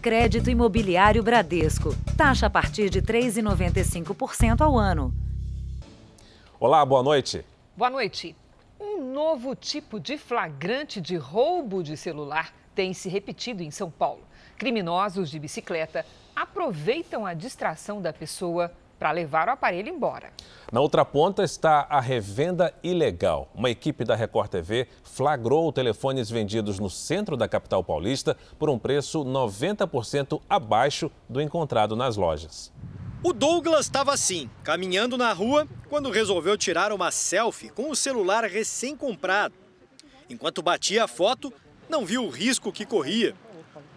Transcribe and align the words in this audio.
Crédito 0.00 0.48
Imobiliário 0.48 1.22
Bradesco. 1.22 1.94
Taxa 2.16 2.46
a 2.46 2.50
partir 2.50 2.88
de 2.88 3.02
3,95% 3.02 4.62
ao 4.62 4.78
ano. 4.78 5.12
Olá, 6.58 6.82
boa 6.86 7.02
noite. 7.02 7.44
Boa 7.76 7.90
noite. 7.90 8.34
Um 8.80 9.12
novo 9.12 9.54
tipo 9.54 10.00
de 10.00 10.16
flagrante 10.16 11.02
de 11.02 11.16
roubo 11.16 11.82
de 11.82 11.98
celular 11.98 12.50
tem 12.74 12.94
se 12.94 13.10
repetido 13.10 13.62
em 13.62 13.70
São 13.70 13.90
Paulo. 13.90 14.22
Criminosos 14.56 15.30
de 15.30 15.38
bicicleta 15.38 16.06
aproveitam 16.34 17.26
a 17.26 17.34
distração 17.34 18.00
da 18.00 18.10
pessoa 18.10 18.72
para 19.00 19.12
levar 19.12 19.48
o 19.48 19.52
aparelho 19.52 19.88
embora. 19.88 20.30
Na 20.70 20.78
outra 20.78 21.06
ponta 21.06 21.42
está 21.42 21.86
a 21.88 21.98
revenda 22.00 22.72
ilegal. 22.82 23.50
Uma 23.54 23.70
equipe 23.70 24.04
da 24.04 24.14
Record 24.14 24.50
TV 24.50 24.86
flagrou 25.02 25.72
telefones 25.72 26.28
vendidos 26.28 26.78
no 26.78 26.90
centro 26.90 27.34
da 27.34 27.48
capital 27.48 27.82
paulista 27.82 28.36
por 28.58 28.68
um 28.68 28.78
preço 28.78 29.24
90% 29.24 30.42
abaixo 30.48 31.10
do 31.26 31.40
encontrado 31.40 31.96
nas 31.96 32.18
lojas. 32.18 32.70
O 33.24 33.32
Douglas 33.32 33.86
estava 33.86 34.12
assim, 34.12 34.50
caminhando 34.62 35.16
na 35.16 35.32
rua, 35.32 35.66
quando 35.88 36.10
resolveu 36.10 36.56
tirar 36.58 36.92
uma 36.92 37.10
selfie 37.10 37.70
com 37.70 37.90
o 37.90 37.96
celular 37.96 38.44
recém-comprado. 38.44 39.54
Enquanto 40.28 40.62
batia 40.62 41.04
a 41.04 41.08
foto, 41.08 41.52
não 41.88 42.04
viu 42.04 42.24
o 42.24 42.30
risco 42.30 42.70
que 42.70 42.84
corria. 42.84 43.34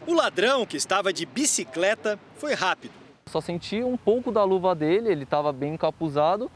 O 0.08 0.14
ladrão, 0.14 0.66
que 0.66 0.78
estava 0.78 1.12
de 1.14 1.26
bicicleta, 1.26 2.18
foi 2.38 2.54
rápido 2.54 3.03
só 3.26 3.42
senti 3.42 3.84
um 3.84 3.98
pouco 3.98 4.32
da 4.32 4.44
luva 4.44 4.76
dele, 4.76 5.10
ele 5.10 5.24
estava 5.24 5.52
bem 5.52 5.74
encapuzado, 5.74 6.52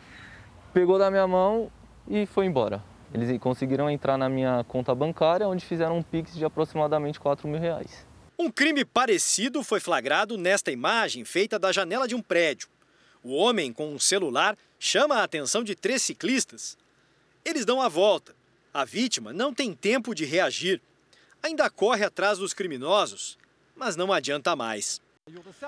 pegou 0.74 1.00
da 1.00 1.10
minha 1.10 1.28
mão 1.28 1.72
e 2.08 2.26
foi 2.26 2.46
embora. 2.46 2.84
Eles 3.14 3.40
conseguiram 3.40 3.90
entrar 3.90 4.18
na 4.18 4.30
minha 4.30 4.64
conta 4.68 4.94
bancária, 4.94 5.48
onde 5.48 5.66
fizeram 5.66 5.98
um 5.98 6.04
pix 6.04 6.36
de 6.36 6.44
aproximadamente 6.44 7.20
4 7.20 7.48
mil 7.48 7.60
reais. 7.60 8.06
Um 8.38 8.52
crime 8.52 8.86
parecido 8.86 9.64
foi 9.64 9.80
flagrado 9.80 10.38
nesta 10.38 10.72
imagem 10.72 11.26
feita 11.26 11.58
da 11.58 11.72
janela 11.72 12.08
de 12.08 12.14
um 12.14 12.22
prédio. 12.22 12.70
O 13.24 13.34
homem 13.34 13.74
com 13.74 13.92
um 13.92 13.98
celular 13.98 14.56
chama 14.80 15.16
a 15.16 15.24
atenção 15.24 15.64
de 15.64 15.74
três 15.74 16.02
ciclistas. 16.02 16.78
Eles 17.44 17.66
dão 17.66 17.82
a 17.82 17.88
volta. 17.88 18.36
A 18.74 18.86
vítima 18.86 19.34
não 19.34 19.54
tem 19.54 19.74
tempo 19.74 20.14
de 20.14 20.24
reagir. 20.24 20.82
Ainda 21.42 21.70
corre 21.70 22.04
atrás 22.04 22.38
dos 22.38 22.54
criminosos, 22.54 23.38
mas 23.76 23.96
não 23.96 24.14
adianta 24.14 24.56
mais. 24.56 25.02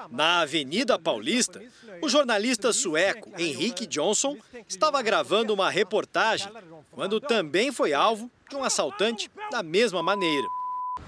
Na 0.10 0.42
Avenida 0.42 0.98
Paulista, 0.98 1.62
o 2.02 2.08
jornalista 2.08 2.72
sueco 2.72 3.32
Henrique 3.38 3.86
Johnson 3.86 4.38
estava 4.68 5.02
gravando 5.02 5.54
uma 5.54 5.70
reportagem 5.70 6.52
quando 6.92 7.20
também 7.20 7.72
foi 7.72 7.94
alvo 7.94 8.32
de 8.50 8.56
um 8.56 8.64
assaltante 8.64 9.30
da 9.52 9.62
mesma 9.62 10.02
maneira. 10.02 10.48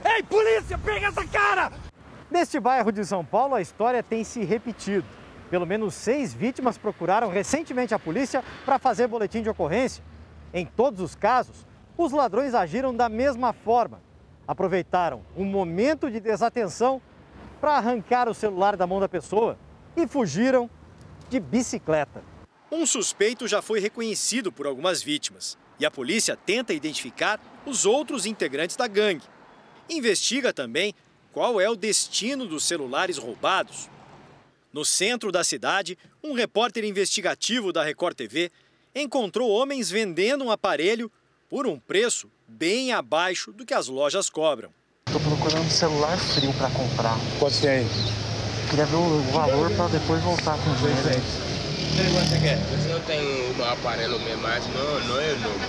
Ei, 0.03 0.23
polícia, 0.23 0.77
pega 0.77 1.07
essa 1.07 1.25
cara! 1.27 1.71
Neste 2.29 2.59
bairro 2.59 2.91
de 2.91 3.05
São 3.05 3.25
Paulo, 3.25 3.55
a 3.55 3.61
história 3.61 4.01
tem 4.01 4.23
se 4.23 4.43
repetido. 4.43 5.05
Pelo 5.49 5.65
menos 5.65 5.93
seis 5.93 6.33
vítimas 6.33 6.77
procuraram 6.77 7.29
recentemente 7.29 7.93
a 7.93 7.99
polícia 7.99 8.43
para 8.65 8.79
fazer 8.79 9.07
boletim 9.07 9.41
de 9.41 9.49
ocorrência. 9.49 10.03
Em 10.53 10.65
todos 10.65 11.01
os 11.01 11.15
casos, 11.15 11.65
os 11.97 12.11
ladrões 12.11 12.53
agiram 12.53 12.93
da 12.93 13.09
mesma 13.09 13.51
forma. 13.53 14.01
Aproveitaram 14.47 15.25
um 15.35 15.45
momento 15.45 16.09
de 16.09 16.19
desatenção 16.19 17.01
para 17.61 17.77
arrancar 17.77 18.27
o 18.27 18.33
celular 18.33 18.75
da 18.75 18.87
mão 18.87 18.99
da 18.99 19.07
pessoa 19.07 19.57
e 19.95 20.07
fugiram 20.07 20.67
de 21.29 21.39
bicicleta. 21.39 22.23
Um 22.71 22.87
suspeito 22.87 23.47
já 23.47 23.61
foi 23.61 23.79
reconhecido 23.79 24.51
por 24.51 24.65
algumas 24.65 25.03
vítimas 25.03 25.57
e 25.79 25.85
a 25.85 25.91
polícia 25.91 26.35
tenta 26.35 26.73
identificar 26.73 27.39
os 27.65 27.85
outros 27.85 28.25
integrantes 28.25 28.75
da 28.75 28.87
gangue. 28.87 29.25
Investiga 29.87 30.51
também 30.51 30.95
qual 31.31 31.61
é 31.61 31.69
o 31.69 31.75
destino 31.75 32.47
dos 32.47 32.63
celulares 32.63 33.17
roubados. 33.17 33.89
No 34.73 34.83
centro 34.83 35.31
da 35.31 35.43
cidade, 35.43 35.97
um 36.23 36.33
repórter 36.33 36.83
investigativo 36.83 37.71
da 37.71 37.83
Record 37.83 38.15
TV 38.15 38.51
encontrou 38.95 39.49
homens 39.49 39.91
vendendo 39.91 40.43
um 40.43 40.51
aparelho 40.51 41.11
por 41.49 41.67
um 41.67 41.77
preço 41.77 42.31
bem 42.47 42.91
abaixo 42.91 43.51
do 43.51 43.65
que 43.65 43.73
as 43.73 43.87
lojas 43.87 44.29
cobram. 44.29 44.73
Tô 45.11 45.19
procurando 45.19 45.65
um 45.65 45.69
celular 45.69 46.17
frio 46.17 46.53
para 46.53 46.69
comprar. 46.69 47.17
Quanto 47.37 47.59
tem 47.59 47.69
aí? 47.69 47.87
Queria 48.69 48.85
ver 48.85 48.95
o 48.95 49.21
valor 49.33 49.69
para 49.71 49.89
depois 49.89 50.23
voltar 50.23 50.57
com 50.57 50.69
o 50.69 50.75
dinheiro. 50.75 50.99
você 51.01 52.39
quer? 52.39 52.57
Você 52.57 52.87
não 52.87 53.01
tem 53.01 53.51
um 53.51 53.65
aparelho 53.65 54.17
mesmo, 54.21 54.41
mas 54.41 54.65
não, 54.67 55.07
não 55.09 55.19
é 55.19 55.33
novo. 55.35 55.59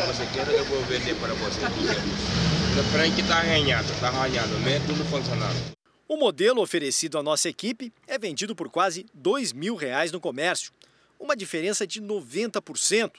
Se 0.00 0.06
você 0.08 0.26
quer, 0.34 0.48
eu 0.48 0.64
vou 0.64 0.82
vender 0.86 1.14
para 1.14 1.32
você. 1.34 1.60
Na 1.60 2.82
frente 2.92 3.20
está 3.20 3.36
arranhado, 3.36 3.88
está 3.92 4.08
arranhado 4.08 4.58
mesmo, 4.58 4.88
tudo 4.88 5.04
funcionando. 5.04 5.76
O 6.08 6.16
modelo 6.16 6.60
oferecido 6.60 7.18
à 7.18 7.22
nossa 7.22 7.48
equipe 7.48 7.92
é 8.08 8.18
vendido 8.18 8.56
por 8.56 8.68
quase 8.68 9.06
dois 9.14 9.52
mil 9.52 9.76
reais 9.76 10.10
no 10.10 10.18
comércio, 10.18 10.72
uma 11.20 11.36
diferença 11.36 11.86
de 11.86 12.02
90%. 12.02 13.12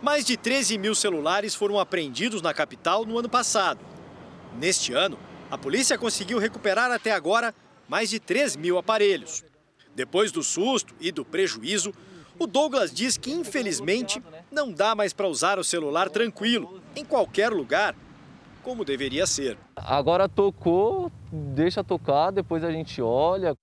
Mais 0.00 0.24
de 0.24 0.36
13 0.36 0.78
mil 0.78 0.94
celulares 0.94 1.52
foram 1.52 1.80
apreendidos 1.80 2.40
na 2.40 2.54
capital 2.54 3.04
no 3.04 3.18
ano 3.18 3.28
passado. 3.28 3.80
Neste 4.58 4.92
ano, 4.92 5.18
a 5.50 5.58
polícia 5.58 5.98
conseguiu 5.98 6.38
recuperar 6.38 6.90
até 6.90 7.12
agora 7.12 7.54
mais 7.88 8.10
de 8.10 8.20
3 8.20 8.56
mil 8.56 8.78
aparelhos. 8.78 9.44
Depois 9.94 10.30
do 10.30 10.42
susto 10.42 10.94
e 11.00 11.10
do 11.10 11.24
prejuízo, 11.24 11.92
o 12.38 12.46
Douglas 12.46 12.92
diz 12.92 13.16
que, 13.16 13.30
infelizmente, 13.30 14.22
não 14.50 14.72
dá 14.72 14.94
mais 14.94 15.12
para 15.12 15.28
usar 15.28 15.58
o 15.58 15.64
celular 15.64 16.08
tranquilo, 16.08 16.80
em 16.96 17.04
qualquer 17.04 17.50
lugar, 17.50 17.94
como 18.62 18.84
deveria 18.84 19.26
ser. 19.26 19.58
Agora 19.76 20.28
tocou, 20.28 21.10
deixa 21.30 21.82
tocar, 21.84 22.30
depois 22.30 22.64
a 22.64 22.70
gente 22.70 23.02
olha. 23.02 23.54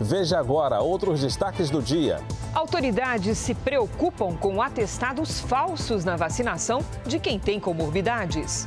Veja 0.00 0.38
agora 0.38 0.80
outros 0.80 1.20
destaques 1.20 1.70
do 1.70 1.82
dia. 1.82 2.20
Autoridades 2.54 3.38
se 3.38 3.54
preocupam 3.54 4.36
com 4.36 4.60
atestados 4.60 5.40
falsos 5.40 6.04
na 6.04 6.16
vacinação 6.16 6.84
de 7.06 7.18
quem 7.18 7.38
tem 7.38 7.58
comorbidades. 7.58 8.66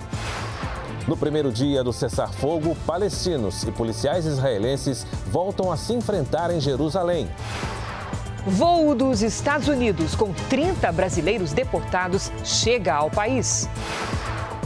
No 1.07 1.17
primeiro 1.17 1.51
dia 1.51 1.83
do 1.83 1.91
cessar-fogo, 1.91 2.75
palestinos 2.85 3.63
e 3.63 3.71
policiais 3.71 4.25
israelenses 4.25 5.05
voltam 5.27 5.71
a 5.71 5.77
se 5.77 5.93
enfrentar 5.93 6.51
em 6.51 6.59
Jerusalém. 6.59 7.27
Voo 8.45 8.95
dos 8.95 9.21
Estados 9.21 9.67
Unidos 9.67 10.15
com 10.15 10.31
30 10.49 10.91
brasileiros 10.91 11.51
deportados 11.51 12.31
chega 12.43 12.93
ao 12.93 13.09
país. 13.09 13.67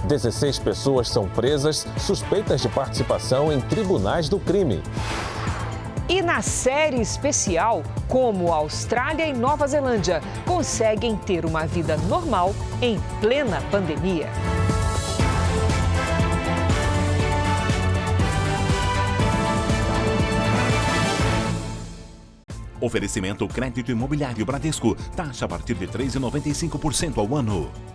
16 0.06 0.59
pessoas 0.59 1.07
são 1.07 1.28
presas 1.29 1.88
suspeitas 1.97 2.62
de 2.62 2.69
participação 2.69 3.52
em 3.52 3.59
tribunais 3.62 4.28
do 4.28 4.38
crime. 4.38 4.81
E 6.08 6.22
na 6.22 6.41
série 6.41 7.00
especial, 7.00 7.81
como 8.09 8.52
Austrália 8.52 9.25
e 9.25 9.34
Nova 9.34 9.66
Zelândia 9.68 10.22
conseguem 10.46 11.16
ter 11.16 11.46
uma 11.46 11.66
vida 11.66 11.96
normal 11.97 12.53
em 12.81 13.00
plena 13.22 13.62
pandemia. 13.72 14.30
Oferecimento 22.81 23.47
Crédito 23.47 23.91
Imobiliário 23.91 24.46
Bradesco. 24.46 24.96
Taxa 25.16 25.46
a 25.46 25.47
partir 25.47 25.75
de 25.75 25.88
3,95% 25.88 27.18
ao 27.18 27.34
ano. 27.34 27.92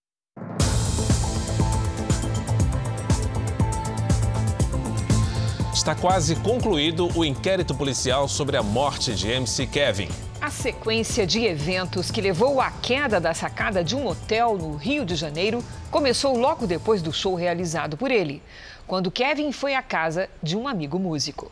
Está 5.88 5.99
quase 5.99 6.37
concluído 6.37 7.09
o 7.16 7.25
inquérito 7.25 7.75
policial 7.75 8.28
sobre 8.28 8.59
a 8.59 8.62
morte 8.62 9.15
de 9.15 9.26
MC 9.26 9.66
Kevin. 9.66 10.09
A 10.38 10.50
sequência 10.50 11.26
de 11.26 11.43
eventos 11.47 12.10
que 12.10 12.21
levou 12.21 12.60
à 12.60 12.71
queda 12.71 13.19
da 13.19 13.32
sacada 13.32 13.82
de 13.82 13.97
um 13.97 14.06
hotel 14.06 14.59
no 14.59 14.77
Rio 14.77 15.03
de 15.06 15.16
Janeiro 15.16 15.65
começou 15.91 16.37
logo 16.37 16.66
depois 16.66 17.00
do 17.00 17.10
show 17.10 17.34
realizado 17.34 17.97
por 17.97 18.10
ele, 18.10 18.43
quando 18.87 19.10
Kevin 19.10 19.50
foi 19.50 19.75
à 19.75 19.81
casa 19.81 20.28
de 20.42 20.59
um 20.59 20.68
amigo 20.68 20.98
músico. 20.98 21.51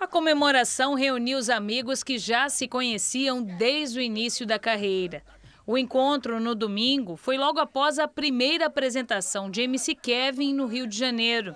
A 0.00 0.08
comemoração 0.08 0.94
reuniu 0.94 1.38
os 1.38 1.48
amigos 1.48 2.02
que 2.02 2.18
já 2.18 2.48
se 2.48 2.66
conheciam 2.66 3.40
desde 3.40 4.00
o 4.00 4.02
início 4.02 4.44
da 4.44 4.58
carreira. 4.58 5.22
O 5.64 5.78
encontro 5.78 6.40
no 6.40 6.56
domingo 6.56 7.14
foi 7.14 7.38
logo 7.38 7.60
após 7.60 8.00
a 8.00 8.08
primeira 8.08 8.66
apresentação 8.66 9.48
de 9.48 9.62
MC 9.62 9.94
Kevin 9.94 10.52
no 10.52 10.66
Rio 10.66 10.88
de 10.88 10.98
Janeiro. 10.98 11.54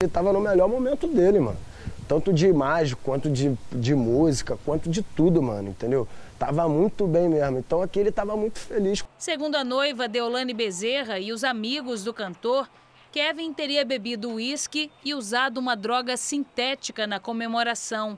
Ele 0.00 0.12
tava 0.12 0.32
no 0.32 0.38
melhor 0.38 0.68
momento 0.68 1.08
dele, 1.08 1.40
mano. 1.40 1.58
Tanto 2.06 2.32
de 2.32 2.46
imagem, 2.46 2.96
quanto 3.02 3.28
de, 3.28 3.58
de 3.72 3.96
música, 3.96 4.56
quanto 4.64 4.88
de 4.88 5.02
tudo, 5.02 5.42
mano, 5.42 5.70
entendeu? 5.70 6.06
Tava 6.38 6.68
muito 6.68 7.04
bem 7.04 7.28
mesmo. 7.28 7.58
Então 7.58 7.82
aqui 7.82 7.98
ele 7.98 8.12
tava 8.12 8.36
muito 8.36 8.60
feliz. 8.60 9.04
Segundo 9.18 9.56
a 9.56 9.64
noiva 9.64 10.06
Deolane 10.06 10.54
Bezerra 10.54 11.18
e 11.18 11.32
os 11.32 11.42
amigos 11.42 12.04
do 12.04 12.14
cantor, 12.14 12.70
Kevin 13.10 13.52
teria 13.52 13.84
bebido 13.84 14.30
uísque 14.30 14.88
e 15.04 15.14
usado 15.14 15.58
uma 15.58 15.74
droga 15.74 16.16
sintética 16.16 17.04
na 17.04 17.18
comemoração. 17.18 18.16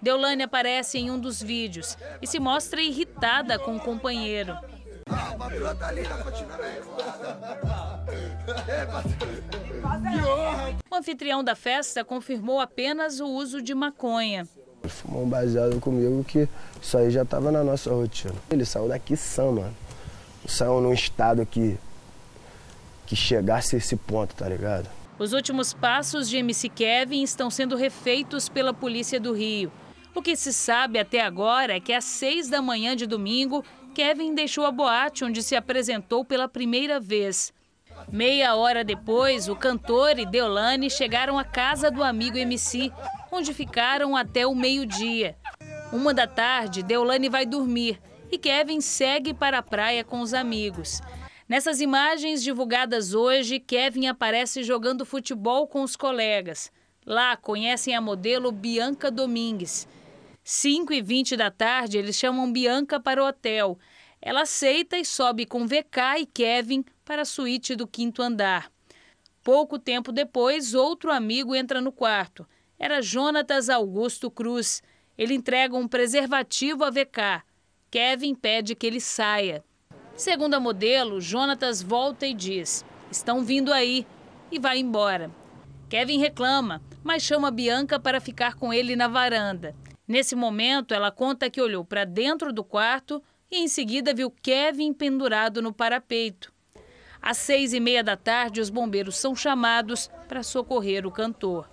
Deolane 0.00 0.44
aparece 0.44 0.96
em 0.96 1.10
um 1.10 1.18
dos 1.18 1.42
vídeos 1.42 1.98
e 2.22 2.26
se 2.26 2.40
mostra 2.40 2.80
irritada 2.80 3.58
com 3.58 3.76
o 3.76 3.80
companheiro. 3.80 4.56
O 10.90 10.94
anfitrião 10.94 11.42
da 11.42 11.54
festa 11.54 12.04
confirmou 12.04 12.60
apenas 12.60 13.20
o 13.20 13.26
uso 13.26 13.62
de 13.62 13.74
maconha. 13.74 14.46
Fumou 14.84 15.24
um 15.24 15.28
baseado 15.28 15.80
comigo 15.80 16.24
que 16.24 16.48
isso 16.80 16.96
aí 16.96 17.10
já 17.10 17.22
estava 17.22 17.50
na 17.50 17.64
nossa 17.64 17.90
rotina. 17.90 18.34
Ele 18.50 18.64
saiu 18.64 18.88
daqui 18.88 19.16
sã, 19.16 19.50
mano. 19.50 19.76
Saiu 20.46 20.80
num 20.80 20.92
estado 20.92 21.44
que, 21.44 21.78
que 23.06 23.14
chegasse 23.14 23.74
a 23.74 23.78
esse 23.78 23.96
ponto, 23.96 24.34
tá 24.34 24.48
ligado? 24.48 24.88
Os 25.18 25.32
últimos 25.32 25.74
passos 25.74 26.28
de 26.28 26.36
MC 26.36 26.68
Kevin 26.68 27.22
estão 27.22 27.50
sendo 27.50 27.76
refeitos 27.76 28.48
pela 28.48 28.72
Polícia 28.72 29.18
do 29.18 29.32
Rio. 29.32 29.70
O 30.14 30.22
que 30.22 30.36
se 30.36 30.52
sabe 30.52 30.98
até 30.98 31.20
agora 31.20 31.76
é 31.76 31.80
que 31.80 31.92
às 31.92 32.04
seis 32.04 32.48
da 32.48 32.62
manhã 32.62 32.96
de 32.96 33.06
domingo, 33.06 33.64
Kevin 33.98 34.32
deixou 34.32 34.64
a 34.64 34.70
boate 34.70 35.24
onde 35.24 35.42
se 35.42 35.56
apresentou 35.56 36.24
pela 36.24 36.46
primeira 36.46 37.00
vez. 37.00 37.52
Meia 38.06 38.54
hora 38.54 38.84
depois, 38.84 39.48
o 39.48 39.56
cantor 39.56 40.20
e 40.20 40.24
Deolane 40.24 40.88
chegaram 40.88 41.36
à 41.36 41.42
casa 41.42 41.90
do 41.90 42.04
amigo 42.04 42.38
MC, 42.38 42.92
onde 43.32 43.52
ficaram 43.52 44.16
até 44.16 44.46
o 44.46 44.54
meio-dia. 44.54 45.36
Uma 45.92 46.14
da 46.14 46.28
tarde, 46.28 46.84
Deolane 46.84 47.28
vai 47.28 47.44
dormir 47.44 48.00
e 48.30 48.38
Kevin 48.38 48.80
segue 48.80 49.34
para 49.34 49.58
a 49.58 49.62
praia 49.64 50.04
com 50.04 50.20
os 50.20 50.32
amigos. 50.32 51.00
Nessas 51.48 51.80
imagens 51.80 52.40
divulgadas 52.40 53.14
hoje, 53.14 53.58
Kevin 53.58 54.06
aparece 54.06 54.62
jogando 54.62 55.04
futebol 55.04 55.66
com 55.66 55.82
os 55.82 55.96
colegas. 55.96 56.70
Lá 57.04 57.36
conhecem 57.36 57.96
a 57.96 58.00
modelo 58.00 58.52
Bianca 58.52 59.10
Domingues. 59.10 59.88
5 60.50 60.94
e 60.94 61.02
20 61.02 61.36
da 61.36 61.50
tarde, 61.50 61.98
eles 61.98 62.16
chamam 62.16 62.50
Bianca 62.50 62.98
para 62.98 63.22
o 63.22 63.26
hotel. 63.28 63.78
Ela 64.18 64.44
aceita 64.44 64.96
e 64.96 65.04
sobe 65.04 65.44
com 65.44 65.66
VK 65.66 66.20
e 66.20 66.24
Kevin 66.24 66.86
para 67.04 67.20
a 67.20 67.26
suíte 67.26 67.76
do 67.76 67.86
quinto 67.86 68.22
andar. 68.22 68.72
Pouco 69.44 69.78
tempo 69.78 70.10
depois, 70.10 70.72
outro 70.72 71.12
amigo 71.12 71.54
entra 71.54 71.82
no 71.82 71.92
quarto. 71.92 72.48
Era 72.78 73.02
Jonatas 73.02 73.68
Augusto 73.68 74.30
Cruz. 74.30 74.82
Ele 75.18 75.34
entrega 75.34 75.76
um 75.76 75.86
preservativo 75.86 76.82
a 76.82 76.88
VK. 76.88 77.44
Kevin 77.90 78.34
pede 78.34 78.74
que 78.74 78.86
ele 78.86 79.02
saia. 79.02 79.62
Segundo 80.16 80.54
a 80.54 80.60
modelo, 80.60 81.20
Jonatas 81.20 81.82
volta 81.82 82.26
e 82.26 82.32
diz: 82.32 82.86
Estão 83.10 83.44
vindo 83.44 83.70
aí, 83.70 84.06
e 84.50 84.58
vai 84.58 84.78
embora. 84.78 85.30
Kevin 85.90 86.18
reclama, 86.18 86.80
mas 87.04 87.22
chama 87.22 87.50
Bianca 87.50 88.00
para 88.00 88.18
ficar 88.18 88.54
com 88.54 88.72
ele 88.72 88.96
na 88.96 89.08
varanda. 89.08 89.76
Nesse 90.08 90.34
momento, 90.34 90.94
ela 90.94 91.12
conta 91.12 91.50
que 91.50 91.60
olhou 91.60 91.84
para 91.84 92.06
dentro 92.06 92.50
do 92.50 92.64
quarto 92.64 93.22
e 93.50 93.58
em 93.58 93.68
seguida 93.68 94.14
viu 94.14 94.30
Kevin 94.30 94.94
pendurado 94.94 95.60
no 95.60 95.70
parapeito. 95.70 96.50
Às 97.20 97.36
seis 97.36 97.74
e 97.74 97.80
meia 97.80 98.02
da 98.02 98.16
tarde, 98.16 98.58
os 98.58 98.70
bombeiros 98.70 99.18
são 99.18 99.36
chamados 99.36 100.10
para 100.26 100.42
socorrer 100.42 101.06
o 101.06 101.10
cantor. 101.10 101.68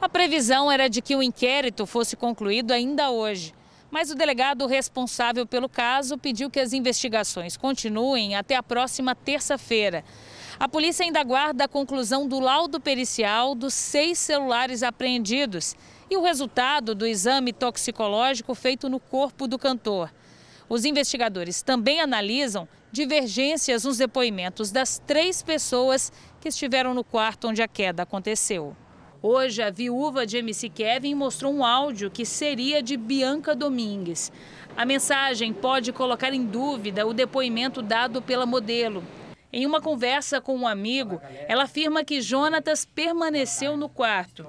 A 0.00 0.08
previsão 0.08 0.72
era 0.72 0.88
de 0.88 1.00
que 1.00 1.14
o 1.14 1.22
inquérito 1.22 1.86
fosse 1.86 2.16
concluído 2.16 2.72
ainda 2.72 3.10
hoje, 3.10 3.54
mas 3.90 4.10
o 4.10 4.14
delegado 4.16 4.66
responsável 4.66 5.46
pelo 5.46 5.68
caso 5.68 6.18
pediu 6.18 6.50
que 6.50 6.58
as 6.58 6.72
investigações 6.72 7.56
continuem 7.56 8.34
até 8.34 8.56
a 8.56 8.62
próxima 8.62 9.14
terça-feira. 9.14 10.04
A 10.58 10.68
polícia 10.68 11.04
ainda 11.04 11.20
aguarda 11.20 11.64
a 11.64 11.68
conclusão 11.68 12.26
do 12.26 12.40
laudo 12.40 12.80
pericial 12.80 13.54
dos 13.54 13.72
seis 13.72 14.18
celulares 14.18 14.82
apreendidos 14.82 15.76
e 16.10 16.16
o 16.16 16.22
resultado 16.22 16.94
do 16.94 17.06
exame 17.06 17.52
toxicológico 17.52 18.54
feito 18.54 18.88
no 18.88 18.98
corpo 18.98 19.46
do 19.46 19.58
cantor. 19.58 20.10
Os 20.68 20.84
investigadores 20.84 21.62
também 21.62 22.00
analisam 22.00 22.68
divergências 22.92 23.84
nos 23.84 23.98
depoimentos 23.98 24.70
das 24.70 24.98
três 24.98 25.42
pessoas 25.42 26.12
que 26.40 26.48
estiveram 26.48 26.94
no 26.94 27.04
quarto 27.04 27.48
onde 27.48 27.62
a 27.62 27.68
queda 27.68 28.02
aconteceu. 28.02 28.76
Hoje, 29.20 29.62
a 29.62 29.70
viúva 29.70 30.24
de 30.24 30.36
MC 30.36 30.68
Kevin 30.68 31.14
mostrou 31.14 31.52
um 31.52 31.64
áudio 31.64 32.10
que 32.10 32.24
seria 32.24 32.82
de 32.82 32.96
Bianca 32.96 33.54
Domingues. 33.54 34.30
A 34.76 34.84
mensagem 34.84 35.52
pode 35.52 35.92
colocar 35.92 36.32
em 36.32 36.44
dúvida 36.44 37.04
o 37.06 37.12
depoimento 37.12 37.82
dado 37.82 38.22
pela 38.22 38.46
modelo. 38.46 39.02
Em 39.52 39.66
uma 39.66 39.80
conversa 39.80 40.40
com 40.40 40.54
um 40.56 40.68
amigo, 40.68 41.20
ela 41.48 41.64
afirma 41.64 42.04
que 42.04 42.20
Jonatas 42.20 42.84
permaneceu 42.84 43.76
no 43.76 43.88
quarto. 43.88 44.46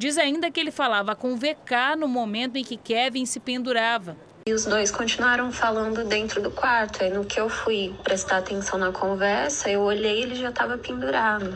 Diz 0.00 0.16
ainda 0.16 0.50
que 0.50 0.58
ele 0.58 0.70
falava 0.70 1.14
com 1.14 1.36
VK 1.36 1.94
no 1.98 2.08
momento 2.08 2.56
em 2.56 2.64
que 2.64 2.78
Kevin 2.78 3.26
se 3.26 3.38
pendurava. 3.38 4.16
E 4.46 4.54
os 4.54 4.64
dois 4.64 4.90
continuaram 4.90 5.52
falando 5.52 6.02
dentro 6.08 6.40
do 6.40 6.50
quarto. 6.50 7.04
Aí 7.04 7.10
no 7.10 7.22
que 7.22 7.38
eu 7.38 7.50
fui 7.50 7.94
prestar 8.02 8.38
atenção 8.38 8.78
na 8.78 8.92
conversa, 8.92 9.68
eu 9.68 9.82
olhei 9.82 10.20
e 10.20 10.22
ele 10.22 10.36
já 10.36 10.48
estava 10.48 10.78
pendurado. 10.78 11.54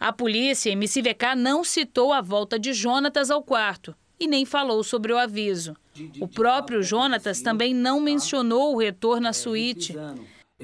A 0.00 0.12
polícia 0.12 0.72
MCVK 0.72 1.36
não 1.36 1.62
citou 1.62 2.12
a 2.12 2.20
volta 2.20 2.58
de 2.58 2.72
Jonatas 2.72 3.30
ao 3.30 3.44
quarto 3.44 3.94
e 4.18 4.26
nem 4.26 4.44
falou 4.44 4.82
sobre 4.82 5.12
o 5.12 5.16
aviso. 5.18 5.76
O 6.20 6.26
próprio 6.26 6.82
Jonatas 6.82 7.42
também 7.42 7.72
não 7.72 8.00
mencionou 8.00 8.74
o 8.74 8.78
retorno 8.78 9.28
à 9.28 9.32
suíte. 9.32 9.96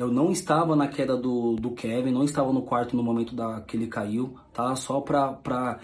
Eu 0.01 0.09
não 0.11 0.33
estava 0.33 0.75
na 0.75 0.89
queda 0.89 1.15
do, 1.15 1.57
do 1.57 1.73
Kevin, 1.73 2.11
não 2.11 2.25
estava 2.25 2.51
no 2.55 2.63
quarto 2.63 2.97
no 2.97 3.03
momento 3.03 3.35
da, 3.35 3.61
que 3.61 3.77
ele 3.77 3.87
caiu, 3.87 4.35
tá? 4.51 4.75
Só 4.75 4.99
para 4.99 5.79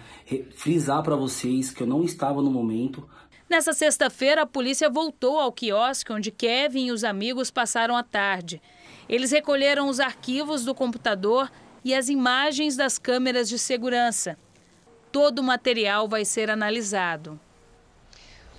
frisar 0.55 1.03
para 1.03 1.15
vocês 1.15 1.71
que 1.71 1.83
eu 1.83 1.87
não 1.87 2.03
estava 2.03 2.41
no 2.41 2.51
momento. 2.51 3.07
Nessa 3.47 3.75
sexta-feira, 3.75 4.41
a 4.41 4.47
polícia 4.47 4.89
voltou 4.89 5.39
ao 5.39 5.53
quiosque 5.53 6.15
onde 6.15 6.31
Kevin 6.31 6.87
e 6.87 6.93
os 6.93 7.05
amigos 7.05 7.51
passaram 7.51 7.95
a 7.95 8.03
tarde. 8.03 8.63
Eles 9.07 9.33
recolheram 9.33 9.87
os 9.87 10.01
arquivos 10.01 10.65
do 10.65 10.75
computador 10.75 11.53
e 11.85 11.95
as 11.95 12.09
imagens 12.09 12.75
das 12.75 12.97
câmeras 12.97 13.51
de 13.51 13.59
segurança. 13.59 14.39
Todo 15.12 15.41
o 15.41 15.45
material 15.45 16.09
vai 16.09 16.25
ser 16.25 16.51
analisado. 16.51 17.39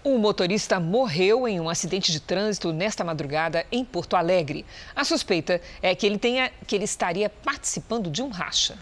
Um 0.07 0.19
motorista 0.19 0.79
morreu 0.79 1.45
em 1.49 1.59
um 1.59 1.69
acidente 1.69 2.13
de 2.13 2.21
trânsito 2.21 2.71
nesta 2.71 3.03
madrugada 3.03 3.65
em 3.69 3.83
Porto 3.83 4.15
Alegre. 4.15 4.65
A 4.95 5.03
suspeita 5.03 5.59
é 5.81 5.93
que 5.93 6.05
ele, 6.05 6.17
tenha, 6.17 6.49
que 6.65 6.77
ele 6.77 6.85
estaria 6.85 7.29
participando 7.29 8.09
de 8.09 8.23
um 8.23 8.29
racha. 8.29 8.77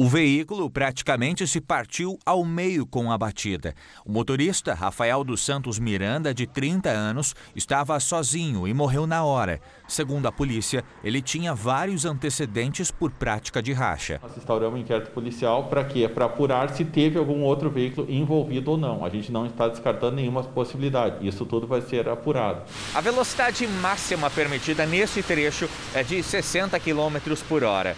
O 0.00 0.06
veículo 0.06 0.70
praticamente 0.70 1.44
se 1.44 1.60
partiu 1.60 2.20
ao 2.24 2.44
meio 2.44 2.86
com 2.86 3.10
a 3.10 3.18
batida. 3.18 3.74
O 4.06 4.12
motorista, 4.12 4.72
Rafael 4.72 5.24
dos 5.24 5.40
Santos 5.44 5.76
Miranda, 5.76 6.32
de 6.32 6.46
30 6.46 6.88
anos, 6.88 7.34
estava 7.56 7.98
sozinho 7.98 8.68
e 8.68 8.72
morreu 8.72 9.08
na 9.08 9.24
hora. 9.24 9.60
Segundo 9.88 10.28
a 10.28 10.30
polícia, 10.30 10.84
ele 11.02 11.20
tinha 11.20 11.52
vários 11.52 12.04
antecedentes 12.04 12.92
por 12.92 13.10
prática 13.10 13.60
de 13.60 13.72
racha. 13.72 14.20
Nós 14.22 14.36
instauramos 14.36 14.78
um 14.78 14.82
inquérito 14.82 15.10
policial 15.10 15.64
para 15.64 15.82
quê? 15.82 16.08
Para 16.08 16.26
apurar 16.26 16.72
se 16.72 16.84
teve 16.84 17.18
algum 17.18 17.42
outro 17.42 17.68
veículo 17.68 18.08
envolvido 18.08 18.70
ou 18.70 18.76
não. 18.78 19.04
A 19.04 19.08
gente 19.08 19.32
não 19.32 19.46
está 19.46 19.66
descartando 19.66 20.14
nenhuma 20.14 20.44
possibilidade. 20.44 21.26
Isso 21.26 21.44
tudo 21.44 21.66
vai 21.66 21.80
ser 21.80 22.08
apurado. 22.08 22.62
A 22.94 23.00
velocidade 23.00 23.66
máxima 23.66 24.30
permitida 24.30 24.86
nesse 24.86 25.24
trecho 25.24 25.68
é 25.92 26.04
de 26.04 26.22
60 26.22 26.78
km 26.78 27.34
por 27.48 27.64
hora. 27.64 27.96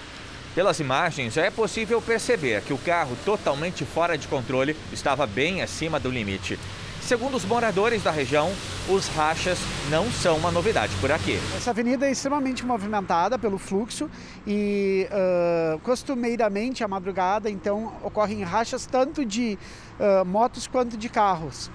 Pelas 0.54 0.80
imagens, 0.80 1.36
é 1.36 1.48
possível 1.48 2.02
perceber 2.02 2.62
que 2.62 2.72
o 2.72 2.78
carro, 2.78 3.16
totalmente 3.24 3.84
fora 3.84 4.18
de 4.18 4.26
controle, 4.26 4.76
estava 4.92 5.24
bem 5.24 5.62
acima 5.62 6.00
do 6.00 6.10
limite. 6.10 6.58
Segundo 7.00 7.36
os 7.36 7.44
moradores 7.44 8.02
da 8.02 8.10
região, 8.10 8.52
os 8.88 9.06
rachas 9.08 9.58
não 9.88 10.10
são 10.10 10.36
uma 10.36 10.50
novidade 10.50 10.92
por 11.00 11.10
aqui. 11.10 11.38
Essa 11.56 11.70
avenida 11.70 12.06
é 12.06 12.10
extremamente 12.10 12.66
movimentada 12.66 13.38
pelo 13.38 13.58
fluxo 13.58 14.10
e 14.46 15.08
uh, 15.10 15.78
costumeiramente 15.80 16.82
à 16.82 16.88
madrugada, 16.88 17.48
então, 17.48 17.92
ocorrem 18.02 18.42
rachas 18.42 18.86
tanto 18.86 19.24
de 19.24 19.56
uh, 19.98 20.24
motos 20.24 20.66
quanto 20.66 20.96
de 20.96 21.08
carros. 21.08 21.70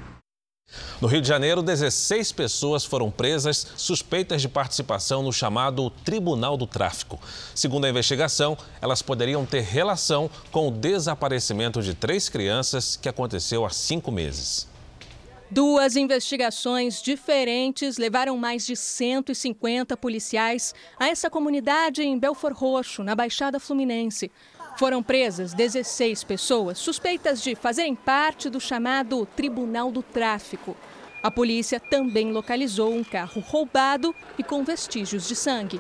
No 1.02 1.08
Rio 1.08 1.22
de 1.22 1.28
Janeiro, 1.28 1.62
16 1.62 2.32
pessoas 2.32 2.86
foram 2.86 3.12
presas 3.12 3.68
suspeitas 3.76 4.42
de 4.42 4.50
participação 4.50 5.22
no 5.22 5.32
chamado 5.32 5.90
Tribunal 5.90 6.58
do 6.58 6.66
Tráfico. 6.66 7.20
Segundo 7.54 7.86
a 7.86 7.90
investigação, 7.90 8.58
elas 8.82 9.02
poderiam 9.02 9.46
ter 9.46 9.62
relação 9.62 10.30
com 10.52 10.68
o 10.70 10.72
desaparecimento 10.72 11.82
de 11.82 11.94
três 11.94 12.30
crianças 12.30 12.96
que 12.96 13.10
aconteceu 13.10 13.66
há 13.66 13.70
cinco 13.70 14.12
meses. 14.12 14.68
Duas 15.52 15.96
investigações 15.96 17.02
diferentes 17.04 17.98
levaram 17.98 18.36
mais 18.36 18.66
de 18.66 18.76
150 18.76 19.96
policiais 19.96 20.74
a 21.00 21.08
essa 21.08 21.30
comunidade 21.30 22.02
em 22.02 22.18
Belfor 22.18 22.52
Roxo, 22.52 23.04
na 23.04 23.14
Baixada 23.14 23.60
Fluminense. 23.60 24.32
Foram 24.77 25.01
presas 25.01 25.53
16 25.53 26.25
pessoas 26.25 26.77
suspeitas 26.77 27.41
de 27.41 27.55
fazerem 27.55 27.96
parte 27.96 28.50
do 28.50 28.60
chamado 28.60 29.25
Tribunal 29.25 29.89
do 29.89 30.03
Tráfico. 30.03 30.75
A 31.24 31.32
polícia 31.32 31.79
também 31.79 32.34
localizou 32.34 32.94
um 32.94 33.01
carro 33.01 33.41
roubado 33.41 34.13
e 34.38 34.44
com 34.44 34.65
vestígios 34.65 35.29
de 35.29 35.36
sangue. 35.36 35.79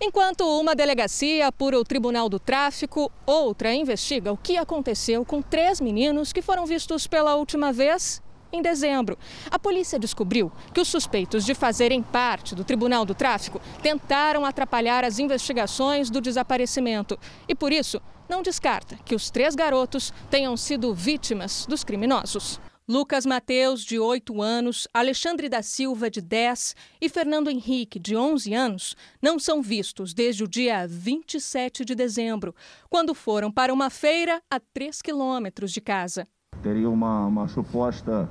Enquanto 0.00 0.42
uma 0.42 0.74
delegacia 0.74 1.46
apura 1.46 1.78
o 1.78 1.84
Tribunal 1.84 2.28
do 2.28 2.40
Tráfico, 2.40 3.12
outra 3.24 3.72
investiga 3.72 4.32
o 4.32 4.36
que 4.36 4.56
aconteceu 4.56 5.24
com 5.24 5.40
três 5.40 5.80
meninos 5.80 6.32
que 6.32 6.42
foram 6.42 6.66
vistos 6.66 7.06
pela 7.06 7.36
última 7.36 7.72
vez 7.72 8.20
em 8.52 8.60
dezembro. 8.60 9.16
A 9.50 9.58
polícia 9.58 9.98
descobriu 9.98 10.52
que 10.74 10.80
os 10.80 10.88
suspeitos 10.88 11.44
de 11.44 11.54
fazerem 11.54 12.02
parte 12.02 12.54
do 12.54 12.64
Tribunal 12.64 13.04
do 13.04 13.14
Tráfico 13.14 13.60
tentaram 13.80 14.44
atrapalhar 14.44 15.04
as 15.04 15.18
investigações 15.18 16.10
do 16.10 16.20
desaparecimento 16.20 17.18
e, 17.48 17.54
por 17.54 17.72
isso, 17.72 18.00
não 18.32 18.42
descarta 18.42 18.96
que 19.04 19.14
os 19.14 19.30
três 19.30 19.54
garotos 19.54 20.10
tenham 20.30 20.56
sido 20.56 20.94
vítimas 20.94 21.66
dos 21.66 21.84
criminosos. 21.84 22.58
Lucas 22.88 23.26
Mateus, 23.26 23.84
de 23.84 23.98
8 23.98 24.40
anos, 24.40 24.88
Alexandre 24.92 25.50
da 25.50 25.62
Silva, 25.62 26.10
de 26.10 26.22
10 26.22 26.74
e 26.98 27.10
Fernando 27.10 27.50
Henrique, 27.50 27.98
de 27.98 28.16
11 28.16 28.54
anos, 28.54 28.96
não 29.20 29.38
são 29.38 29.60
vistos 29.60 30.14
desde 30.14 30.42
o 30.42 30.48
dia 30.48 30.86
27 30.88 31.84
de 31.84 31.94
dezembro, 31.94 32.54
quando 32.88 33.14
foram 33.14 33.52
para 33.52 33.72
uma 33.72 33.90
feira 33.90 34.40
a 34.50 34.58
3 34.58 35.02
quilômetros 35.02 35.70
de 35.70 35.82
casa. 35.82 36.26
Teria 36.62 36.88
uma, 36.88 37.26
uma 37.26 37.48
suposta 37.48 38.30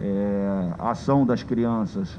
é, 0.00 0.74
ação 0.80 1.24
das 1.24 1.44
crianças 1.44 2.18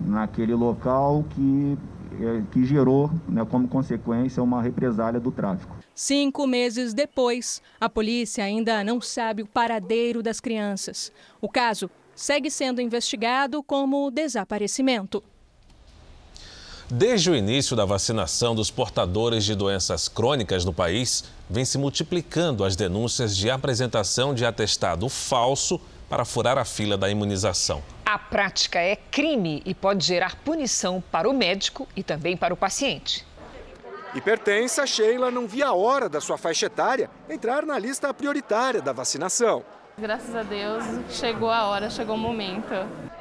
naquele 0.00 0.54
local 0.54 1.22
que, 1.28 1.78
é, 2.18 2.42
que 2.50 2.64
gerou, 2.64 3.10
né, 3.28 3.44
como 3.44 3.68
consequência, 3.68 4.42
uma 4.42 4.62
represália 4.62 5.20
do 5.20 5.30
tráfico. 5.30 5.75
Cinco 5.98 6.46
meses 6.46 6.92
depois, 6.92 7.62
a 7.80 7.88
polícia 7.88 8.44
ainda 8.44 8.84
não 8.84 9.00
sabe 9.00 9.42
o 9.42 9.46
paradeiro 9.46 10.22
das 10.22 10.40
crianças. 10.40 11.10
O 11.40 11.48
caso 11.48 11.90
segue 12.14 12.50
sendo 12.50 12.82
investigado 12.82 13.62
como 13.62 14.10
desaparecimento. 14.10 15.24
Desde 16.90 17.30
o 17.30 17.34
início 17.34 17.74
da 17.74 17.86
vacinação 17.86 18.54
dos 18.54 18.70
portadores 18.70 19.42
de 19.42 19.54
doenças 19.54 20.06
crônicas 20.06 20.66
no 20.66 20.72
país, 20.72 21.24
vem 21.48 21.64
se 21.64 21.78
multiplicando 21.78 22.62
as 22.62 22.76
denúncias 22.76 23.34
de 23.34 23.48
apresentação 23.48 24.34
de 24.34 24.44
atestado 24.44 25.08
falso 25.08 25.80
para 26.10 26.26
furar 26.26 26.58
a 26.58 26.64
fila 26.66 26.98
da 26.98 27.08
imunização. 27.08 27.82
A 28.04 28.18
prática 28.18 28.78
é 28.78 28.96
crime 28.96 29.62
e 29.64 29.74
pode 29.74 30.04
gerar 30.04 30.36
punição 30.44 31.02
para 31.10 31.26
o 31.26 31.32
médico 31.32 31.88
e 31.96 32.02
também 32.02 32.36
para 32.36 32.52
o 32.52 32.56
paciente. 32.56 33.24
Hipertensa, 34.16 34.86
Sheila 34.86 35.30
não 35.30 35.46
via 35.46 35.66
a 35.66 35.74
hora 35.74 36.08
da 36.08 36.22
sua 36.22 36.38
faixa 36.38 36.64
etária 36.64 37.10
entrar 37.28 37.66
na 37.66 37.78
lista 37.78 38.14
prioritária 38.14 38.80
da 38.80 38.90
vacinação. 38.90 39.62
Graças 39.98 40.34
a 40.34 40.42
Deus, 40.42 40.82
chegou 41.10 41.50
a 41.50 41.66
hora, 41.66 41.90
chegou 41.90 42.16
o 42.16 42.18
momento. 42.18 42.72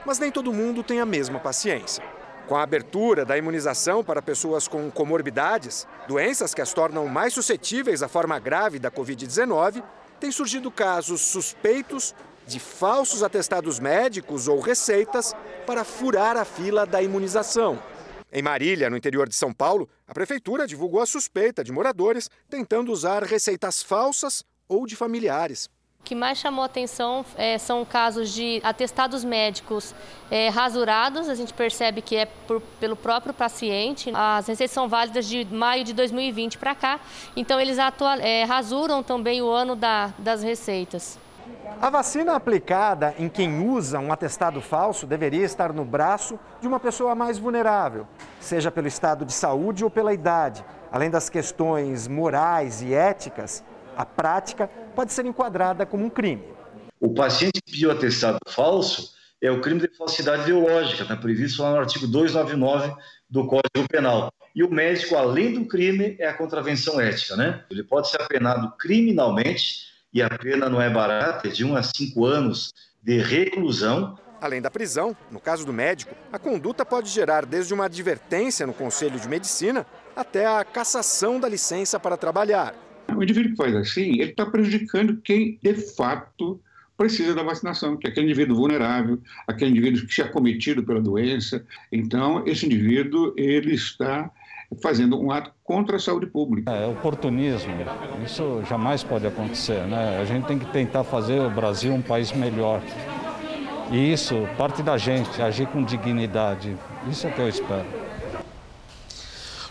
Mas 0.05 0.19
nem 0.19 0.31
todo 0.31 0.53
mundo 0.53 0.83
tem 0.83 1.01
a 1.01 1.05
mesma 1.05 1.37
paciência. 1.37 2.01
Com 2.47 2.55
a 2.55 2.63
abertura 2.63 3.25
da 3.25 3.37
imunização 3.37 4.05
para 4.05 4.21
pessoas 4.21 4.69
com 4.69 4.89
comorbidades, 4.89 5.85
doenças 6.07 6.53
que 6.53 6.61
as 6.61 6.71
tornam 6.73 7.09
mais 7.09 7.33
suscetíveis 7.33 8.01
à 8.01 8.07
forma 8.07 8.39
grave 8.39 8.79
da 8.79 8.89
Covid-19, 8.89 9.83
tem 10.17 10.31
surgido 10.31 10.71
casos 10.71 11.19
suspeitos 11.19 12.15
de 12.47 12.57
falsos 12.57 13.21
atestados 13.21 13.81
médicos 13.81 14.47
ou 14.47 14.61
receitas 14.61 15.35
para 15.67 15.83
furar 15.83 16.37
a 16.37 16.45
fila 16.45 16.85
da 16.85 17.01
imunização. 17.01 17.79
Em 18.31 18.41
Marília, 18.41 18.89
no 18.89 18.97
interior 18.97 19.29
de 19.29 19.35
São 19.35 19.53
Paulo, 19.53 19.89
a 20.07 20.13
prefeitura 20.13 20.67
divulgou 20.67 21.01
a 21.01 21.05
suspeita 21.05 21.63
de 21.63 21.71
moradores 21.71 22.29
tentando 22.49 22.91
usar 22.91 23.23
receitas 23.23 23.81
falsas 23.81 24.43
ou 24.67 24.85
de 24.85 24.95
familiares. 24.95 25.69
O 26.01 26.03
que 26.05 26.13
mais 26.13 26.37
chamou 26.37 26.63
atenção 26.63 27.25
é, 27.35 27.57
são 27.57 27.83
casos 27.83 28.31
de 28.31 28.61
atestados 28.63 29.23
médicos 29.23 29.95
é, 30.29 30.49
rasurados, 30.49 31.27
a 31.27 31.33
gente 31.33 31.51
percebe 31.51 31.99
que 32.01 32.15
é 32.15 32.25
por, 32.25 32.61
pelo 32.79 32.95
próprio 32.95 33.33
paciente. 33.33 34.11
As 34.13 34.45
receitas 34.45 34.71
são 34.71 34.87
válidas 34.87 35.25
de 35.25 35.45
maio 35.45 35.83
de 35.83 35.93
2020 35.93 36.59
para 36.59 36.75
cá, 36.75 36.99
então 37.35 37.59
eles 37.59 37.79
atual, 37.79 38.19
é, 38.19 38.43
rasuram 38.43 39.01
também 39.01 39.41
o 39.41 39.49
ano 39.49 39.75
da, 39.75 40.13
das 40.19 40.43
receitas. 40.43 41.17
A 41.81 41.89
vacina 41.89 42.35
aplicada 42.35 43.13
em 43.19 43.29
quem 43.29 43.67
usa 43.67 43.99
um 43.99 44.11
atestado 44.11 44.61
falso 44.61 45.05
deveria 45.05 45.45
estar 45.45 45.73
no 45.73 45.85
braço 45.85 46.39
de 46.61 46.67
uma 46.67 46.79
pessoa 46.79 47.13
mais 47.13 47.37
vulnerável, 47.37 48.07
seja 48.39 48.71
pelo 48.71 48.87
estado 48.87 49.25
de 49.25 49.33
saúde 49.33 49.83
ou 49.83 49.89
pela 49.89 50.13
idade. 50.13 50.63
Além 50.91 51.09
das 51.09 51.29
questões 51.29 52.07
morais 52.07 52.81
e 52.81 52.93
éticas, 52.93 53.63
a 53.95 54.05
prática 54.05 54.69
pode 54.95 55.13
ser 55.13 55.25
enquadrada 55.25 55.85
como 55.85 56.05
um 56.05 56.09
crime. 56.09 56.43
O 56.99 57.13
paciente 57.13 57.61
que 57.61 57.71
pediu 57.71 57.91
atestado 57.91 58.39
falso 58.47 59.13
é 59.41 59.51
o 59.51 59.61
crime 59.61 59.81
de 59.81 59.95
falsidade 59.95 60.43
ideológica, 60.43 61.03
está 61.03 61.15
previsto 61.15 61.61
lá 61.61 61.71
no 61.71 61.79
artigo 61.79 62.07
299 62.07 62.95
do 63.29 63.45
Código 63.45 63.87
Penal. 63.89 64.31
E 64.55 64.63
o 64.63 64.71
médico, 64.71 65.15
além 65.15 65.53
do 65.53 65.65
crime, 65.65 66.15
é 66.17 66.27
a 66.27 66.33
contravenção 66.33 66.99
ética, 66.99 67.35
né? 67.35 67.63
Ele 67.69 67.83
pode 67.83 68.09
ser 68.09 68.21
apenado 68.21 68.71
criminalmente 68.77 69.93
e 70.15 70.21
a 70.21 70.29
pena 70.29 70.69
não 70.69 70.81
é 70.81 70.89
barata, 70.89 71.49
é 71.49 71.51
de 71.51 71.65
1 71.65 71.75
a 71.75 71.83
5 71.83 72.25
anos 72.25 72.73
de 73.03 73.17
reclusão. 73.17 74.17
Além 74.39 74.61
da 74.61 74.71
prisão, 74.71 75.15
no 75.29 75.41
caso 75.41 75.65
do 75.65 75.73
médico, 75.73 76.15
a 76.31 76.39
conduta 76.39 76.85
pode 76.85 77.09
gerar 77.09 77.45
desde 77.45 77.73
uma 77.73 77.85
advertência 77.85 78.65
no 78.65 78.73
Conselho 78.73 79.19
de 79.19 79.27
Medicina 79.27 79.85
até 80.15 80.45
a 80.45 80.63
cassação 80.63 81.37
da 81.37 81.49
licença 81.49 81.99
para 81.99 82.15
trabalhar. 82.15 82.73
O 83.13 83.21
indivíduo 83.21 83.51
que 83.51 83.57
faz 83.57 83.75
assim, 83.75 84.13
ele 84.21 84.31
está 84.31 84.45
prejudicando 84.45 85.17
quem 85.21 85.59
de 85.61 85.73
fato 85.73 86.61
precisa 86.95 87.35
da 87.35 87.43
vacinação, 87.43 87.97
que 87.97 88.07
é 88.07 88.09
aquele 88.09 88.27
indivíduo 88.27 88.55
vulnerável, 88.55 89.21
aquele 89.45 89.71
indivíduo 89.71 90.07
que 90.07 90.21
é 90.21 90.27
cometido 90.29 90.81
pela 90.81 91.01
doença. 91.01 91.65
Então, 91.91 92.41
esse 92.47 92.65
indivíduo 92.65 93.33
ele 93.35 93.73
está 93.73 94.31
fazendo 94.81 95.19
um 95.19 95.31
ato 95.31 95.51
contra 95.63 95.97
a 95.97 95.99
saúde 95.99 96.27
pública. 96.27 96.71
É 96.71 96.87
oportunismo, 96.87 97.73
isso 98.23 98.61
jamais 98.67 99.03
pode 99.03 99.25
acontecer. 99.27 99.81
Né? 99.87 100.19
A 100.19 100.25
gente 100.25 100.45
tem 100.45 100.59
que 100.59 100.65
tentar 100.67 101.03
fazer 101.03 101.39
o 101.39 101.49
Brasil 101.49 101.93
um 101.93 102.01
país 102.01 102.31
melhor. 102.31 102.81
E 103.91 104.11
isso 104.11 104.47
parte 104.57 104.81
da 104.81 104.97
gente, 104.97 105.41
agir 105.41 105.67
com 105.67 105.83
dignidade. 105.83 106.75
Isso 107.09 107.27
é 107.27 107.29
o 107.29 107.33
que 107.33 107.41
eu 107.41 107.49
espero. 107.49 108.04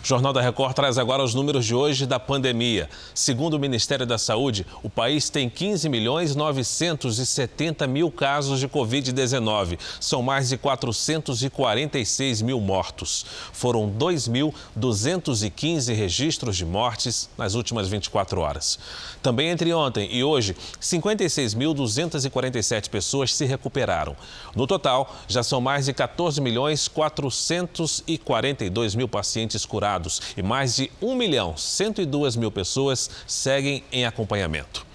O 0.05 0.07
Jornal 0.07 0.31
da 0.31 0.39
Record 0.39 0.75
traz 0.75 0.99
agora 0.99 1.23
os 1.23 1.33
números 1.33 1.65
de 1.65 1.73
hoje 1.73 2.05
da 2.05 2.19
pandemia. 2.19 2.87
Segundo 3.15 3.55
o 3.55 3.59
Ministério 3.59 4.05
da 4.05 4.19
Saúde, 4.19 4.63
o 4.83 4.89
país 4.89 5.31
tem 5.31 5.49
15 5.49 5.89
milhões 5.89 6.35
970 6.35 7.87
mil 7.87 8.11
casos 8.11 8.59
de 8.59 8.69
Covid-19. 8.69 9.79
São 9.99 10.21
mais 10.21 10.49
de 10.49 10.59
446 10.59 12.43
mil 12.43 12.61
mortos. 12.61 13.25
Foram 13.51 13.89
2.215 13.89 15.95
registros 15.95 16.55
de 16.55 16.67
mortes 16.67 17.27
nas 17.35 17.55
últimas 17.55 17.87
24 17.87 18.39
horas. 18.39 18.77
Também 19.23 19.49
entre 19.49 19.73
ontem 19.73 20.07
e 20.11 20.23
hoje, 20.23 20.55
56.247 20.79 22.91
pessoas 22.91 23.33
se 23.33 23.43
recuperaram. 23.43 24.15
No 24.55 24.67
total, 24.67 25.15
já 25.27 25.41
são 25.41 25.59
mais 25.59 25.85
de 25.85 25.93
14 25.93 26.39
milhões 26.39 26.87
442 26.87 28.93
mil 28.93 29.07
pacientes 29.07 29.65
curados 29.65 29.94
e 30.35 30.43
mais 30.43 30.75
de 30.75 30.91
1 31.01 31.15
milhão 31.15 31.55
102 31.57 32.35
mil 32.35 32.51
pessoas 32.51 33.09
seguem 33.27 33.83
em 33.91 34.05
acompanhamento. 34.05 34.85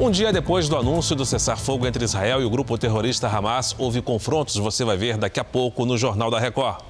Um 0.00 0.10
dia 0.10 0.32
depois 0.32 0.68
do 0.68 0.76
anúncio 0.76 1.14
do 1.14 1.24
cessar-fogo 1.24 1.86
entre 1.86 2.04
Israel 2.04 2.42
e 2.42 2.44
o 2.44 2.50
grupo 2.50 2.76
terrorista 2.76 3.28
Hamas, 3.28 3.76
houve 3.78 4.02
confrontos. 4.02 4.56
Você 4.56 4.84
vai 4.84 4.96
ver 4.96 5.16
daqui 5.16 5.38
a 5.38 5.44
pouco 5.44 5.86
no 5.86 5.96
Jornal 5.96 6.32
da 6.32 6.40
Record. 6.40 6.82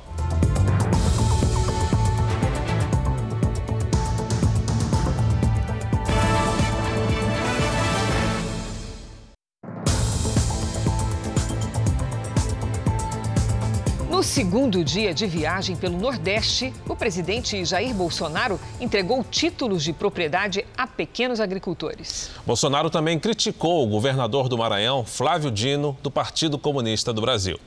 Segundo 14.35 14.83
dia 14.83 15.15
de 15.15 15.29
viagem 15.29 15.77
pelo 15.77 15.97
Nordeste, 15.97 16.73
o 16.89 16.97
presidente 16.97 17.65
Jair 17.65 17.95
Bolsonaro 17.95 18.59
entregou 18.81 19.23
títulos 19.23 19.85
de 19.85 19.93
propriedade 19.93 20.67
a 20.77 20.89
pequenos 20.89 21.39
agricultores. 21.39 22.33
Bolsonaro 22.45 22.91
também 22.91 23.17
criticou 23.17 23.85
o 23.85 23.87
governador 23.87 24.49
do 24.49 24.59
Maranhão, 24.59 25.05
Flávio 25.05 25.53
Dino, 25.53 25.97
do 26.03 26.11
Partido 26.11 26.59
Comunista 26.59 27.13
do 27.13 27.21
Brasil. 27.21 27.61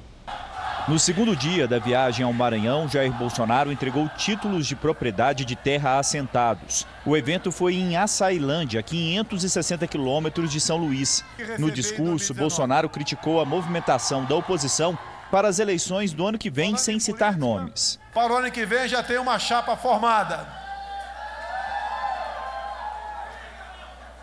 No 0.89 0.99
segundo 0.99 1.37
dia 1.37 1.69
da 1.69 1.79
viagem 1.79 2.25
ao 2.25 2.33
Maranhão, 2.33 2.89
Jair 2.89 3.13
Bolsonaro 3.13 3.71
entregou 3.71 4.09
títulos 4.17 4.67
de 4.67 4.75
propriedade 4.75 5.45
de 5.45 5.55
terra 5.55 5.91
a 5.91 5.99
assentados. 5.99 6.85
O 7.05 7.15
evento 7.15 7.49
foi 7.49 7.75
em 7.75 7.95
Açailândia, 7.95 8.83
560 8.83 9.87
quilômetros 9.87 10.51
de 10.51 10.59
São 10.59 10.75
Luís. 10.75 11.23
No 11.57 11.71
discurso, 11.71 12.33
Bolsonaro 12.33 12.89
criticou 12.89 13.39
a 13.39 13.45
movimentação 13.45 14.25
da 14.25 14.35
oposição 14.35 14.97
para 15.31 15.47
as 15.47 15.59
eleições 15.59 16.13
do 16.13 16.25
ano 16.25 16.37
que 16.37 16.49
vem, 16.49 16.77
sem 16.77 16.99
citar 16.99 17.37
nomes. 17.37 17.99
Para 18.13 18.33
o 18.33 18.37
ano 18.37 18.51
que 18.51 18.65
vem 18.65 18.87
já 18.87 19.03
tem 19.03 19.17
uma 19.17 19.37
chapa 19.37 19.75
formada. 19.75 20.47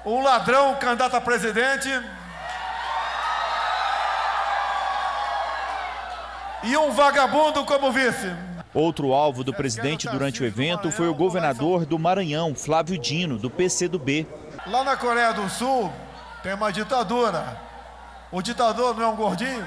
Um 0.05 0.23
ladrão 0.23 0.75
candidato 0.77 1.17
a 1.17 1.21
presidente. 1.21 1.89
E 6.63 6.77
um 6.77 6.91
vagabundo 6.91 7.65
como 7.65 7.93
vice. 7.93 8.31
Outro 8.73 9.13
alvo 9.13 9.45
do 9.45 9.55
presidente 9.55 10.09
durante 10.09 10.43
o 10.43 10.47
evento 10.47 10.91
foi 10.91 11.07
o 11.07 11.15
governador 11.15 11.87
do 11.87 11.99
Maranhão, 11.99 12.55
Flávio 12.55 12.99
Dino, 12.99 13.39
do 13.39 13.49
PCdoB. 13.49 14.27
Lá 14.67 14.83
na 14.83 14.97
Coreia 14.97 15.33
do 15.33 15.49
Sul, 15.49 15.93
tem 16.43 16.55
uma 16.55 16.73
ditadura. 16.73 17.57
O 18.33 18.43
ditador 18.43 18.97
não 18.97 19.05
é 19.05 19.09
um 19.09 19.17
gordinho? 19.17 19.65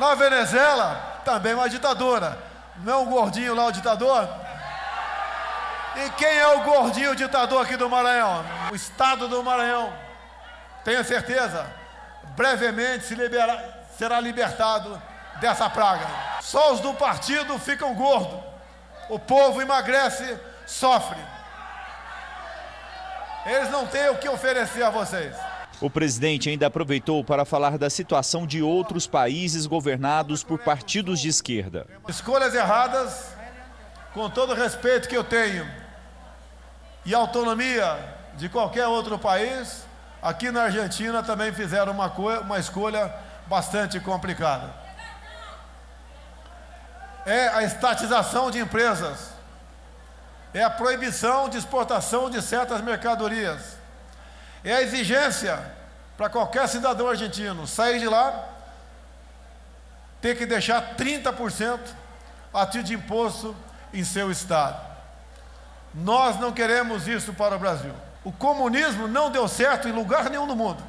Na 0.00 0.14
Venezuela, 0.14 1.20
também 1.26 1.52
uma 1.52 1.68
ditadura. 1.68 2.38
Não 2.78 2.92
é 2.94 2.96
um 2.96 3.04
gordinho 3.04 3.54
lá 3.54 3.66
o 3.66 3.72
ditador? 3.72 4.26
E 5.94 6.08
quem 6.12 6.38
é 6.38 6.48
o 6.56 6.62
gordinho 6.62 7.14
ditador 7.14 7.62
aqui 7.62 7.76
do 7.76 7.90
Maranhão? 7.90 8.42
O 8.72 8.74
Estado 8.74 9.28
do 9.28 9.44
Maranhão. 9.44 9.92
Tenha 10.84 11.04
certeza, 11.04 11.66
brevemente 12.34 13.04
se 13.04 13.14
libera, 13.14 13.84
será 13.98 14.18
libertado 14.20 15.00
dessa 15.38 15.68
praga. 15.68 16.06
Só 16.40 16.72
os 16.72 16.80
do 16.80 16.94
partido 16.94 17.58
ficam 17.58 17.94
gordos. 17.94 18.40
O 19.10 19.18
povo 19.18 19.60
emagrece, 19.60 20.40
sofre. 20.66 21.20
Eles 23.44 23.68
não 23.68 23.86
têm 23.86 24.08
o 24.08 24.16
que 24.16 24.30
oferecer 24.30 24.82
a 24.82 24.88
vocês. 24.88 25.36
O 25.80 25.88
presidente 25.88 26.50
ainda 26.50 26.66
aproveitou 26.66 27.24
para 27.24 27.46
falar 27.46 27.78
da 27.78 27.88
situação 27.88 28.46
de 28.46 28.62
outros 28.62 29.06
países 29.06 29.64
governados 29.64 30.44
por 30.44 30.58
partidos 30.58 31.18
de 31.18 31.28
esquerda. 31.28 31.86
Escolhas 32.06 32.54
erradas, 32.54 33.32
com 34.12 34.28
todo 34.28 34.52
o 34.52 34.54
respeito 34.54 35.08
que 35.08 35.16
eu 35.16 35.24
tenho 35.24 35.66
e 37.06 37.14
autonomia 37.14 37.96
de 38.34 38.50
qualquer 38.50 38.86
outro 38.88 39.18
país, 39.18 39.84
aqui 40.20 40.50
na 40.50 40.64
Argentina 40.64 41.22
também 41.22 41.50
fizeram 41.50 41.92
uma, 41.92 42.08
uma 42.40 42.58
escolha 42.58 43.14
bastante 43.46 43.98
complicada. 44.00 44.74
É 47.24 47.48
a 47.48 47.62
estatização 47.62 48.50
de 48.50 48.58
empresas, 48.58 49.30
é 50.52 50.62
a 50.62 50.68
proibição 50.68 51.48
de 51.48 51.56
exportação 51.56 52.28
de 52.28 52.42
certas 52.42 52.82
mercadorias 52.82 53.79
é 54.64 54.74
a 54.74 54.82
exigência 54.82 55.58
para 56.16 56.28
qualquer 56.28 56.68
cidadão 56.68 57.08
argentino 57.08 57.66
sair 57.66 57.98
de 57.98 58.06
lá, 58.06 58.48
ter 60.20 60.36
que 60.36 60.44
deixar 60.44 60.96
30% 60.96 61.80
a 62.52 62.66
título 62.66 62.84
de 62.84 62.94
imposto 62.94 63.56
em 63.92 64.04
seu 64.04 64.30
estado. 64.30 64.88
Nós 65.94 66.38
não 66.38 66.52
queremos 66.52 67.08
isso 67.08 67.32
para 67.32 67.56
o 67.56 67.58
Brasil. 67.58 67.92
O 68.22 68.30
comunismo 68.30 69.08
não 69.08 69.30
deu 69.30 69.48
certo 69.48 69.88
em 69.88 69.92
lugar 69.92 70.28
nenhum 70.28 70.46
do 70.46 70.54
mundo. 70.54 70.82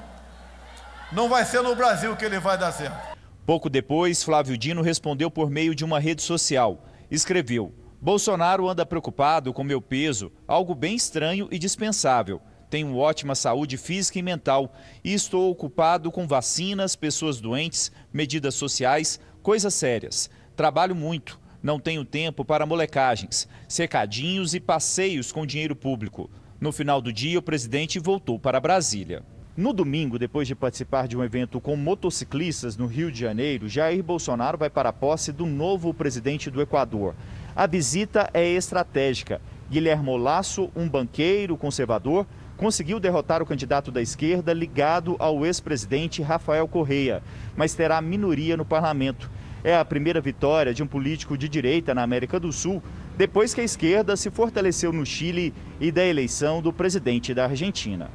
Não 1.12 1.30
vai 1.30 1.46
ser 1.46 1.62
no 1.62 1.76
Brasil 1.76 2.16
que 2.16 2.26
ele 2.26 2.40
vai 2.40 2.58
dar 2.58 2.72
certo. 2.72 3.18
Pouco 3.46 3.70
depois, 3.70 4.24
Flávio 4.24 4.58
Dino 4.58 4.82
respondeu 4.82 5.32
por 5.32 5.50
meio 5.50 5.74
de 5.74 5.84
uma 5.84 6.00
rede 6.00 6.22
social. 6.22 6.86
Escreveu: 7.10 7.74
Bolsonaro 8.00 8.70
anda 8.70 8.86
preocupado 8.86 9.54
com 9.54 9.64
meu 9.64 9.82
peso, 9.82 10.32
algo 10.48 10.76
bem 10.76 10.96
estranho 10.96 11.48
e 11.52 11.58
dispensável. 11.58 12.42
Tenho 12.72 12.96
ótima 12.96 13.36
saúde 13.36 13.76
física 13.76 14.18
e 14.18 14.22
mental 14.22 14.74
e 15.04 15.14
estou 15.14 15.52
ocupado 15.52 16.10
com 16.10 16.26
vacinas, 16.26 16.96
pessoas 16.96 17.42
doentes, 17.42 17.92
medidas 18.14 18.56
sociais, 18.56 19.20
coisas 19.44 19.74
sérias. 19.74 20.30
Trabalho 20.56 20.96
muito, 20.96 21.38
não 21.62 21.78
tenho 21.78 22.06
tempo 22.06 22.46
para 22.46 22.66
molecagens, 22.66 23.46
secadinhos 23.68 24.54
e 24.54 24.60
passeios 24.62 25.34
com 25.34 25.46
dinheiro 25.46 25.76
público. 25.76 26.30
No 26.62 26.72
final 26.72 27.02
do 27.02 27.12
dia, 27.12 27.40
o 27.40 27.42
presidente 27.42 28.00
voltou 28.00 28.40
para 28.40 28.58
Brasília. 28.58 29.22
No 29.58 29.74
domingo, 29.74 30.18
depois 30.18 30.48
de 30.48 30.56
participar 30.56 31.10
de 31.10 31.18
um 31.18 31.24
evento 31.26 31.60
com 31.60 31.76
motociclistas 31.76 32.78
no 32.78 32.86
Rio 32.86 33.12
de 33.12 33.20
Janeiro, 33.20 33.68
Jair 33.68 34.02
Bolsonaro 34.02 34.58
vai 34.58 34.70
para 34.70 34.88
a 34.88 34.94
posse 34.94 35.34
do 35.34 35.46
novo 35.46 35.94
presidente 35.94 36.50
do 36.50 36.62
Equador. 36.62 37.16
A 37.54 37.68
visita 37.68 38.30
é 38.34 38.48
estratégica. 38.48 39.42
Guilherme 39.70 40.18
Lasso, 40.18 40.70
um 40.74 40.88
banqueiro 40.88 41.58
conservador, 41.58 42.26
conseguiu 42.62 43.00
derrotar 43.00 43.42
o 43.42 43.46
candidato 43.46 43.92
da 43.92 44.04
esquerda 44.04 44.54
ligado 44.54 45.16
ao 45.18 45.44
ex-presidente 45.44 46.22
Rafael 46.22 46.68
Correia, 46.68 47.24
mas 47.56 47.74
terá 47.74 48.00
minoria 48.00 48.56
no 48.56 48.64
parlamento. 48.64 49.32
É 49.64 49.76
a 49.76 49.84
primeira 49.84 50.22
vitória 50.22 50.72
de 50.72 50.84
um 50.84 50.88
político 50.88 51.36
de 51.36 51.50
direita 51.50 51.96
na 51.96 52.04
América 52.04 52.40
do 52.40 52.54
Sul, 52.54 52.80
depois 53.18 53.56
que 53.56 53.62
a 53.62 53.64
esquerda 53.64 54.16
se 54.16 54.30
fortaleceu 54.30 54.94
no 54.94 55.04
Chile 55.04 55.56
e 55.80 55.92
da 55.92 56.06
eleição 56.06 56.62
do 56.62 56.72
presidente 56.72 57.34
da 57.34 57.46
Argentina. 57.46 58.12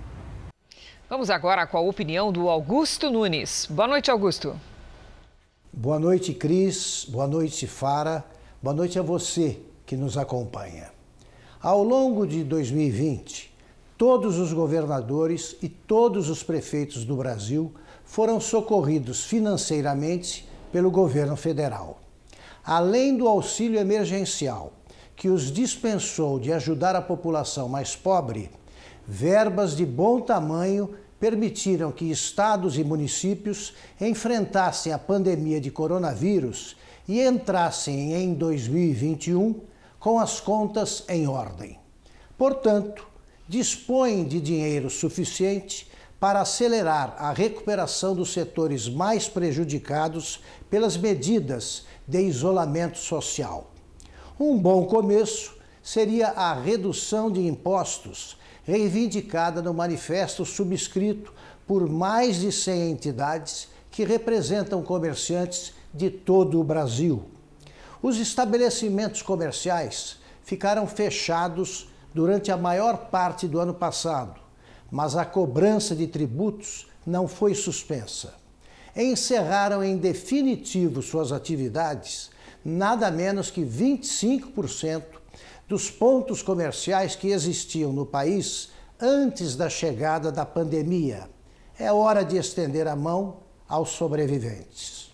Vamos 1.10 1.28
agora 1.28 1.66
com 1.66 1.78
a 1.78 1.80
opinião 1.80 2.30
do 2.30 2.48
Augusto 2.48 3.10
Nunes. 3.10 3.66
Boa 3.68 3.88
noite, 3.88 4.12
Augusto. 4.12 4.54
Boa 5.72 5.98
noite, 5.98 6.32
Cris. 6.32 7.04
Boa 7.08 7.26
noite, 7.26 7.66
Fara. 7.66 8.24
Boa 8.62 8.76
noite 8.76 8.96
a 8.96 9.02
você 9.02 9.58
que 9.84 9.96
nos 9.96 10.16
acompanha. 10.16 10.92
Ao 11.60 11.82
longo 11.82 12.24
de 12.24 12.44
2020, 12.44 13.55
todos 13.98 14.38
os 14.38 14.52
governadores 14.52 15.56
e 15.62 15.68
todos 15.68 16.28
os 16.28 16.42
prefeitos 16.42 17.04
do 17.04 17.16
Brasil 17.16 17.72
foram 18.04 18.40
socorridos 18.40 19.24
financeiramente 19.24 20.48
pelo 20.70 20.90
governo 20.90 21.36
federal. 21.36 22.00
Além 22.64 23.16
do 23.16 23.28
auxílio 23.28 23.78
emergencial, 23.78 24.72
que 25.14 25.28
os 25.28 25.50
dispensou 25.50 26.38
de 26.38 26.52
ajudar 26.52 26.94
a 26.94 27.00
população 27.00 27.68
mais 27.68 27.96
pobre, 27.96 28.50
verbas 29.06 29.74
de 29.74 29.86
bom 29.86 30.20
tamanho 30.20 30.90
permitiram 31.18 31.90
que 31.90 32.10
estados 32.10 32.76
e 32.76 32.84
municípios 32.84 33.72
enfrentassem 34.00 34.92
a 34.92 34.98
pandemia 34.98 35.60
de 35.60 35.70
coronavírus 35.70 36.76
e 37.08 37.22
entrassem 37.22 38.12
em 38.12 38.34
2021 38.34 39.60
com 39.98 40.18
as 40.18 40.40
contas 40.40 41.04
em 41.08 41.26
ordem. 41.26 41.78
Portanto, 42.36 43.15
dispõem 43.48 44.24
de 44.24 44.40
dinheiro 44.40 44.90
suficiente 44.90 45.88
para 46.18 46.40
acelerar 46.40 47.14
a 47.18 47.32
recuperação 47.32 48.14
dos 48.14 48.32
setores 48.32 48.88
mais 48.88 49.28
prejudicados 49.28 50.40
pelas 50.70 50.96
medidas 50.96 51.84
de 52.06 52.20
isolamento 52.20 52.98
social. 52.98 53.72
Um 54.38 54.58
bom 54.58 54.86
começo 54.86 55.56
seria 55.82 56.28
a 56.28 56.52
redução 56.54 57.30
de 57.30 57.40
impostos, 57.46 58.36
reivindicada 58.64 59.62
no 59.62 59.72
manifesto 59.72 60.44
subscrito 60.44 61.32
por 61.66 61.88
mais 61.88 62.40
de 62.40 62.50
100 62.50 62.90
entidades 62.90 63.68
que 63.90 64.04
representam 64.04 64.82
comerciantes 64.82 65.72
de 65.92 66.10
todo 66.10 66.60
o 66.60 66.64
Brasil. 66.64 67.24
Os 68.02 68.18
estabelecimentos 68.18 69.22
comerciais 69.22 70.18
ficaram 70.42 70.86
fechados 70.86 71.88
durante 72.16 72.50
a 72.50 72.56
maior 72.56 73.10
parte 73.10 73.46
do 73.46 73.60
ano 73.60 73.74
passado, 73.74 74.40
mas 74.90 75.14
a 75.14 75.24
cobrança 75.26 75.94
de 75.94 76.06
tributos 76.06 76.88
não 77.06 77.28
foi 77.28 77.54
suspensa. 77.54 78.32
Encerraram 78.96 79.84
em 79.84 79.98
definitivo 79.98 81.02
suas 81.02 81.30
atividades 81.30 82.30
nada 82.64 83.10
menos 83.10 83.50
que 83.50 83.60
25% 83.60 85.02
dos 85.68 85.90
pontos 85.90 86.40
comerciais 86.40 87.14
que 87.14 87.28
existiam 87.28 87.92
no 87.92 88.06
país 88.06 88.70
antes 88.98 89.54
da 89.54 89.68
chegada 89.68 90.32
da 90.32 90.46
pandemia. 90.46 91.28
É 91.78 91.92
hora 91.92 92.24
de 92.24 92.38
estender 92.38 92.88
a 92.88 92.96
mão 92.96 93.40
aos 93.68 93.90
sobreviventes. 93.90 95.05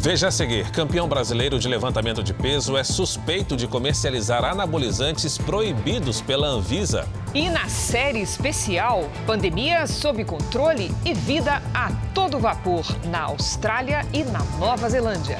Veja 0.00 0.28
a 0.28 0.30
seguir: 0.30 0.70
campeão 0.70 1.08
brasileiro 1.08 1.58
de 1.58 1.66
levantamento 1.66 2.22
de 2.22 2.32
peso 2.32 2.76
é 2.76 2.84
suspeito 2.84 3.56
de 3.56 3.66
comercializar 3.66 4.44
anabolizantes 4.44 5.36
proibidos 5.36 6.20
pela 6.20 6.46
Anvisa. 6.46 7.06
E 7.34 7.50
na 7.50 7.68
série 7.68 8.20
especial, 8.20 9.10
pandemia 9.26 9.88
sob 9.88 10.24
controle 10.24 10.94
e 11.04 11.12
vida 11.12 11.60
a 11.74 11.90
todo 12.14 12.38
vapor 12.38 12.86
na 13.06 13.22
Austrália 13.22 14.06
e 14.12 14.22
na 14.22 14.44
Nova 14.58 14.88
Zelândia. 14.88 15.38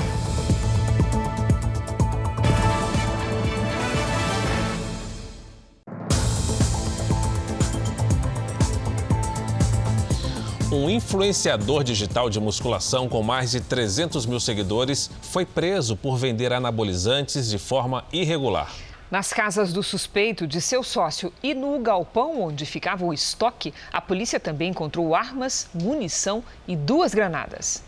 Um 10.71 10.91
influenciador 10.91 11.83
digital 11.83 12.29
de 12.29 12.39
musculação 12.39 13.09
com 13.09 13.23
mais 13.23 13.53
de 13.53 13.61
300 13.63 14.27
mil 14.27 14.39
seguidores 14.39 15.11
foi 15.23 15.47
preso 15.47 15.97
por 15.97 16.19
vender 16.19 16.53
anabolizantes 16.53 17.49
de 17.49 17.57
forma 17.57 18.05
irregular. 18.13 18.71
Nas 19.11 19.33
casas 19.33 19.73
do 19.73 19.83
suspeito, 19.83 20.47
de 20.47 20.61
seu 20.61 20.83
sócio 20.83 21.33
e 21.43 21.55
no 21.55 21.79
galpão 21.79 22.43
onde 22.43 22.67
ficava 22.67 23.03
o 23.07 23.15
estoque, 23.15 23.73
a 23.91 24.03
polícia 24.03 24.39
também 24.39 24.69
encontrou 24.69 25.15
armas, 25.15 25.71
munição 25.73 26.45
e 26.67 26.77
duas 26.77 27.15
granadas. 27.15 27.83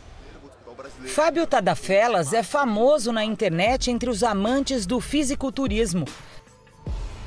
Fábio 1.04 1.46
Tadafelas 1.46 2.32
é 2.32 2.42
famoso 2.42 3.12
na 3.12 3.22
internet 3.22 3.90
entre 3.90 4.08
os 4.08 4.22
amantes 4.22 4.86
do 4.86 5.00
fisiculturismo. 5.00 6.06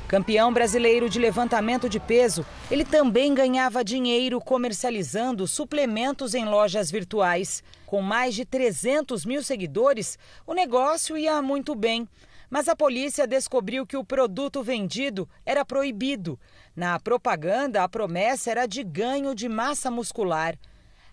Campeão 0.06 0.52
brasileiro 0.52 1.08
de 1.08 1.18
levantamento 1.18 1.88
de 1.88 1.98
peso, 1.98 2.44
ele 2.70 2.84
também 2.84 3.34
ganhava 3.34 3.82
dinheiro 3.82 4.38
comercializando 4.38 5.46
suplementos 5.46 6.34
em 6.34 6.44
lojas 6.44 6.90
virtuais. 6.90 7.64
Com 7.86 8.02
mais 8.02 8.34
de 8.34 8.44
300 8.44 9.24
mil 9.24 9.42
seguidores, 9.42 10.18
o 10.46 10.52
negócio 10.52 11.16
ia 11.16 11.40
muito 11.40 11.74
bem. 11.74 12.06
Mas 12.50 12.68
a 12.68 12.76
polícia 12.76 13.26
descobriu 13.26 13.86
que 13.86 13.96
o 13.96 14.04
produto 14.04 14.62
vendido 14.62 15.26
era 15.44 15.64
proibido. 15.64 16.38
Na 16.76 17.00
propaganda, 17.00 17.82
a 17.82 17.88
promessa 17.88 18.50
era 18.50 18.66
de 18.66 18.84
ganho 18.84 19.34
de 19.34 19.48
massa 19.48 19.90
muscular. 19.90 20.54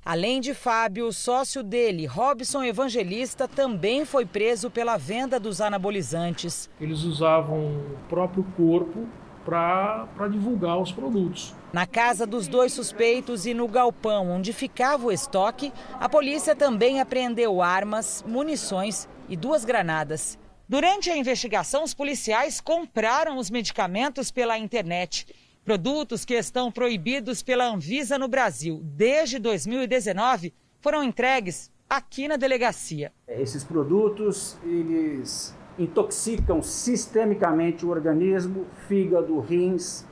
Além 0.04 0.42
de 0.42 0.56
Fábio, 0.56 1.06
o 1.06 1.14
sócio 1.14 1.62
dele, 1.62 2.08
Robson 2.08 2.64
Evangelista, 2.64 3.48
também 3.48 4.04
foi 4.04 4.26
preso 4.26 4.72
pela 4.72 4.98
venda 4.98 5.40
dos 5.40 5.62
anabolizantes. 5.62 6.68
Eles 6.82 7.04
usavam 7.04 7.60
o 7.60 7.98
próprio 8.10 8.44
corpo 8.58 9.08
para 9.46 10.28
divulgar 10.32 10.80
os 10.80 10.92
produtos. 10.92 11.54
Na 11.72 11.86
casa 11.86 12.26
dos 12.26 12.48
dois 12.48 12.74
suspeitos 12.74 13.46
e 13.46 13.54
no 13.54 13.68
galpão 13.68 14.32
onde 14.32 14.52
ficava 14.54 15.06
o 15.06 15.12
estoque, 15.12 15.72
a 16.00 16.10
polícia 16.10 16.56
também 16.56 17.00
apreendeu 17.00 17.62
armas, 17.62 18.24
munições 18.28 19.08
e 19.30 19.38
duas 19.38 19.64
granadas. 19.64 20.38
Durante 20.68 21.12
a 21.12 21.18
investigação, 21.18 21.84
os 21.84 21.94
policiais 21.94 22.60
compraram 22.60 23.38
os 23.38 23.52
medicamentos 23.52 24.32
pela 24.32 24.58
internet. 24.58 25.28
Produtos 25.64 26.26
que 26.26 26.34
estão 26.34 26.72
proibidos 26.72 27.44
pela 27.44 27.68
Anvisa 27.68 28.18
no 28.18 28.28
Brasil 28.28 28.82
desde 28.84 29.38
2019 29.38 30.56
foram 30.80 31.04
entregues 31.04 31.72
aqui 31.88 32.28
na 32.28 32.36
delegacia. 32.36 33.14
Esses 33.28 33.64
produtos, 33.64 34.58
eles 34.64 35.56
intoxicam 35.78 36.64
sistemicamente 36.64 37.86
o 37.86 37.90
organismo, 37.90 38.66
fígado, 38.88 39.40
rins, 39.40 40.04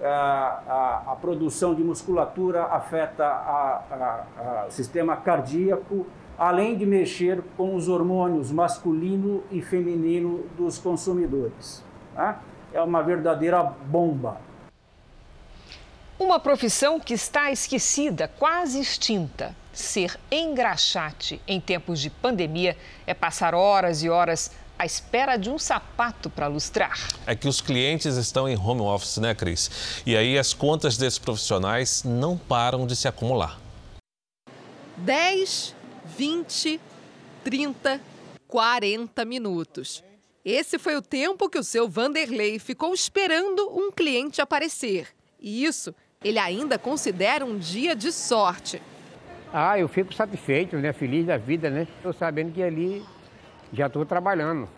a, 0.00 0.06
a, 0.06 1.12
a 1.12 1.16
produção 1.16 1.74
de 1.74 1.84
musculatura 1.84 2.64
afeta 2.64 3.84
o 4.66 4.70
sistema 4.70 5.16
cardíaco, 5.16 6.06
além 6.38 6.78
de 6.78 6.86
mexer 6.86 7.42
com 7.58 7.74
os 7.74 7.90
hormônios 7.90 8.50
masculino 8.50 9.42
e 9.50 9.60
feminino 9.60 10.46
dos 10.56 10.78
consumidores. 10.78 11.84
Tá? 12.14 12.40
É 12.72 12.80
uma 12.80 13.02
verdadeira 13.02 13.62
bomba. 13.62 14.40
Uma 16.22 16.38
profissão 16.38 17.00
que 17.00 17.14
está 17.14 17.50
esquecida, 17.50 18.28
quase 18.28 18.78
extinta. 18.78 19.56
Ser 19.72 20.16
engraxate 20.30 21.42
em 21.48 21.60
tempos 21.60 21.98
de 21.98 22.08
pandemia 22.08 22.76
é 23.04 23.12
passar 23.12 23.56
horas 23.56 24.04
e 24.04 24.08
horas 24.08 24.52
à 24.78 24.86
espera 24.86 25.36
de 25.36 25.50
um 25.50 25.58
sapato 25.58 26.30
para 26.30 26.46
lustrar. 26.46 26.96
É 27.26 27.34
que 27.34 27.48
os 27.48 27.60
clientes 27.60 28.16
estão 28.16 28.48
em 28.48 28.56
home 28.56 28.82
office, 28.82 29.16
né, 29.16 29.34
Cris? 29.34 29.68
E 30.06 30.16
aí 30.16 30.38
as 30.38 30.54
contas 30.54 30.96
desses 30.96 31.18
profissionais 31.18 32.04
não 32.04 32.38
param 32.38 32.86
de 32.86 32.94
se 32.94 33.08
acumular. 33.08 33.60
10, 34.98 35.74
20, 36.16 36.80
30, 37.42 38.00
40 38.46 39.24
minutos. 39.24 40.04
Esse 40.44 40.78
foi 40.78 40.94
o 40.94 41.02
tempo 41.02 41.50
que 41.50 41.58
o 41.58 41.64
seu 41.64 41.88
Vanderlei 41.88 42.60
ficou 42.60 42.94
esperando 42.94 43.68
um 43.76 43.90
cliente 43.90 44.40
aparecer. 44.40 45.08
E 45.40 45.64
isso 45.64 45.92
ele 46.24 46.38
ainda 46.38 46.78
considera 46.78 47.44
um 47.44 47.56
dia 47.58 47.94
de 47.94 48.12
sorte. 48.12 48.80
Ah, 49.52 49.78
eu 49.78 49.88
fico 49.88 50.14
satisfeito, 50.14 50.76
né? 50.76 50.92
Feliz 50.92 51.26
da 51.26 51.36
vida, 51.36 51.68
né? 51.68 51.86
Estou 51.96 52.12
sabendo 52.12 52.52
que 52.52 52.62
ali 52.62 53.02
já 53.72 53.86
estou 53.86 54.04
trabalhando. 54.04 54.68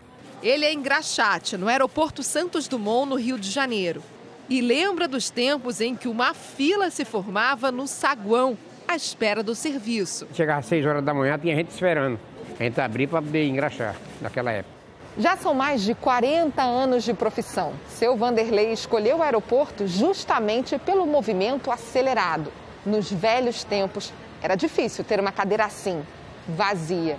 Ele 0.43 0.65
é 0.65 0.73
engraxate, 0.73 1.57
no 1.57 1.67
aeroporto 1.67 2.21
Santos 2.21 2.67
Dumont, 2.67 3.09
no 3.09 3.15
Rio 3.15 3.39
de 3.39 3.49
Janeiro. 3.49 4.03
E 4.49 4.61
lembra 4.61 5.07
dos 5.07 5.29
tempos 5.29 5.81
em 5.81 5.95
que 5.95 6.07
uma 6.07 6.33
fila 6.33 6.89
se 6.89 7.03
formava 7.05 7.71
no 7.71 7.87
saguão, 7.87 8.57
à 8.87 8.95
espera 8.95 9.41
do 9.41 9.55
serviço. 9.55 10.27
Chegava 10.33 10.59
às 10.59 10.65
6 10.67 10.85
horas 10.85 11.03
da 11.03 11.13
manhã, 11.13 11.37
tinha 11.39 11.55
gente 11.55 11.71
esperando. 11.71 12.19
A 12.59 12.63
gente 12.63 12.79
abria 12.79 13.07
para 13.07 13.21
poder 13.21 13.47
engraxar, 13.47 13.95
naquela 14.21 14.51
época. 14.51 14.74
Já 15.17 15.37
são 15.37 15.53
mais 15.53 15.81
de 15.81 15.95
40 15.95 16.61
anos 16.61 17.05
de 17.05 17.13
profissão. 17.13 17.71
Seu 17.87 18.17
Vanderlei 18.17 18.73
escolheu 18.73 19.19
o 19.19 19.23
aeroporto 19.23 19.87
justamente 19.87 20.77
pelo 20.77 21.05
movimento 21.05 21.71
acelerado. 21.71 22.51
Nos 22.85 23.09
velhos 23.09 23.63
tempos, 23.63 24.11
era 24.41 24.55
difícil 24.55 25.05
ter 25.05 25.17
uma 25.17 25.31
cadeira 25.31 25.63
assim, 25.63 26.03
vazia. 26.49 27.17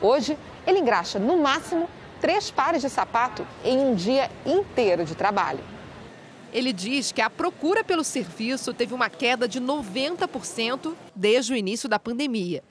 Hoje, 0.00 0.38
ele 0.64 0.78
engraxa 0.78 1.18
no 1.18 1.36
máximo 1.36 1.88
três 2.20 2.48
pares 2.48 2.80
de 2.80 2.88
sapato 2.88 3.44
em 3.64 3.76
um 3.76 3.92
dia 3.92 4.30
inteiro 4.46 5.04
de 5.04 5.16
trabalho. 5.16 5.64
Ele 6.52 6.72
diz 6.72 7.10
que 7.10 7.20
a 7.20 7.28
procura 7.28 7.82
pelo 7.82 8.04
serviço 8.04 8.72
teve 8.72 8.94
uma 8.94 9.10
queda 9.10 9.48
de 9.48 9.60
90% 9.60 10.94
desde 11.12 11.52
o 11.52 11.56
início 11.56 11.88
da 11.88 11.98
pandemia. 11.98 12.62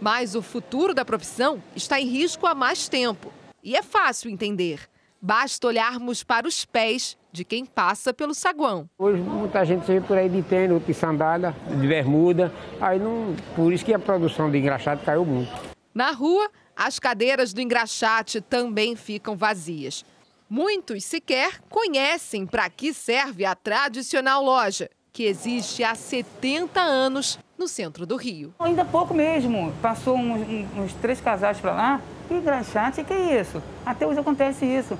Mas 0.00 0.34
o 0.34 0.40
futuro 0.40 0.94
da 0.94 1.04
profissão 1.04 1.62
está 1.76 2.00
em 2.00 2.06
risco 2.06 2.46
há 2.46 2.54
mais 2.54 2.88
tempo. 2.88 3.30
E 3.64 3.74
é 3.74 3.82
fácil 3.82 4.30
entender. 4.30 4.78
Basta 5.22 5.66
olharmos 5.66 6.22
para 6.22 6.46
os 6.46 6.66
pés 6.66 7.16
de 7.32 7.46
quem 7.46 7.64
passa 7.64 8.12
pelo 8.12 8.34
saguão. 8.34 8.90
Hoje 8.98 9.22
muita 9.22 9.64
gente 9.64 9.86
vê 9.86 10.02
por 10.02 10.18
aí 10.18 10.28
de 10.28 10.42
tênis, 10.42 10.84
de 10.84 10.92
sandália, 10.92 11.56
de 11.80 11.88
bermuda. 11.88 12.52
Aí 12.78 12.98
não, 12.98 13.34
por 13.56 13.72
isso 13.72 13.82
que 13.82 13.94
a 13.94 13.98
produção 13.98 14.50
de 14.50 14.58
engraxate 14.58 15.02
caiu 15.02 15.24
muito. 15.24 15.50
Na 15.94 16.10
rua, 16.10 16.50
as 16.76 16.98
cadeiras 16.98 17.54
do 17.54 17.62
engraxate 17.62 18.42
também 18.42 18.94
ficam 18.94 19.34
vazias. 19.34 20.04
Muitos 20.46 21.02
sequer 21.02 21.62
conhecem 21.70 22.44
para 22.44 22.68
que 22.68 22.92
serve 22.92 23.46
a 23.46 23.54
tradicional 23.54 24.44
loja, 24.44 24.90
que 25.14 25.22
existe 25.22 25.84
há 25.84 25.94
70 25.94 26.80
anos 26.80 27.38
no 27.56 27.68
centro 27.68 28.04
do 28.04 28.16
Rio. 28.16 28.52
Ainda 28.58 28.84
pouco 28.84 29.14
mesmo. 29.14 29.72
Passou 29.80 30.16
uns, 30.16 30.44
uns 30.76 30.92
três 30.94 31.20
casais 31.20 31.60
para 31.60 31.72
lá. 31.72 32.00
Que 32.26 32.34
engraxate, 32.34 33.04
que 33.04 33.12
é 33.12 33.40
isso? 33.40 33.62
Até 33.86 34.04
hoje 34.04 34.18
acontece 34.18 34.66
isso. 34.66 34.98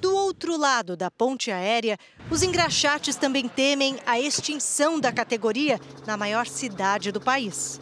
Do 0.00 0.16
outro 0.16 0.56
lado 0.56 0.96
da 0.96 1.10
ponte 1.10 1.50
aérea, 1.50 1.98
os 2.30 2.42
engraxates 2.42 3.16
também 3.16 3.46
temem 3.46 3.98
a 4.06 4.18
extinção 4.18 4.98
da 4.98 5.12
categoria 5.12 5.78
na 6.06 6.16
maior 6.16 6.46
cidade 6.46 7.12
do 7.12 7.20
país. 7.20 7.78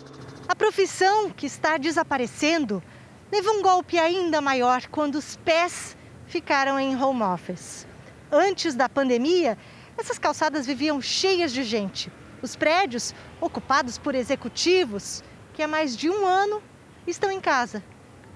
A 0.49 0.57
profissão 0.57 1.31
que 1.31 1.47
está 1.47 1.77
desaparecendo 1.77 2.83
levou 3.31 3.55
um 3.55 3.63
golpe 3.63 4.01
ainda 4.01 4.41
maior 4.41 4.89
quando 4.89 5.15
os 5.15 5.37
pés 5.37 5.97
ficaram 6.27 6.77
em 6.77 7.01
home 7.01 7.23
office. 7.23 7.87
Antes 8.33 8.75
da 8.75 8.89
pandemia, 8.89 9.57
essas 9.99 10.19
calçadas 10.19 10.67
viviam 10.67 11.01
cheias 11.01 11.53
de 11.53 11.65
gente. 11.65 12.11
Os 12.43 12.55
prédios, 12.55 13.15
ocupados 13.41 13.99
por 13.99 14.15
executivos 14.15 15.23
que 15.55 15.63
há 15.63 15.69
mais 15.69 15.97
de 15.97 16.11
um 16.11 16.27
ano 16.27 16.63
estão 17.07 17.31
em 17.31 17.41
casa, 17.41 17.83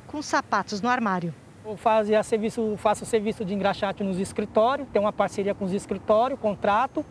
com 0.07 0.23
sapatos 0.23 0.81
no 0.81 0.89
armário. 0.89 1.35
Eu 1.65 1.77
fazia 1.77 2.23
serviço, 2.23 2.77
faço 2.79 3.05
serviço 3.05 3.45
de 3.45 3.53
engraxate 3.53 4.03
nos 4.03 4.19
escritórios, 4.19 4.89
tenho 4.93 5.05
uma 5.05 5.13
parceria 5.13 5.55
com 5.55 5.65
os 5.65 5.73
escritórios, 5.73 6.41
contrato, 6.41 7.05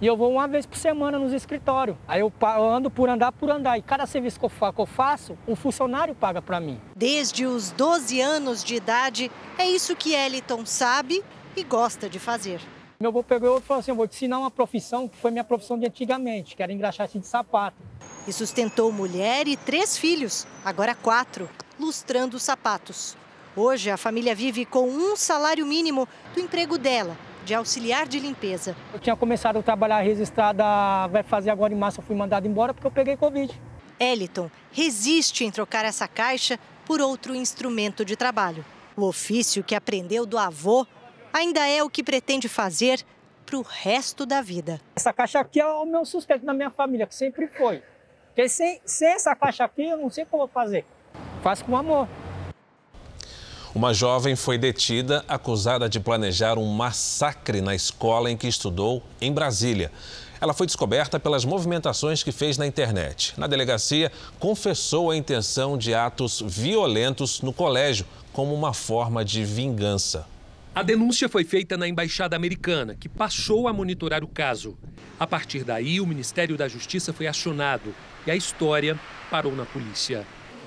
e 0.00 0.06
eu 0.06 0.16
vou 0.16 0.30
uma 0.30 0.46
vez 0.46 0.64
por 0.64 0.78
semana 0.78 1.18
nos 1.18 1.32
escritórios. 1.32 1.96
Aí 2.06 2.20
eu 2.20 2.32
ando 2.70 2.88
por 2.88 3.08
andar, 3.08 3.32
por 3.32 3.50
andar. 3.50 3.76
E 3.76 3.82
cada 3.82 4.06
serviço 4.06 4.38
que 4.38 4.46
eu 4.46 4.86
faço, 4.86 5.36
um 5.46 5.56
funcionário 5.56 6.14
paga 6.14 6.40
para 6.40 6.60
mim. 6.60 6.80
Desde 6.94 7.44
os 7.44 7.72
12 7.72 8.20
anos 8.20 8.62
de 8.62 8.76
idade, 8.76 9.28
é 9.58 9.68
isso 9.68 9.96
que 9.96 10.14
Eliton 10.14 10.64
sabe 10.64 11.24
e 11.56 11.64
gosta 11.64 12.08
de 12.08 12.20
fazer. 12.20 12.60
Meu 13.00 13.10
avô 13.10 13.22
pegou 13.22 13.58
e 13.58 13.62
falou 13.62 13.78
assim: 13.78 13.92
eu 13.92 13.94
vou 13.94 14.08
te 14.08 14.16
ensinar 14.16 14.40
uma 14.40 14.50
profissão 14.50 15.06
que 15.06 15.16
foi 15.16 15.30
minha 15.30 15.44
profissão 15.44 15.78
de 15.78 15.86
antigamente, 15.86 16.56
que 16.56 16.62
era 16.64 16.72
engraxate 16.72 17.16
de 17.16 17.28
sapato. 17.28 17.76
E 18.26 18.32
sustentou 18.32 18.90
mulher 18.90 19.46
e 19.46 19.56
três 19.56 19.96
filhos, 19.96 20.48
agora 20.64 20.96
quatro, 20.96 21.48
lustrando 21.78 22.40
sapatos. 22.40 23.16
Hoje 23.54 23.88
a 23.88 23.96
família 23.96 24.34
vive 24.34 24.64
com 24.64 24.88
um 24.88 25.14
salário 25.14 25.64
mínimo 25.64 26.08
do 26.34 26.40
emprego 26.40 26.76
dela, 26.76 27.16
de 27.44 27.54
auxiliar 27.54 28.08
de 28.08 28.18
limpeza. 28.18 28.74
Eu 28.92 28.98
tinha 28.98 29.14
começado 29.14 29.58
a 29.58 29.62
trabalhar 29.62 30.00
registrada, 30.00 30.64
vai 31.06 31.22
fazer 31.22 31.50
agora 31.50 31.72
em 31.72 31.76
março, 31.76 32.00
eu 32.00 32.04
fui 32.04 32.16
mandado 32.16 32.48
embora 32.48 32.74
porque 32.74 32.88
eu 32.88 32.90
peguei 32.90 33.16
Covid. 33.16 33.56
Eliton 34.00 34.50
resiste 34.72 35.44
em 35.44 35.52
trocar 35.52 35.84
essa 35.84 36.08
caixa 36.08 36.58
por 36.84 37.00
outro 37.00 37.32
instrumento 37.32 38.04
de 38.04 38.16
trabalho. 38.16 38.64
O 38.96 39.04
ofício 39.04 39.62
que 39.62 39.76
aprendeu 39.76 40.26
do 40.26 40.36
avô 40.36 40.84
ainda 41.32 41.66
é 41.66 41.82
o 41.82 41.90
que 41.90 42.02
pretende 42.02 42.48
fazer 42.48 43.04
para 43.44 43.56
o 43.56 43.62
resto 43.62 44.26
da 44.26 44.42
vida. 44.42 44.80
Essa 44.94 45.12
caixa 45.12 45.40
aqui 45.40 45.60
é 45.60 45.66
o 45.66 45.86
meu 45.86 46.04
sustento 46.04 46.44
na 46.44 46.52
minha 46.52 46.70
família, 46.70 47.06
que 47.06 47.14
sempre 47.14 47.46
foi. 47.48 47.82
Porque 48.26 48.48
sem, 48.48 48.80
sem 48.84 49.08
essa 49.08 49.34
caixa 49.34 49.64
aqui, 49.64 49.84
eu 49.84 49.96
não 49.96 50.10
sei 50.10 50.24
o 50.24 50.26
que 50.26 50.34
eu 50.34 50.38
vou 50.38 50.48
fazer. 50.48 50.84
Faço 51.42 51.64
com 51.64 51.76
amor. 51.76 52.06
Uma 53.74 53.92
jovem 53.94 54.34
foi 54.34 54.58
detida 54.58 55.24
acusada 55.28 55.88
de 55.88 56.00
planejar 56.00 56.58
um 56.58 56.66
massacre 56.66 57.60
na 57.60 57.74
escola 57.74 58.30
em 58.30 58.36
que 58.36 58.48
estudou, 58.48 59.02
em 59.20 59.32
Brasília. 59.32 59.92
Ela 60.40 60.54
foi 60.54 60.66
descoberta 60.66 61.18
pelas 61.18 61.44
movimentações 61.44 62.22
que 62.22 62.32
fez 62.32 62.56
na 62.56 62.66
internet. 62.66 63.34
Na 63.38 63.46
delegacia, 63.46 64.12
confessou 64.38 65.10
a 65.10 65.16
intenção 65.16 65.76
de 65.76 65.94
atos 65.94 66.42
violentos 66.46 67.42
no 67.42 67.52
colégio 67.52 68.06
como 68.32 68.54
uma 68.54 68.72
forma 68.72 69.24
de 69.24 69.44
vingança. 69.44 70.26
A 70.78 70.82
denúncia 70.84 71.28
foi 71.28 71.42
feita 71.42 71.76
na 71.76 71.88
Embaixada 71.88 72.36
Americana, 72.36 72.94
que 72.94 73.08
passou 73.08 73.66
a 73.66 73.72
monitorar 73.72 74.22
o 74.22 74.28
caso. 74.28 74.78
A 75.18 75.26
partir 75.26 75.64
daí, 75.64 76.00
o 76.00 76.06
Ministério 76.06 76.56
da 76.56 76.68
Justiça 76.68 77.12
foi 77.12 77.26
acionado 77.26 77.92
e 78.24 78.30
a 78.30 78.36
história 78.36 78.96
parou 79.28 79.56
na 79.56 79.66
polícia. 79.66 80.24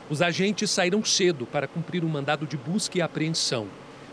Os 0.09 0.21
agentes 0.21 0.69
saíram 0.69 1.01
cedo 1.05 1.45
para 1.45 1.65
cumprir 1.65 2.03
um 2.03 2.09
mandado 2.09 2.45
de 2.45 2.57
busca 2.57 2.97
e 2.97 3.01
apreensão. 3.01 3.69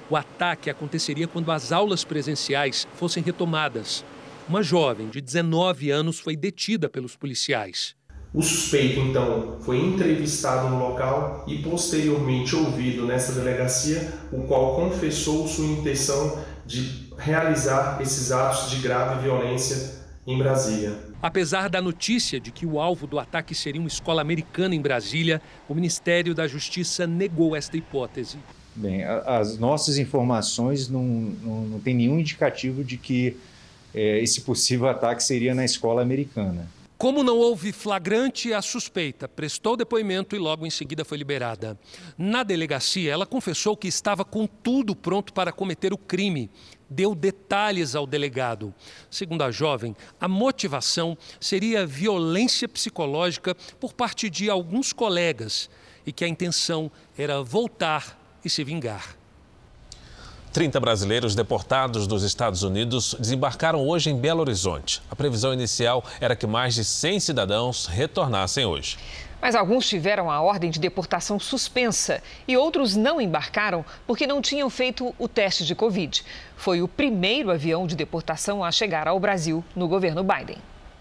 O 0.09 0.15
ataque 0.15 0.71
aconteceria 0.71 1.27
quando 1.27 1.51
as 1.51 1.73
aulas 1.73 2.05
presenciais 2.05 2.87
fossem 2.95 3.21
retomadas. 3.21 4.05
Uma 4.49 4.63
jovem 4.63 5.09
de 5.09 5.21
19 5.21 5.91
anos 5.91 6.21
foi 6.21 6.37
detida 6.37 6.89
pelos 6.89 7.17
policiais. 7.17 7.98
O 8.33 8.43
suspeito, 8.43 9.01
então, 9.01 9.57
foi 9.61 9.79
entrevistado 9.79 10.69
no 10.69 10.79
local 10.79 11.45
e 11.47 11.59
posteriormente 11.59 12.55
ouvido 12.55 13.07
nessa 13.07 13.33
delegacia, 13.33 14.13
o 14.31 14.43
qual 14.43 14.77
confessou 14.77 15.49
sua 15.49 15.65
intenção 15.65 16.39
de 16.67 17.09
realizar 17.17 17.99
esses 18.03 18.31
atos 18.31 18.71
de 18.71 18.77
grave 18.83 19.23
violência 19.23 19.99
em 20.27 20.37
Brasília. 20.37 20.95
Apesar 21.23 21.71
da 21.71 21.81
notícia 21.81 22.39
de 22.39 22.53
que 22.53 22.67
o 22.67 22.79
alvo 22.79 23.07
do 23.07 23.19
ataque 23.19 23.55
seria 23.55 23.81
uma 23.81 23.89
escola 23.89 24.21
americana 24.21 24.75
em 24.75 24.81
Brasília, 24.81 25.41
o 25.67 25.75
Ministério 25.75 26.35
da 26.35 26.47
Justiça 26.47 27.07
negou 27.07 27.57
esta 27.57 27.79
hipótese. 27.79 28.37
Bem, 28.77 29.03
as 29.05 29.59
nossas 29.59 29.97
informações 29.97 30.89
não, 30.89 31.03
não, 31.03 31.63
não 31.63 31.81
tem 31.81 31.95
nenhum 31.95 32.21
indicativo 32.21 32.85
de 32.85 32.99
que 32.99 33.37
é, 33.95 34.23
esse 34.23 34.43
possível 34.43 34.87
ataque 34.87 35.23
seria 35.23 35.55
na 35.55 35.65
escola 35.65 36.03
americana. 36.03 36.69
Como 36.99 37.23
não 37.23 37.39
houve 37.39 37.71
flagrante, 37.71 38.53
a 38.53 38.61
suspeita 38.61 39.29
prestou 39.29 39.77
depoimento 39.77 40.35
e 40.35 40.39
logo 40.39 40.67
em 40.67 40.71
seguida 40.71 41.05
foi 41.05 41.17
liberada. 41.17 41.79
Na 42.19 42.43
delegacia, 42.43 43.13
ela 43.13 43.25
confessou 43.25 43.77
que 43.77 43.87
estava 43.87 44.25
com 44.25 44.49
tudo 44.49 44.97
pronto 44.97 45.33
para 45.33 45.53
cometer 45.53 45.93
o 45.93 45.97
crime. 45.97 46.51
Deu 46.91 47.15
detalhes 47.15 47.95
ao 47.95 48.05
delegado. 48.05 48.75
Segundo 49.09 49.43
a 49.43 49.51
jovem, 49.53 49.95
a 50.21 50.27
motivação 50.27 51.17
seria 51.39 51.87
violência 51.87 52.69
psicológica 52.69 53.55
por 53.79 53.93
parte 53.93 54.29
de 54.29 54.51
alguns 54.51 54.93
colegas 54.93 55.71
e 56.05 56.11
que 56.11 56.25
a 56.25 56.29
intenção 56.29 56.91
era 57.17 57.41
voltar 57.45 58.19
e 58.45 58.51
se 58.51 58.65
vingar. 58.65 59.18
30 60.49 60.81
brasileiros 60.81 61.35
deportados 61.35 62.07
dos 62.07 62.23
Estados 62.23 62.63
Unidos 62.63 63.15
desembarcaram 63.19 63.87
hoje 63.87 64.11
em 64.11 64.17
Belo 64.17 64.41
Horizonte. 64.41 65.03
A 65.11 65.17
previsão 65.17 65.53
inicial 65.53 66.05
era 66.21 66.35
que 66.35 66.47
mais 66.47 66.75
de 66.75 66.85
100 66.85 67.21
cidadãos 67.21 67.87
retornassem 67.87 68.65
hoje. 68.65 68.97
Mas 69.41 69.55
alguns 69.55 69.89
tiveram 69.89 70.31
a 70.31 70.41
ordem 70.41 70.71
de 70.71 70.81
deportação 70.81 71.39
suspensa 71.39 72.21
e 72.47 72.57
outros 72.57 72.97
não 72.97 73.21
embarcaram 73.21 73.85
porque 74.07 74.27
não 74.27 74.43
tinham 74.43 74.69
feito 74.69 75.15
o 75.19 75.29
teste 75.29 75.65
de 75.65 75.75
Covid. 75.75 76.25
Foi 76.57 76.83
o 76.83 76.89
primeiro 76.89 77.51
avião 77.51 77.87
de 77.87 77.95
deportação 77.95 78.65
a 78.65 78.73
chegar 78.73 79.07
ao 79.07 79.21
Brasil 79.21 79.65
no 79.77 79.87
governo 79.87 80.25
Biden. 80.25 80.59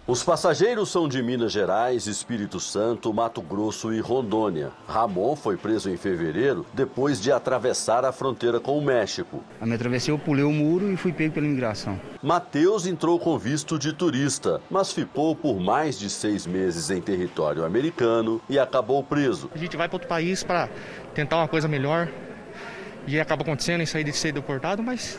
Os 0.07 0.23
passageiros 0.23 0.89
são 0.89 1.05
de 1.05 1.21
Minas 1.21 1.51
Gerais, 1.51 2.07
Espírito 2.07 2.61
Santo, 2.61 3.13
Mato 3.13 3.41
Grosso 3.41 3.93
e 3.93 3.99
Rondônia. 3.99 4.71
Ramon 4.87 5.35
foi 5.35 5.57
preso 5.57 5.89
em 5.89 5.97
fevereiro 5.97 6.65
depois 6.73 7.21
de 7.21 7.29
atravessar 7.29 8.05
a 8.05 8.13
fronteira 8.13 8.57
com 8.57 8.77
o 8.77 8.81
México. 8.81 9.43
A 9.59 9.65
me 9.65 9.75
atravessei, 9.75 10.13
eu 10.13 10.17
pulei 10.17 10.45
o 10.45 10.51
muro 10.53 10.89
e 10.89 10.95
fui 10.95 11.11
pego 11.11 11.33
pela 11.33 11.45
imigração. 11.45 11.99
Matheus 12.23 12.87
entrou 12.87 13.19
com 13.19 13.37
visto 13.37 13.77
de 13.77 13.91
turista, 13.91 14.61
mas 14.71 14.93
ficou 14.93 15.35
por 15.35 15.59
mais 15.59 15.99
de 15.99 16.09
seis 16.09 16.47
meses 16.47 16.89
em 16.89 17.01
território 17.01 17.65
americano 17.65 18.39
e 18.49 18.57
acabou 18.57 19.03
preso. 19.03 19.51
A 19.53 19.57
gente 19.57 19.75
vai 19.75 19.89
para 19.89 19.97
outro 19.97 20.07
país 20.07 20.41
para 20.41 20.69
tentar 21.13 21.35
uma 21.35 21.49
coisa 21.49 21.67
melhor 21.67 22.07
e 23.05 23.19
acaba 23.19 23.41
acontecendo 23.41 23.83
isso 23.83 23.97
aí 23.97 24.05
de 24.05 24.13
ser 24.13 24.31
deportado, 24.31 24.81
mas 24.81 25.17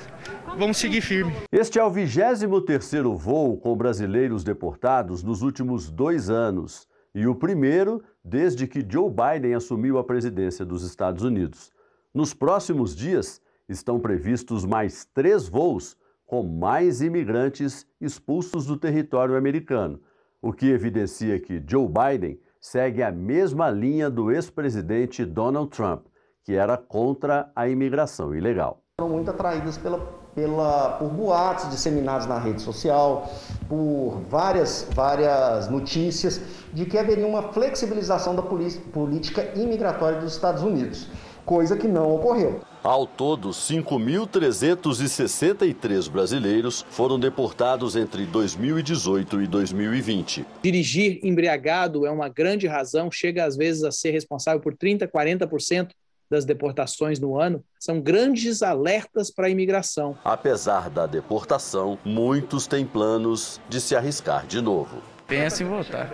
vamos 0.59 0.77
seguir 0.77 1.01
firme. 1.01 1.33
Este 1.53 1.79
é 1.79 1.85
o 1.85 1.91
23º 1.91 3.17
voo 3.17 3.57
com 3.57 3.77
brasileiros 3.77 4.43
deportados 4.43 5.23
nos 5.23 5.41
últimos 5.41 5.89
dois 5.89 6.29
anos 6.29 6.89
e 7.15 7.27
o 7.27 7.35
primeiro 7.35 8.03
desde 8.25 8.67
que 8.67 8.85
Joe 8.87 9.09
Biden 9.09 9.55
assumiu 9.55 9.99
a 9.99 10.05
presidência 10.05 10.67
dos 10.67 10.83
Estados 10.83 11.23
Unidos. 11.23 11.73
Nos 12.13 12.35
próximos 12.35 12.95
dias 12.95 13.41
estão 13.69 14.01
previstos 14.01 14.65
mais 14.65 15.05
três 15.15 15.49
voos 15.49 15.97
com 16.27 16.43
mais 16.43 17.01
imigrantes 17.01 17.87
expulsos 18.01 18.67
do 18.67 18.77
território 18.77 19.37
americano, 19.37 20.01
o 20.43 20.53
que 20.53 20.67
evidencia 20.67 21.41
que 21.41 21.63
Joe 21.67 21.89
Biden 21.89 22.39
segue 22.61 23.03
a 23.03 23.13
mesma 23.13 23.71
linha 23.71 24.11
do 24.11 24.31
ex-presidente 24.31 25.25
Donald 25.25 25.71
Trump, 25.71 26.07
que 26.45 26.55
era 26.55 26.77
contra 26.77 27.51
a 27.55 27.69
imigração 27.69 28.35
ilegal. 28.35 28.83
Foram 29.01 29.15
muito 29.15 29.31
atraídas 29.31 29.79
pela, 29.79 29.99
pela, 30.35 30.97
por 30.99 31.09
boatos 31.09 31.71
disseminados 31.71 32.27
na 32.27 32.39
rede 32.39 32.63
social, 32.63 33.31
por 33.69 34.23
várias, 34.29 34.87
várias 34.95 35.69
notícias 35.69 36.41
de 36.73 36.87
que 36.87 36.97
haveria 36.97 37.27
uma 37.27 37.53
flexibilização 37.53 38.35
da 38.35 38.43
política 38.43 39.53
imigratória 39.57 40.21
dos 40.21 40.33
Estados 40.33 40.63
Unidos, 40.63 41.09
coisa 41.45 41.77
que 41.77 41.89
não 41.89 42.15
ocorreu. 42.15 42.61
Ao 42.83 43.07
todo, 43.07 43.51
5.363 43.51 46.09
brasileiros 46.09 46.87
foram 46.91 47.19
deportados 47.19 47.97
entre 47.97 48.25
2018 48.25 49.43
e 49.43 49.49
2020. 49.49 50.47
Dirigir 50.63 51.19
embriagado 51.25 52.07
é 52.07 52.11
uma 52.11 52.29
grande 52.29 52.69
razão, 52.69 53.11
chega 53.11 53.45
às 53.45 53.57
vezes 53.57 53.83
a 53.83 53.91
ser 53.91 54.13
responsável 54.13 54.61
por 54.61 54.75
30%, 54.75 55.11
40% 55.11 55.89
das 56.31 56.45
deportações 56.45 57.19
no 57.19 57.39
ano 57.39 57.65
são 57.79 58.01
grandes 58.01 58.63
alertas 58.63 59.31
para 59.31 59.47
a 59.47 59.51
imigração. 59.51 60.17
Apesar 60.25 60.91
da 60.91 61.07
deportação, 61.07 61.99
muitos 62.05 62.67
têm 62.67 62.85
planos 62.85 63.61
de 63.69 63.81
se 63.81 63.97
arriscar 63.97 64.47
de 64.47 64.61
novo. 64.61 65.03
Pensa 65.27 65.63
em 65.63 65.67
voltar. 65.67 66.11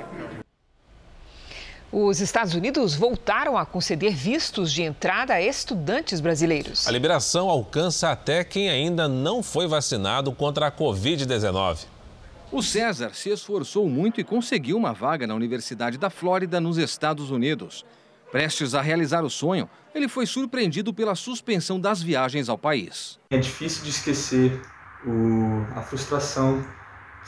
Os 1.96 2.20
Estados 2.20 2.54
Unidos 2.54 2.96
voltaram 2.96 3.56
a 3.56 3.64
conceder 3.64 4.12
vistos 4.12 4.72
de 4.72 4.82
entrada 4.82 5.34
a 5.34 5.40
estudantes 5.40 6.20
brasileiros. 6.20 6.88
A 6.88 6.90
liberação 6.90 7.48
alcança 7.48 8.10
até 8.10 8.42
quem 8.42 8.68
ainda 8.68 9.06
não 9.06 9.44
foi 9.44 9.68
vacinado 9.68 10.32
contra 10.32 10.66
a 10.66 10.72
Covid-19. 10.72 11.86
O 12.50 12.62
César 12.62 13.14
se 13.14 13.30
esforçou 13.30 13.88
muito 13.88 14.20
e 14.20 14.24
conseguiu 14.24 14.76
uma 14.76 14.92
vaga 14.92 15.24
na 15.24 15.36
Universidade 15.36 15.96
da 15.96 16.10
Flórida, 16.10 16.60
nos 16.60 16.78
Estados 16.78 17.30
Unidos. 17.30 17.84
Prestes 18.34 18.74
a 18.74 18.80
realizar 18.80 19.22
o 19.22 19.30
sonho, 19.30 19.70
ele 19.94 20.08
foi 20.08 20.26
surpreendido 20.26 20.92
pela 20.92 21.14
suspensão 21.14 21.78
das 21.78 22.02
viagens 22.02 22.48
ao 22.48 22.58
país. 22.58 23.16
É 23.30 23.38
difícil 23.38 23.84
de 23.84 23.90
esquecer 23.90 24.60
o, 25.06 25.64
a 25.78 25.82
frustração 25.82 26.60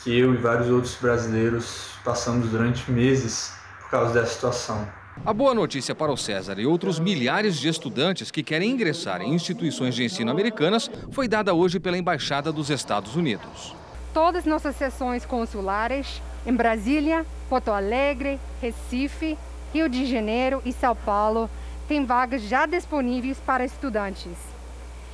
que 0.03 0.19
eu 0.19 0.35
e 0.35 0.37
vários 0.37 0.69
outros 0.69 0.97
brasileiros 0.97 1.91
passamos 2.05 2.49
durante 2.49 2.91
meses 2.91 3.53
por 3.83 3.91
causa 3.93 4.15
dessa 4.15 4.35
situação. 4.35 4.89
A 5.25 5.33
boa 5.33 5.55
notícia 5.55 5.95
para 5.95 6.11
o 6.11 6.17
César 6.17 6.59
e 6.59 6.67
outros 6.67 6.99
milhares 6.99 7.57
de 7.57 7.69
estudantes 7.69 8.33
que 8.33 8.43
querem 8.43 8.73
ingressar 8.73 9.23
em 9.23 9.33
instituições 9.33 9.95
de 9.95 10.03
ensino 10.03 10.33
americanas 10.33 10.91
foi 11.13 11.29
dada 11.29 11.55
hoje 11.55 11.79
pela 11.79 11.97
Embaixada 11.97 12.51
dos 12.51 12.69
Estados 12.69 13.15
Unidos. 13.15 13.77
Todas 14.13 14.45
nossas 14.45 14.75
sessões 14.75 15.25
consulares 15.25 16.21
em 16.45 16.53
Brasília, 16.53 17.25
Porto 17.49 17.71
Alegre, 17.71 18.41
Recife, 18.61 19.39
Rio 19.77 19.91
de 19.91 20.07
Janeiro 20.07 20.63
e 20.65 20.73
São 20.73 20.97
Paulo 20.97 21.51
têm 21.87 22.07
vagas 22.07 22.41
já 22.41 22.65
disponíveis 22.65 23.37
para 23.37 23.63
estudantes. 23.63 24.33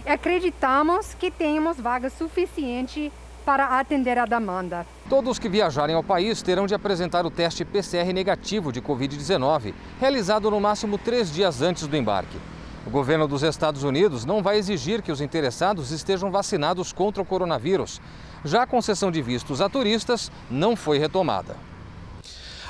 Acreditamos 0.07 1.14
que 1.14 1.33
temos 1.33 1.81
vagas 1.81 2.12
suficientes 2.12 3.11
para 3.44 3.81
atender 3.81 4.18
a 4.18 4.25
demanda. 4.25 4.87
Todos 5.09 5.37
que 5.40 5.48
viajarem 5.48 5.96
ao 5.96 6.05
país 6.05 6.42
terão 6.42 6.64
de 6.64 6.77
apresentar 6.77 7.27
o 7.27 7.31
teste 7.31 7.64
PCR 7.64 8.12
negativo 8.14 8.70
de 8.70 8.81
Covid-19, 8.81 9.75
realizado 9.98 10.48
no 10.48 10.61
máximo 10.61 10.96
três 10.96 11.33
dias 11.33 11.61
antes 11.61 11.88
do 11.88 11.96
embarque. 11.96 12.38
O 12.87 12.90
governo 12.90 13.27
dos 13.27 13.42
Estados 13.42 13.83
Unidos 13.83 14.25
não 14.25 14.44
vai 14.44 14.59
exigir 14.59 15.03
que 15.03 15.11
os 15.11 15.20
interessados 15.20 15.90
estejam 15.90 16.31
vacinados 16.31 16.92
contra 16.92 17.20
o 17.20 17.27
coronavírus. 17.27 18.01
Já 18.44 18.62
a 18.62 18.66
concessão 18.66 19.11
de 19.11 19.20
vistos 19.20 19.61
a 19.61 19.68
turistas 19.68 20.31
não 20.48 20.77
foi 20.77 20.98
retomada. 20.98 21.71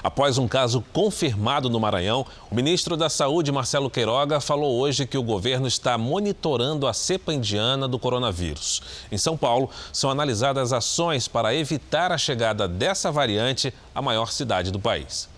Após 0.02 0.36
um 0.36 0.48
caso 0.48 0.84
confirmado 0.92 1.70
no 1.70 1.78
Maranhão, 1.78 2.26
o 2.50 2.54
ministro 2.54 2.96
da 2.96 3.08
Saúde, 3.08 3.52
Marcelo 3.52 3.88
Queiroga, 3.88 4.40
falou 4.40 4.80
hoje 4.80 5.06
que 5.06 5.16
o 5.16 5.22
governo 5.22 5.68
está 5.68 5.96
monitorando 5.96 6.88
a 6.88 6.92
cepa 6.92 7.32
indiana 7.32 7.86
do 7.86 8.00
coronavírus. 8.00 8.82
Em 9.12 9.16
São 9.16 9.36
Paulo, 9.36 9.70
são 9.92 10.10
analisadas 10.10 10.72
ações 10.72 11.28
para 11.28 11.54
evitar 11.54 12.10
a 12.10 12.18
chegada 12.18 12.66
dessa 12.66 13.12
variante 13.12 13.72
à 13.94 14.02
maior 14.02 14.32
cidade 14.32 14.72
do 14.72 14.80
país. 14.80 15.31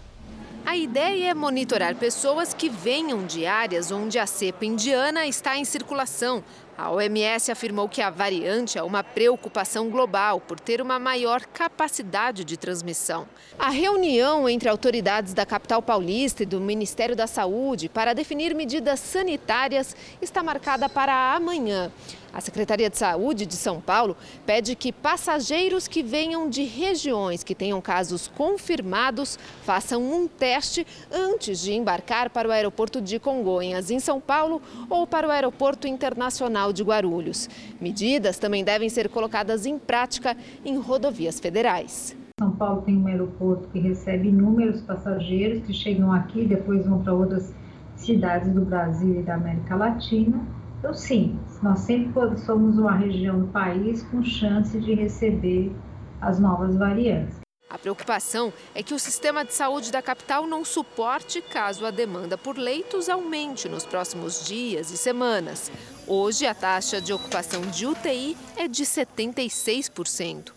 A 0.66 0.76
ideia 0.76 1.30
é 1.30 1.34
monitorar 1.34 1.94
pessoas 1.94 2.54
que 2.54 2.70
venham 2.70 3.26
de 3.26 3.44
áreas 3.46 3.90
onde 3.90 4.18
a 4.18 4.26
cepa 4.26 4.64
indiana 4.64 5.26
está 5.26 5.58
em 5.58 5.64
circulação, 5.64 6.42
a 6.76 6.90
OMS 6.90 7.52
afirmou 7.52 7.88
que 7.88 8.02
a 8.02 8.10
variante 8.10 8.76
é 8.76 8.82
uma 8.82 9.04
preocupação 9.04 9.88
global 9.88 10.40
por 10.40 10.58
ter 10.58 10.80
uma 10.80 10.98
maior 10.98 11.44
capacidade 11.46 12.44
de 12.44 12.56
transmissão. 12.56 13.28
A 13.56 13.70
reunião 13.70 14.48
entre 14.48 14.68
autoridades 14.68 15.32
da 15.32 15.46
capital 15.46 15.80
paulista 15.80 16.42
e 16.42 16.46
do 16.46 16.60
Ministério 16.60 17.14
da 17.14 17.28
Saúde 17.28 17.88
para 17.88 18.12
definir 18.12 18.56
medidas 18.56 18.98
sanitárias 18.98 19.94
está 20.20 20.42
marcada 20.42 20.88
para 20.88 21.34
amanhã. 21.34 21.92
A 22.34 22.40
Secretaria 22.40 22.90
de 22.90 22.98
Saúde 22.98 23.46
de 23.46 23.54
São 23.54 23.80
Paulo 23.80 24.16
pede 24.44 24.74
que 24.74 24.92
passageiros 24.92 25.86
que 25.86 26.02
venham 26.02 26.50
de 26.50 26.64
regiões 26.64 27.44
que 27.44 27.54
tenham 27.54 27.80
casos 27.80 28.26
confirmados 28.26 29.38
façam 29.62 30.02
um 30.02 30.26
teste 30.26 30.84
antes 31.12 31.60
de 31.60 31.72
embarcar 31.72 32.30
para 32.30 32.48
o 32.48 32.50
aeroporto 32.50 33.00
de 33.00 33.20
Congonhas, 33.20 33.88
em 33.88 34.00
São 34.00 34.20
Paulo, 34.20 34.60
ou 34.90 35.06
para 35.06 35.28
o 35.28 35.30
Aeroporto 35.30 35.86
Internacional 35.86 36.72
de 36.72 36.82
Guarulhos. 36.82 37.48
Medidas 37.80 38.36
também 38.36 38.64
devem 38.64 38.88
ser 38.88 39.08
colocadas 39.08 39.64
em 39.64 39.78
prática 39.78 40.36
em 40.64 40.76
rodovias 40.76 41.38
federais. 41.38 42.16
São 42.40 42.50
Paulo 42.50 42.82
tem 42.82 42.96
um 42.96 43.06
aeroporto 43.06 43.68
que 43.68 43.78
recebe 43.78 44.26
inúmeros 44.26 44.80
passageiros 44.82 45.64
que 45.64 45.72
chegam 45.72 46.12
aqui 46.12 46.44
depois 46.44 46.84
vão 46.84 47.00
para 47.00 47.14
outras 47.14 47.54
cidades 47.94 48.52
do 48.52 48.62
Brasil 48.62 49.20
e 49.20 49.22
da 49.22 49.36
América 49.36 49.76
Latina 49.76 50.63
então, 50.84 50.92
sim, 50.92 51.40
nós 51.62 51.78
sempre 51.78 52.12
somos 52.44 52.76
uma 52.76 52.94
região 52.94 53.40
do 53.40 53.46
país 53.46 54.02
com 54.02 54.22
chance 54.22 54.78
de 54.78 54.92
receber 54.92 55.72
as 56.20 56.38
novas 56.38 56.76
variantes. 56.76 57.38
A 57.70 57.78
preocupação 57.78 58.52
é 58.74 58.82
que 58.82 58.92
o 58.92 58.98
sistema 58.98 59.46
de 59.46 59.54
saúde 59.54 59.90
da 59.90 60.02
capital 60.02 60.46
não 60.46 60.62
suporte 60.62 61.40
caso 61.40 61.86
a 61.86 61.90
demanda 61.90 62.36
por 62.36 62.58
leitos 62.58 63.08
aumente 63.08 63.66
nos 63.66 63.86
próximos 63.86 64.46
dias 64.46 64.90
e 64.90 64.98
semanas. 64.98 65.72
Hoje, 66.06 66.46
a 66.46 66.52
taxa 66.52 67.00
de 67.00 67.14
ocupação 67.14 67.62
de 67.62 67.86
UTI 67.86 68.36
é 68.54 68.68
de 68.68 68.84
76%. 68.84 70.52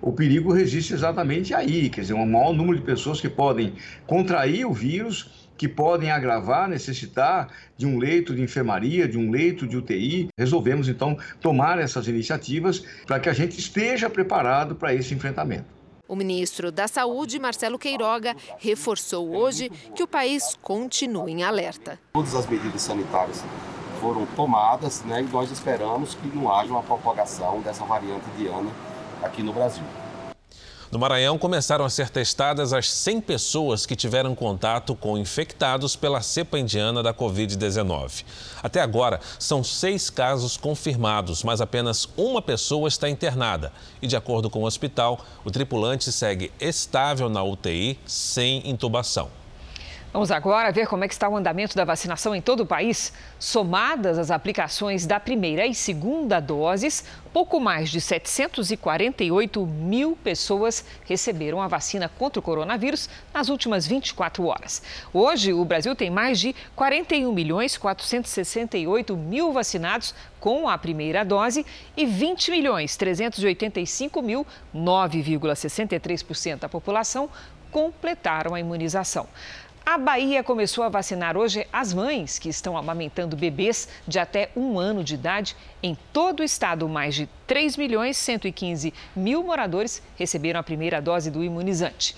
O 0.00 0.12
perigo 0.12 0.52
resiste 0.52 0.94
exatamente 0.94 1.52
aí, 1.54 1.90
quer 1.90 2.02
dizer, 2.02 2.14
um 2.14 2.24
maior 2.24 2.52
número 2.52 2.78
de 2.78 2.84
pessoas 2.84 3.20
que 3.20 3.28
podem 3.28 3.74
contrair 4.06 4.64
o 4.64 4.72
vírus 4.72 5.41
que 5.62 5.68
podem 5.68 6.10
agravar, 6.10 6.68
necessitar 6.68 7.46
de 7.76 7.86
um 7.86 7.96
leito 7.96 8.34
de 8.34 8.42
enfermaria, 8.42 9.06
de 9.06 9.16
um 9.16 9.30
leito 9.30 9.64
de 9.64 9.76
UTI. 9.76 10.28
Resolvemos 10.36 10.88
então 10.88 11.16
tomar 11.40 11.78
essas 11.78 12.08
iniciativas 12.08 12.84
para 13.06 13.20
que 13.20 13.28
a 13.28 13.32
gente 13.32 13.60
esteja 13.60 14.10
preparado 14.10 14.74
para 14.74 14.92
esse 14.92 15.14
enfrentamento. 15.14 15.66
O 16.08 16.16
ministro 16.16 16.72
da 16.72 16.88
Saúde, 16.88 17.38
Marcelo 17.38 17.78
Queiroga, 17.78 18.34
reforçou 18.58 19.36
hoje 19.36 19.70
que 19.94 20.02
o 20.02 20.08
país 20.08 20.58
continua 20.60 21.30
em 21.30 21.44
alerta. 21.44 21.96
Todas 22.12 22.34
as 22.34 22.44
medidas 22.48 22.82
sanitárias 22.82 23.44
foram 24.00 24.26
tomadas 24.34 25.04
né, 25.04 25.20
e 25.20 25.32
nós 25.32 25.48
esperamos 25.52 26.16
que 26.16 26.26
não 26.36 26.52
haja 26.52 26.72
uma 26.72 26.82
propagação 26.82 27.60
dessa 27.60 27.84
variante 27.84 28.24
Diana 28.36 28.70
aqui 29.22 29.44
no 29.44 29.52
Brasil. 29.52 29.84
No 30.92 30.98
Maranhão, 30.98 31.38
começaram 31.38 31.86
a 31.86 31.88
ser 31.88 32.10
testadas 32.10 32.74
as 32.74 32.90
100 32.90 33.22
pessoas 33.22 33.86
que 33.86 33.96
tiveram 33.96 34.34
contato 34.34 34.94
com 34.94 35.16
infectados 35.16 35.96
pela 35.96 36.20
cepa 36.20 36.58
indiana 36.58 37.02
da 37.02 37.14
Covid-19. 37.14 38.26
Até 38.62 38.82
agora, 38.82 39.18
são 39.38 39.64
seis 39.64 40.10
casos 40.10 40.58
confirmados, 40.58 41.42
mas 41.42 41.62
apenas 41.62 42.06
uma 42.14 42.42
pessoa 42.42 42.88
está 42.88 43.08
internada. 43.08 43.72
E, 44.02 44.06
de 44.06 44.16
acordo 44.16 44.50
com 44.50 44.64
o 44.64 44.66
hospital, 44.66 45.24
o 45.46 45.50
tripulante 45.50 46.12
segue 46.12 46.52
estável 46.60 47.30
na 47.30 47.42
UTI, 47.42 47.98
sem 48.04 48.68
intubação. 48.68 49.41
Vamos 50.12 50.30
agora 50.30 50.70
ver 50.70 50.86
como 50.86 51.04
é 51.04 51.08
que 51.08 51.14
está 51.14 51.26
o 51.26 51.34
andamento 51.34 51.74
da 51.74 51.86
vacinação 51.86 52.34
em 52.34 52.42
todo 52.42 52.60
o 52.60 52.66
país. 52.66 53.14
Somadas 53.38 54.18
as 54.18 54.30
aplicações 54.30 55.06
da 55.06 55.18
primeira 55.18 55.66
e 55.66 55.74
segunda 55.74 56.38
doses, 56.38 57.02
pouco 57.32 57.58
mais 57.58 57.88
de 57.88 57.98
748 57.98 59.66
mil 59.66 60.14
pessoas 60.22 60.84
receberam 61.06 61.62
a 61.62 61.66
vacina 61.66 62.10
contra 62.10 62.40
o 62.40 62.42
coronavírus 62.42 63.08
nas 63.32 63.48
últimas 63.48 63.86
24 63.86 64.44
horas. 64.44 64.82
Hoje, 65.14 65.54
o 65.54 65.64
Brasil 65.64 65.96
tem 65.96 66.10
mais 66.10 66.38
de 66.38 66.54
41 66.76 67.32
milhões 67.32 67.78
468 67.78 69.16
mil 69.16 69.50
vacinados 69.50 70.14
com 70.38 70.68
a 70.68 70.76
primeira 70.76 71.24
dose 71.24 71.64
e 71.96 72.04
20 72.04 72.50
milhões 72.50 72.98
385 72.98 74.20
mil, 74.20 74.46
9,63% 74.74 76.58
da 76.58 76.68
população, 76.68 77.30
completaram 77.72 78.54
a 78.54 78.60
imunização. 78.60 79.26
A 79.84 79.98
Bahia 79.98 80.44
começou 80.44 80.84
a 80.84 80.88
vacinar 80.88 81.36
hoje 81.36 81.66
as 81.72 81.92
mães 81.92 82.38
que 82.38 82.48
estão 82.48 82.76
amamentando 82.76 83.36
bebês 83.36 83.88
de 84.06 84.16
até 84.16 84.50
um 84.54 84.78
ano 84.78 85.02
de 85.02 85.14
idade. 85.14 85.56
Em 85.82 85.98
todo 86.12 86.40
o 86.40 86.44
estado, 86.44 86.88
mais 86.88 87.16
de 87.16 87.28
3 87.48 87.76
milhões 87.76 88.16
115 88.16 88.94
mil 89.14 89.42
moradores 89.42 90.00
receberam 90.16 90.60
a 90.60 90.62
primeira 90.62 91.02
dose 91.02 91.32
do 91.32 91.42
imunizante. 91.42 92.14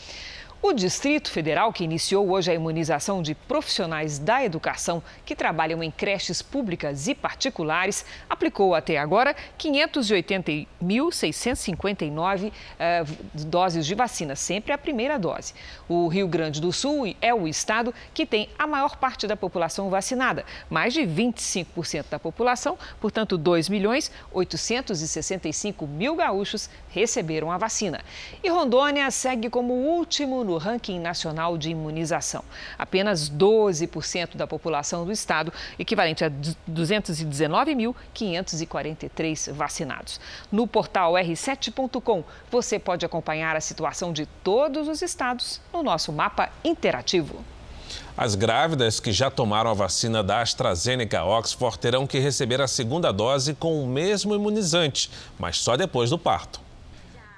O 0.66 0.72
Distrito 0.72 1.30
Federal, 1.30 1.70
que 1.74 1.84
iniciou 1.84 2.30
hoje 2.30 2.50
a 2.50 2.54
imunização 2.54 3.20
de 3.20 3.34
profissionais 3.34 4.18
da 4.18 4.42
educação 4.42 5.02
que 5.22 5.36
trabalham 5.36 5.82
em 5.82 5.90
creches 5.90 6.40
públicas 6.40 7.06
e 7.06 7.14
particulares, 7.14 8.06
aplicou 8.30 8.74
até 8.74 8.96
agora 8.96 9.36
580.659 9.58 12.50
eh, 12.78 13.04
doses 13.46 13.84
de 13.84 13.94
vacina, 13.94 14.34
sempre 14.34 14.72
a 14.72 14.78
primeira 14.78 15.18
dose. 15.18 15.52
O 15.86 16.08
Rio 16.08 16.26
Grande 16.26 16.62
do 16.62 16.72
Sul 16.72 17.14
é 17.20 17.34
o 17.34 17.46
estado 17.46 17.92
que 18.14 18.24
tem 18.24 18.48
a 18.58 18.66
maior 18.66 18.96
parte 18.96 19.26
da 19.26 19.36
população 19.36 19.90
vacinada, 19.90 20.46
mais 20.70 20.94
de 20.94 21.02
25% 21.02 22.06
da 22.08 22.18
população, 22.18 22.78
portanto, 23.02 23.36
2 23.36 23.68
milhões 23.68 24.10
865 24.32 25.86
mil 25.86 26.16
gaúchos 26.16 26.70
receberam 26.88 27.52
a 27.52 27.58
vacina. 27.58 28.00
E 28.42 28.48
Rondônia 28.48 29.10
segue 29.10 29.50
como 29.50 29.74
último 29.74 30.42
no 30.42 30.53
ranking 30.58 31.00
nacional 31.00 31.58
de 31.58 31.70
imunização. 31.70 32.44
Apenas 32.78 33.30
12% 33.30 34.36
da 34.36 34.46
população 34.46 35.04
do 35.04 35.10
estado, 35.12 35.52
equivalente 35.78 36.24
a 36.24 36.30
219.543 36.70 39.52
vacinados. 39.52 40.20
No 40.50 40.66
portal 40.66 41.12
r7.com, 41.14 42.24
você 42.50 42.78
pode 42.78 43.06
acompanhar 43.06 43.56
a 43.56 43.60
situação 43.60 44.12
de 44.12 44.26
todos 44.26 44.88
os 44.88 45.00
estados 45.02 45.60
no 45.72 45.82
nosso 45.82 46.12
mapa 46.12 46.50
interativo. 46.64 47.44
As 48.16 48.36
grávidas 48.36 49.00
que 49.00 49.12
já 49.12 49.28
tomaram 49.28 49.70
a 49.70 49.74
vacina 49.74 50.22
da 50.22 50.40
AstraZeneca 50.40 51.24
Oxford 51.24 51.78
terão 51.78 52.06
que 52.06 52.20
receber 52.20 52.60
a 52.60 52.68
segunda 52.68 53.12
dose 53.12 53.54
com 53.54 53.82
o 53.82 53.86
mesmo 53.86 54.34
imunizante, 54.34 55.10
mas 55.38 55.58
só 55.58 55.76
depois 55.76 56.10
do 56.10 56.18
parto. 56.18 56.60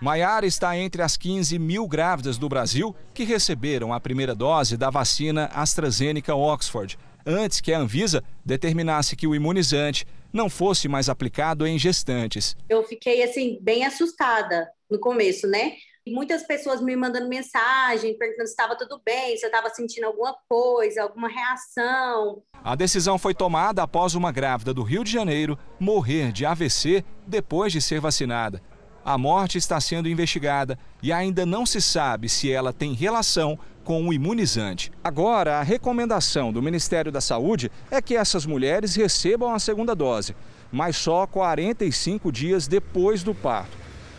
Maiara 0.01 0.47
está 0.47 0.77
entre 0.77 1.01
as 1.03 1.17
15 1.17 1.59
mil 1.59 1.89
grávidas 1.89 2.37
do 2.37 2.49
Brasil 2.49 2.95
que 3.15 3.25
receberam 3.25 3.95
a 3.95 4.01
primeira 4.01 4.35
dose 4.35 4.77
da 4.77 4.91
vacina 4.91 5.47
AstraZeneca 5.55 6.35
Oxford, 6.35 6.99
antes 7.25 7.61
que 7.61 7.73
a 7.73 7.79
Anvisa 7.79 8.23
determinasse 8.45 9.17
que 9.17 9.27
o 9.27 9.35
imunizante 9.35 10.07
não 10.33 10.51
fosse 10.51 10.87
mais 10.87 11.09
aplicado 11.09 11.67
em 11.67 11.79
gestantes. 11.79 12.55
Eu 12.69 12.85
fiquei 12.85 13.23
assim 13.23 13.59
bem 13.63 13.87
assustada 13.87 14.69
no 14.91 15.01
começo, 15.01 15.47
né? 15.47 15.73
muitas 16.09 16.45
pessoas 16.45 16.81
me 16.81 16.95
mandando 16.95 17.29
mensagem, 17.29 18.17
perguntando 18.17 18.47
se 18.47 18.53
estava 18.53 18.77
tudo 18.77 19.01
bem, 19.05 19.37
se 19.37 19.45
eu 19.45 19.49
estava 19.49 19.69
sentindo 19.71 20.05
alguma 20.05 20.37
coisa, 20.49 21.03
alguma 21.03 21.29
reação. 21.29 22.43
A 22.63 22.77
decisão 22.77 23.19
foi 23.19 23.35
tomada 23.35 23.83
após 23.83 24.15
uma 24.15 24.31
grávida 24.31 24.73
do 24.73 24.83
Rio 24.83 25.03
de 25.03 25.11
Janeiro 25.11 25.59
morrer 25.81 26.31
de 26.31 26.47
AVC 26.47 27.05
depois 27.27 27.73
de 27.73 27.81
ser 27.81 28.01
vacinada. 28.01 28.63
A 29.07 29.17
morte 29.17 29.57
está 29.57 29.81
sendo 29.81 30.09
investigada 30.09 30.77
e 31.01 31.13
ainda 31.13 31.47
não 31.47 31.65
se 31.65 31.81
sabe 31.81 32.29
se 32.29 32.51
ela 32.51 32.73
tem 32.73 32.93
relação 32.93 33.57
com 33.85 34.09
o 34.09 34.13
imunizante. 34.13 34.91
Agora, 35.05 35.61
a 35.61 35.63
recomendação 35.63 36.53
do 36.53 36.61
Ministério 36.61 37.13
da 37.13 37.21
Saúde 37.21 37.71
é 37.89 38.03
que 38.03 38.17
essas 38.17 38.45
mulheres 38.45 38.97
recebam 38.97 39.55
a 39.55 39.61
segunda 39.61 39.95
dose, 39.95 40.35
mas 40.73 40.97
só 40.97 41.25
45 41.25 42.33
dias 42.33 42.67
depois 42.67 43.23
do 43.23 43.33
parto. 43.33 43.79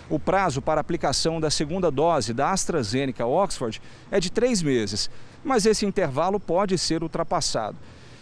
O 0.09 0.17
prazo 0.17 0.61
para 0.61 0.79
aplicação 0.79 1.41
da 1.41 1.51
segunda 1.51 1.91
dose 1.91 2.33
da 2.33 2.51
AstraZeneca 2.51 3.25
Oxford 3.25 3.81
é 4.09 4.21
de 4.21 4.31
três 4.31 4.61
meses, 4.61 5.09
mas 5.43 5.65
esse 5.65 5.85
intervalo 5.85 6.39
pode 6.39 6.77
ser 6.77 7.03
ultrapassado. 7.03 7.75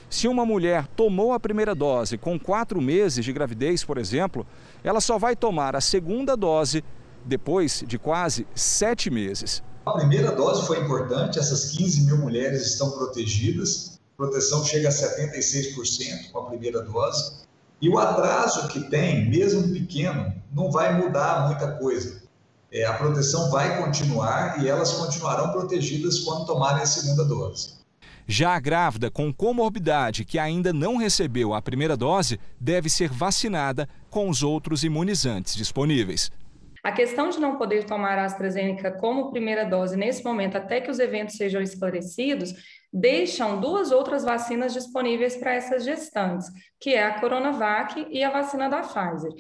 Se 0.10 0.28
uma 0.28 0.46
mulher 0.46 0.88
tomou 0.96 1.34
a 1.34 1.40
primeira 1.40 1.74
dose 1.74 2.18
com 2.18 2.40
quatro 2.40 2.82
meses 2.82 3.24
de 3.24 3.34
gravidez, 3.34 3.84
por 3.84 3.98
exemplo, 3.98 4.46
ela 4.84 5.02
só 5.02 5.18
vai 5.18 5.36
tomar 5.36 5.76
a 5.76 5.82
segunda 5.82 6.36
dose 6.36 6.84
depois 7.26 7.84
de 7.86 7.98
quase 7.98 8.48
sete 8.54 9.10
meses. 9.10 9.64
A 9.86 9.94
primeira 9.94 10.32
dose 10.32 10.66
foi 10.66 10.80
importante, 10.80 11.40
essas 11.40 11.72
15 11.72 12.06
mil 12.06 12.18
mulheres 12.18 12.66
estão 12.66 12.92
protegidas, 12.92 14.00
a 14.14 14.18
proteção 14.18 14.64
chega 14.64 14.90
a 14.90 14.92
76% 14.92 16.32
com 16.32 16.40
a 16.40 16.46
primeira 16.46 16.82
dose. 16.82 17.46
E 17.82 17.90
o 17.90 18.00
atraso 18.00 18.68
que 18.70 18.90
tem, 18.90 19.30
mesmo 19.30 19.74
pequeno, 19.74 20.34
não 20.52 20.72
vai 20.72 20.98
mudar 21.00 21.48
muita 21.48 21.74
coisa. 21.74 22.24
É, 22.72 22.86
a 22.86 22.94
proteção 22.94 23.52
vai 23.52 23.84
continuar 23.84 24.64
e 24.64 24.68
elas 24.68 24.94
continuarão 24.94 25.52
protegidas 25.52 26.20
quando 26.20 26.46
tomarem 26.46 26.82
a 26.82 26.86
segunda 26.86 27.24
dose. 27.26 27.76
Já 28.28 28.56
a 28.56 28.60
grávida 28.60 29.12
com 29.12 29.32
comorbidade 29.32 30.26
que 30.26 30.40
ainda 30.40 30.74
não 30.74 30.98
recebeu 30.98 31.54
a 31.54 31.62
primeira 31.62 31.96
dose 31.96 32.40
deve 32.60 32.90
ser 32.90 33.10
vacinada 33.10 33.88
com 34.10 34.30
os 34.30 34.42
outros 34.42 34.84
imunizantes 34.84 35.56
disponíveis. 35.56 36.32
A 36.84 36.92
questão 36.92 37.30
de 37.30 37.40
não 37.40 37.58
poder 37.58 37.84
tomar 37.86 38.18
a 38.18 38.26
AstraZeneca 38.26 38.92
como 38.92 39.32
primeira 39.32 39.64
dose 39.64 39.98
nesse 39.98 40.24
momento, 40.24 40.56
até 40.56 40.80
que 40.80 40.92
os 40.92 41.00
eventos 41.00 41.36
sejam 41.36 41.60
esclarecidos, 41.60 42.54
deixam 42.94 43.60
duas 43.60 43.92
outras 43.92 44.24
vacinas 44.24 44.72
disponíveis 44.72 45.36
para 45.36 45.56
essas 45.56 45.84
gestantes, 45.84 46.48
que 46.80 46.94
é 46.94 47.04
a 47.04 47.20
Coronavac 47.20 48.08
e 48.12 48.24
a 48.24 48.30
vacina 48.30 48.70
da 48.70 48.82
Pfizer. 48.82 49.32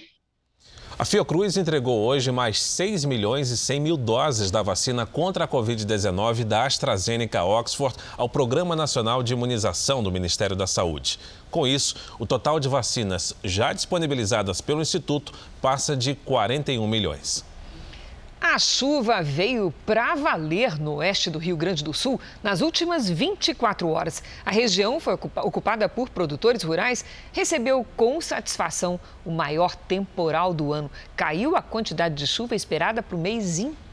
A 0.97 1.03
Fiocruz 1.03 1.57
entregou 1.57 2.05
hoje 2.05 2.31
mais 2.31 2.61
6 2.61 3.03
milhões 3.03 3.49
e 3.49 3.57
100 3.57 3.79
mil 3.81 3.97
doses 3.97 4.49
da 4.49 4.63
vacina 4.63 5.05
contra 5.05 5.43
a 5.43 5.47
Covid-19 5.47 6.45
da 6.45 6.63
AstraZeneca 6.63 7.43
Oxford 7.43 7.97
ao 8.17 8.29
Programa 8.29 8.77
Nacional 8.77 9.21
de 9.21 9.33
Imunização 9.33 10.01
do 10.01 10.09
Ministério 10.09 10.55
da 10.55 10.65
Saúde. 10.65 11.19
Com 11.51 11.67
isso, 11.67 11.95
o 12.17 12.25
total 12.25 12.61
de 12.61 12.69
vacinas 12.69 13.35
já 13.43 13.73
disponibilizadas 13.73 14.61
pelo 14.61 14.81
Instituto 14.81 15.33
passa 15.61 15.97
de 15.97 16.15
41 16.15 16.87
milhões. 16.87 17.43
A 18.53 18.59
chuva 18.59 19.23
veio 19.23 19.73
para 19.87 20.13
valer 20.13 20.79
no 20.79 20.97
oeste 20.97 21.31
do 21.31 21.39
Rio 21.39 21.57
Grande 21.57 21.83
do 21.83 21.93
Sul 21.95 22.21
nas 22.43 22.61
últimas 22.61 23.09
24 23.09 23.89
horas. 23.89 24.21
A 24.45 24.51
região 24.51 24.99
foi 24.99 25.15
ocupada 25.15 25.89
por 25.89 26.09
produtores 26.09 26.61
rurais, 26.61 27.03
recebeu 27.33 27.83
com 27.97 28.21
satisfação 28.21 28.99
o 29.25 29.31
maior 29.31 29.75
temporal 29.75 30.53
do 30.53 30.71
ano. 30.71 30.91
Caiu 31.15 31.55
a 31.55 31.61
quantidade 31.61 32.13
de 32.13 32.27
chuva 32.27 32.55
esperada 32.55 33.01
para 33.01 33.17
o 33.17 33.19
mês 33.19 33.57
inteiro. 33.57 33.84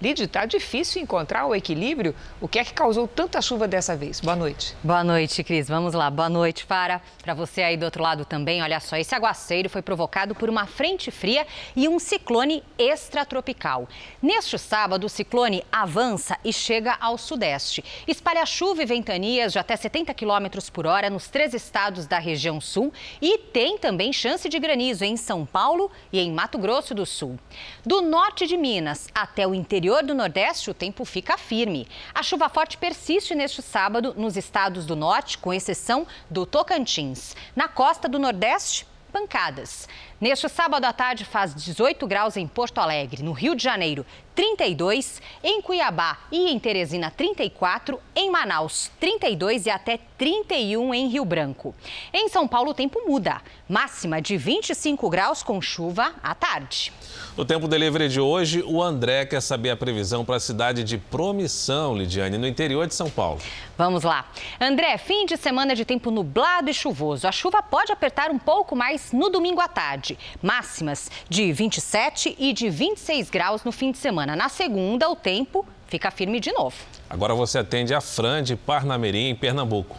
Lid, 0.00 0.22
está 0.22 0.46
difícil 0.46 1.02
encontrar 1.02 1.46
o 1.46 1.54
equilíbrio. 1.54 2.14
O 2.40 2.48
que 2.48 2.58
é 2.58 2.64
que 2.64 2.72
causou 2.72 3.06
tanta 3.06 3.42
chuva 3.42 3.68
dessa 3.68 3.96
vez? 3.96 4.20
Boa 4.20 4.36
noite. 4.36 4.74
Boa 4.82 5.04
noite, 5.04 5.44
Cris. 5.44 5.68
Vamos 5.68 5.92
lá. 5.92 6.10
Boa 6.10 6.28
noite, 6.28 6.64
para 6.64 7.00
para 7.22 7.34
você 7.34 7.62
aí 7.62 7.76
do 7.76 7.84
outro 7.84 8.02
lado 8.02 8.24
também. 8.24 8.62
Olha 8.62 8.80
só, 8.80 8.96
esse 8.96 9.14
aguaceiro 9.14 9.68
foi 9.68 9.82
provocado 9.82 10.34
por 10.34 10.48
uma 10.48 10.66
frente 10.66 11.10
fria 11.10 11.46
e 11.76 11.86
um 11.88 11.98
ciclone 11.98 12.62
extratropical. 12.78 13.86
Neste 14.22 14.58
sábado, 14.58 15.04
o 15.04 15.08
ciclone 15.10 15.62
avança 15.70 16.38
e 16.42 16.52
chega 16.52 16.96
ao 16.98 17.18
sudeste. 17.18 17.84
Espalha 18.06 18.46
chuva 18.46 18.82
e 18.82 18.86
ventanias 18.86 19.52
de 19.52 19.58
até 19.58 19.76
70 19.76 20.14
quilômetros 20.14 20.70
por 20.70 20.86
hora 20.86 21.10
nos 21.10 21.28
três 21.28 21.52
estados 21.52 22.06
da 22.06 22.18
região 22.18 22.60
sul 22.60 22.92
e 23.20 23.36
tem 23.36 23.76
também 23.76 24.12
chance 24.12 24.48
de 24.48 24.58
granizo 24.58 25.04
em 25.04 25.16
São 25.16 25.44
Paulo 25.44 25.90
e 26.10 26.18
em 26.18 26.32
Mato 26.32 26.56
Grosso 26.56 26.94
do 26.94 27.04
Sul. 27.04 27.38
Do 27.84 28.00
norte 28.00 28.46
de 28.46 28.56
Minas 28.56 29.08
até 29.22 29.46
o 29.46 29.54
interior 29.54 30.02
do 30.02 30.14
Nordeste, 30.14 30.70
o 30.70 30.74
tempo 30.74 31.04
fica 31.04 31.36
firme. 31.36 31.88
A 32.14 32.22
chuva 32.22 32.48
forte 32.48 32.76
persiste 32.76 33.34
neste 33.34 33.62
sábado 33.62 34.14
nos 34.16 34.36
estados 34.36 34.86
do 34.86 34.94
norte, 34.94 35.38
com 35.38 35.52
exceção 35.52 36.06
do 36.30 36.46
Tocantins. 36.46 37.34
Na 37.54 37.68
costa 37.68 38.08
do 38.08 38.18
Nordeste, 38.18 38.86
pancadas. 39.12 39.88
Neste 40.20 40.48
sábado 40.48 40.84
à 40.84 40.92
tarde 40.92 41.24
faz 41.24 41.54
18 41.54 42.04
graus 42.04 42.36
em 42.36 42.44
Porto 42.44 42.78
Alegre, 42.78 43.22
no 43.22 43.30
Rio 43.30 43.54
de 43.54 43.62
Janeiro, 43.62 44.04
32, 44.38 45.20
em 45.42 45.60
Cuiabá 45.60 46.16
e 46.30 46.52
em 46.52 46.58
Teresina 46.60 47.10
34, 47.10 48.00
em 48.14 48.30
Manaus 48.30 48.88
32 49.00 49.66
e 49.66 49.70
até 49.70 49.98
31 50.16 50.94
em 50.94 51.08
Rio 51.08 51.24
Branco. 51.24 51.74
Em 52.12 52.28
São 52.28 52.46
Paulo 52.46 52.70
o 52.70 52.74
tempo 52.74 53.02
muda, 53.04 53.42
máxima 53.68 54.22
de 54.22 54.36
25 54.36 55.10
graus 55.10 55.42
com 55.42 55.60
chuva 55.60 56.14
à 56.22 56.36
tarde. 56.36 56.92
No 57.36 57.44
tempo 57.44 57.66
delivery 57.66 58.08
de 58.08 58.20
hoje, 58.20 58.62
o 58.64 58.80
André 58.80 59.26
quer 59.26 59.40
saber 59.40 59.70
a 59.70 59.76
previsão 59.76 60.24
para 60.24 60.36
a 60.36 60.40
cidade 60.40 60.84
de 60.84 60.98
Promissão, 60.98 61.96
Lidiane, 61.96 62.38
no 62.38 62.46
interior 62.46 62.86
de 62.86 62.94
São 62.94 63.10
Paulo. 63.10 63.40
Vamos 63.76 64.04
lá. 64.04 64.24
André, 64.60 64.96
fim 64.98 65.26
de 65.26 65.36
semana 65.36 65.74
de 65.74 65.84
tempo 65.84 66.12
nublado 66.12 66.70
e 66.70 66.74
chuvoso. 66.74 67.26
A 67.26 67.32
chuva 67.32 67.60
pode 67.60 67.90
apertar 67.90 68.30
um 68.30 68.38
pouco 68.38 68.76
mais 68.76 69.12
no 69.12 69.30
domingo 69.30 69.60
à 69.60 69.66
tarde. 69.66 70.07
Máximas 70.40 71.10
de 71.28 71.52
27 71.52 72.36
e 72.38 72.52
de 72.52 72.70
26 72.70 73.28
graus 73.28 73.64
no 73.64 73.72
fim 73.72 73.90
de 73.90 73.98
semana. 73.98 74.36
Na 74.36 74.48
segunda, 74.48 75.08
o 75.08 75.16
tempo 75.16 75.66
fica 75.88 76.10
firme 76.10 76.38
de 76.38 76.52
novo. 76.52 76.76
Agora 77.10 77.34
você 77.34 77.58
atende 77.58 77.92
a 77.92 78.00
Fran 78.00 78.42
de 78.42 78.54
Parnamirim, 78.54 79.30
em 79.30 79.34
Pernambuco. 79.34 79.96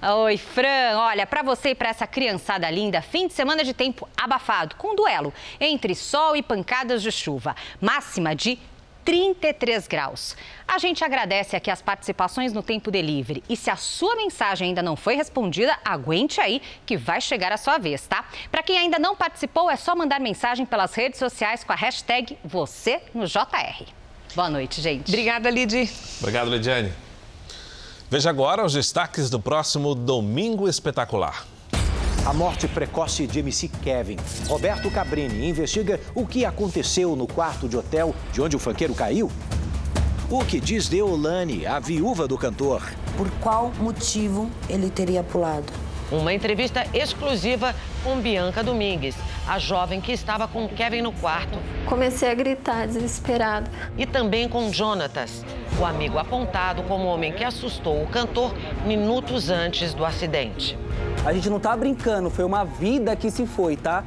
Oi, 0.00 0.36
Fran. 0.36 0.96
Olha, 0.96 1.26
para 1.26 1.42
você 1.42 1.70
e 1.70 1.74
para 1.74 1.88
essa 1.88 2.06
criançada 2.06 2.70
linda, 2.70 3.02
fim 3.02 3.26
de 3.26 3.32
semana 3.32 3.64
de 3.64 3.74
tempo 3.74 4.08
abafado, 4.16 4.76
com 4.76 4.94
duelo 4.94 5.34
entre 5.60 5.92
sol 5.94 6.36
e 6.36 6.42
pancadas 6.42 7.02
de 7.02 7.10
chuva. 7.10 7.56
Máxima 7.80 8.34
de 8.34 8.60
33 9.08 9.88
graus. 9.88 10.36
A 10.66 10.76
gente 10.76 11.02
agradece 11.02 11.56
aqui 11.56 11.70
as 11.70 11.80
participações 11.80 12.52
no 12.52 12.62
Tempo 12.62 12.90
Delivery. 12.90 13.42
E 13.48 13.56
se 13.56 13.70
a 13.70 13.76
sua 13.76 14.14
mensagem 14.16 14.68
ainda 14.68 14.82
não 14.82 14.96
foi 14.96 15.14
respondida, 15.14 15.78
aguente 15.82 16.42
aí 16.42 16.60
que 16.84 16.94
vai 16.94 17.18
chegar 17.18 17.50
a 17.50 17.56
sua 17.56 17.78
vez, 17.78 18.06
tá? 18.06 18.26
Para 18.50 18.62
quem 18.62 18.76
ainda 18.76 18.98
não 18.98 19.16
participou, 19.16 19.70
é 19.70 19.76
só 19.76 19.96
mandar 19.96 20.20
mensagem 20.20 20.66
pelas 20.66 20.92
redes 20.92 21.18
sociais 21.18 21.64
com 21.64 21.72
a 21.72 21.74
hashtag 21.74 22.36
você 22.44 23.00
no 23.14 23.24
JR. 23.24 23.86
Boa 24.34 24.50
noite, 24.50 24.82
gente. 24.82 25.08
Obrigada, 25.08 25.48
Lid. 25.48 25.90
Obrigado, 26.20 26.50
Lidiane. 26.50 26.92
Veja 28.10 28.28
agora 28.28 28.62
os 28.62 28.74
destaques 28.74 29.30
do 29.30 29.40
próximo 29.40 29.94
Domingo 29.94 30.68
Espetacular. 30.68 31.46
A 32.26 32.32
morte 32.32 32.68
precoce 32.68 33.26
de 33.26 33.40
MC 33.40 33.68
Kevin. 33.82 34.16
Roberto 34.46 34.90
Cabrini 34.90 35.48
investiga 35.48 35.98
o 36.14 36.26
que 36.26 36.44
aconteceu 36.44 37.16
no 37.16 37.26
quarto 37.26 37.68
de 37.68 37.76
hotel 37.76 38.14
de 38.32 38.42
onde 38.42 38.56
o 38.56 38.58
funkeiro 38.58 38.94
caiu. 38.94 39.30
O 40.30 40.44
que 40.44 40.60
diz 40.60 40.88
Deolane, 40.88 41.66
a 41.66 41.78
viúva 41.78 42.28
do 42.28 42.36
cantor. 42.36 42.82
Por 43.16 43.30
qual 43.40 43.72
motivo 43.80 44.50
ele 44.68 44.90
teria 44.90 45.22
pulado? 45.22 45.72
Uma 46.10 46.32
entrevista 46.32 46.86
exclusiva 46.94 47.74
com 48.02 48.18
Bianca 48.18 48.62
Domingues, 48.64 49.14
a 49.46 49.58
jovem 49.58 50.00
que 50.00 50.10
estava 50.10 50.48
com 50.48 50.66
Kevin 50.66 51.02
no 51.02 51.12
quarto. 51.12 51.58
Comecei 51.84 52.30
a 52.30 52.34
gritar 52.34 52.86
desesperada. 52.86 53.70
E 53.96 54.06
também 54.06 54.48
com 54.48 54.72
Jonatas, 54.72 55.44
o 55.78 55.84
amigo 55.84 56.18
apontado 56.18 56.82
como 56.84 57.04
o 57.04 57.08
homem 57.08 57.32
que 57.32 57.44
assustou 57.44 58.02
o 58.02 58.06
cantor 58.06 58.54
minutos 58.86 59.50
antes 59.50 59.92
do 59.92 60.04
acidente. 60.04 60.78
A 61.26 61.32
gente 61.34 61.50
não 61.50 61.60
tá 61.60 61.76
brincando, 61.76 62.30
foi 62.30 62.44
uma 62.44 62.64
vida 62.64 63.14
que 63.14 63.30
se 63.30 63.46
foi, 63.46 63.76
tá? 63.76 64.02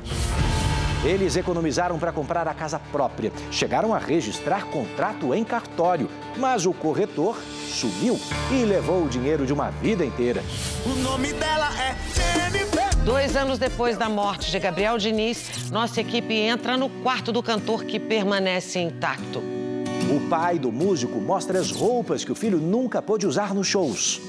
Eles 1.04 1.36
economizaram 1.36 1.98
para 1.98 2.12
comprar 2.12 2.48
a 2.48 2.54
casa 2.54 2.78
própria. 2.78 3.32
Chegaram 3.50 3.94
a 3.94 3.98
registrar 3.98 4.66
contrato 4.66 5.34
em 5.34 5.44
cartório, 5.44 6.08
mas 6.38 6.68
o 6.68 6.74
corretor 6.74 7.38
sumiu 7.68 8.20
e 8.52 8.64
levou 8.64 9.06
o 9.06 9.10
dinheiro 9.10 9.46
de 9.46 9.52
uma 9.52 9.72
vida 9.72 10.06
inteira. 10.06 10.44
O 10.86 10.96
nome 11.02 11.34
dela 11.34 11.70
é 11.82 11.96
Jennifer. 12.14 12.96
Dois 13.04 13.36
anos 13.36 13.58
depois 13.58 13.98
da 13.98 14.08
morte 14.08 14.52
de 14.52 14.60
Gabriel 14.60 15.00
Diniz, 15.00 15.72
nossa 15.72 16.02
equipe 16.02 16.36
entra 16.36 16.78
no 16.78 16.88
quarto 16.88 17.32
do 17.32 17.42
cantor 17.42 17.84
que 17.84 18.00
permanece 18.00 18.78
intacto. 18.80 19.40
O 19.40 20.30
pai 20.30 20.60
do 20.60 20.72
músico 20.72 21.20
mostra 21.20 21.60
as 21.60 21.72
roupas 21.72 22.24
que 22.24 22.32
o 22.32 22.36
filho 22.36 22.60
nunca 22.60 23.02
pôde 23.02 23.26
usar 23.26 23.56
nos 23.56 23.66
shows. 23.66 24.22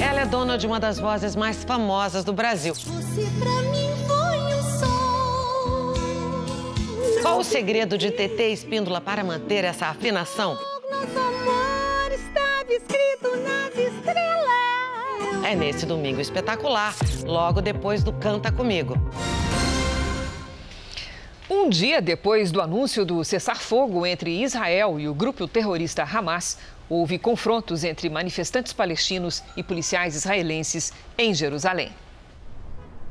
Ela 0.00 0.20
é 0.20 0.26
dona 0.26 0.56
de 0.56 0.66
uma 0.66 0.78
das 0.78 1.00
vozes 1.00 1.34
mais 1.34 1.64
famosas 1.64 2.22
do 2.22 2.32
Brasil. 2.32 2.74
Você 2.74 3.26
pra 3.40 3.62
mim 3.72 3.91
Qual 7.22 7.38
o 7.38 7.44
segredo 7.44 7.96
de 7.96 8.10
TT 8.10 8.52
Espíndola 8.52 9.00
para 9.00 9.22
manter 9.22 9.62
essa 9.62 9.86
afinação? 9.86 10.58
Nosso 10.90 11.18
amor 11.20 12.10
estava 12.12 12.72
escrito 12.72 13.36
nas 13.36 13.70
estrelas. 13.78 15.44
É 15.44 15.54
nesse 15.54 15.86
domingo 15.86 16.20
espetacular, 16.20 16.92
logo 17.24 17.62
depois 17.62 18.02
do 18.02 18.12
Canta 18.12 18.50
Comigo. 18.50 18.96
Um 21.48 21.70
dia 21.70 22.02
depois 22.02 22.50
do 22.50 22.60
anúncio 22.60 23.04
do 23.04 23.22
cessar-fogo 23.22 24.04
entre 24.04 24.42
Israel 24.42 24.98
e 24.98 25.08
o 25.08 25.14
grupo 25.14 25.46
terrorista 25.46 26.02
Hamas, 26.02 26.58
houve 26.88 27.20
confrontos 27.20 27.84
entre 27.84 28.10
manifestantes 28.10 28.72
palestinos 28.72 29.44
e 29.56 29.62
policiais 29.62 30.16
israelenses 30.16 30.92
em 31.16 31.32
Jerusalém. 31.32 31.92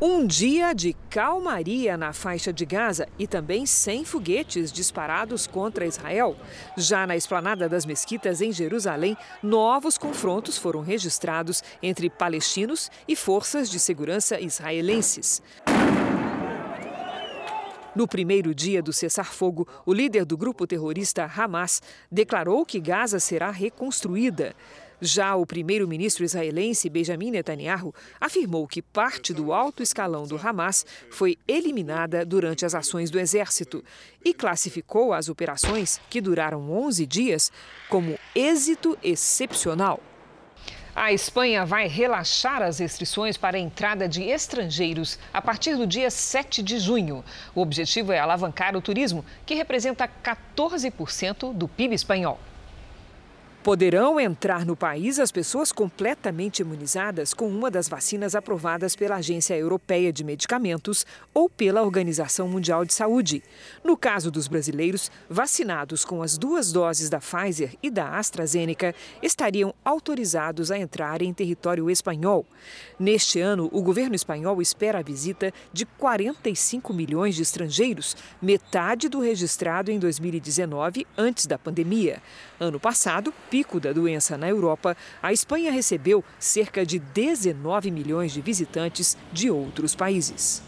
Um 0.04 0.26
dia 0.26 0.74
de 0.74 0.94
calmaria 1.12 1.96
na 1.96 2.12
faixa 2.12 2.52
de 2.52 2.66
Gaza 2.66 3.08
e 3.20 3.28
também 3.28 3.68
sem 3.68 4.04
foguetes 4.04 4.72
disparados 4.72 5.46
contra 5.46 5.86
Israel. 5.86 6.36
Já 6.76 7.06
na 7.06 7.16
esplanada 7.16 7.70
das 7.70 7.86
mesquitas 7.86 8.42
em 8.42 8.52
Jerusalém, 8.52 9.16
novos 9.44 10.00
confrontos 10.00 10.58
foram 10.58 10.82
registrados 10.82 11.64
entre 11.84 12.10
palestinos 12.10 12.90
e 13.08 13.16
forças 13.16 13.70
de 13.70 13.80
segurança 13.80 14.40
israelenses. 14.40 15.40
No 17.94 18.08
primeiro 18.08 18.56
dia 18.56 18.82
do 18.82 18.94
cessar-fogo, 18.94 19.68
o 19.86 19.94
líder 19.94 20.26
do 20.26 20.38
grupo 20.38 20.66
terrorista 20.66 21.26
Hamas 21.26 21.82
declarou 22.10 22.66
que 22.66 22.80
Gaza 22.80 23.20
será 23.20 23.52
reconstruída. 23.52 24.56
Já 25.04 25.36
o 25.36 25.48
primeiro-ministro 25.48 26.24
israelense 26.24 26.88
Benjamin 26.88 27.32
Netanyahu 27.32 27.92
afirmou 28.20 28.68
que 28.68 28.84
parte 28.84 29.34
do 29.34 29.52
alto 29.52 29.82
escalão 29.82 30.28
do 30.28 30.38
Hamas 30.38 30.86
foi 31.10 31.40
eliminada 31.48 32.24
durante 32.24 32.68
as 32.68 32.76
ações 32.76 33.10
do 33.10 33.20
exército 33.20 33.84
e 34.24 34.32
classificou 34.32 35.12
as 35.12 35.28
operações, 35.28 36.00
que 36.08 36.22
duraram 36.22 36.72
11 36.72 37.08
dias, 37.08 37.52
como 37.90 38.16
êxito 38.36 38.96
excepcional. 39.04 40.00
A 40.96 41.12
Espanha 41.12 41.66
vai 41.66 41.88
relaxar 41.88 42.62
as 42.62 42.78
restrições 42.78 43.38
para 43.38 43.58
a 43.58 43.60
entrada 43.60 44.08
de 44.08 44.22
estrangeiros 44.22 45.18
a 45.34 45.42
partir 45.42 45.76
do 45.76 45.88
dia 45.88 46.12
7 46.12 46.62
de 46.62 46.78
junho. 46.78 47.26
O 47.56 47.62
objetivo 47.62 48.12
é 48.12 48.20
alavancar 48.20 48.76
o 48.76 48.82
turismo, 48.82 49.26
que 49.48 49.56
representa 49.56 50.08
14% 50.08 51.54
do 51.54 51.68
PIB 51.68 51.96
espanhol. 51.96 52.38
Poderão 53.64 54.20
entrar 54.20 54.66
no 54.66 54.76
país 54.76 55.20
as 55.20 55.32
pessoas 55.32 55.72
completamente 55.72 56.64
imunizadas 56.64 57.32
com 57.32 57.48
uma 57.48 57.70
das 57.70 57.88
vacinas 57.88 58.34
aprovadas 58.34 58.96
pela 58.96 59.18
Agência 59.18 59.56
Europeia 59.56 60.12
de 60.12 60.24
Medicamentos 60.24 61.06
ou 61.32 61.48
pela 61.48 61.84
Organização 61.84 62.48
Mundial 62.48 62.84
de 62.84 62.92
Saúde. 62.92 63.44
No 63.84 63.96
caso 63.96 64.32
dos 64.32 64.48
brasileiros, 64.48 65.12
vacinados 65.30 66.04
com 66.04 66.24
as 66.24 66.40
duas 66.40 66.72
doses 66.72 67.08
da 67.08 67.20
Pfizer 67.20 67.76
e 67.84 67.92
da 67.92 68.18
AstraZeneca, 68.18 68.96
estariam 69.22 69.76
autorizados 69.86 70.72
a 70.72 70.80
entrar 70.80 71.22
em 71.22 71.32
território 71.32 71.88
espanhol. 71.88 72.48
Neste 73.00 73.40
ano, 73.40 73.70
o 73.72 73.84
governo 73.84 74.16
espanhol 74.16 74.60
espera 74.60 74.98
a 74.98 75.04
visita 75.04 75.54
de 75.72 75.86
45 75.86 76.92
milhões 76.92 77.36
de 77.36 77.44
estrangeiros, 77.44 78.18
metade 78.42 79.08
do 79.08 79.20
registrado 79.20 79.92
em 79.92 80.00
2019, 80.00 81.06
antes 81.16 81.46
da 81.46 81.60
pandemia. 81.60 82.24
Ano 82.60 82.80
passado, 82.80 83.32
pico 83.52 83.82
da 83.82 83.92
doença 83.92 84.38
na 84.38 84.48
Europa, 84.48 84.96
a 85.22 85.34
Espanha 85.34 85.74
recebeu 85.74 86.24
cerca 86.40 86.86
de 86.86 86.98
19 86.98 87.92
milhões 87.92 88.32
de 88.32 88.40
visitantes 88.40 89.18
de 89.34 89.52
outros 89.52 89.94
países. 89.94 90.64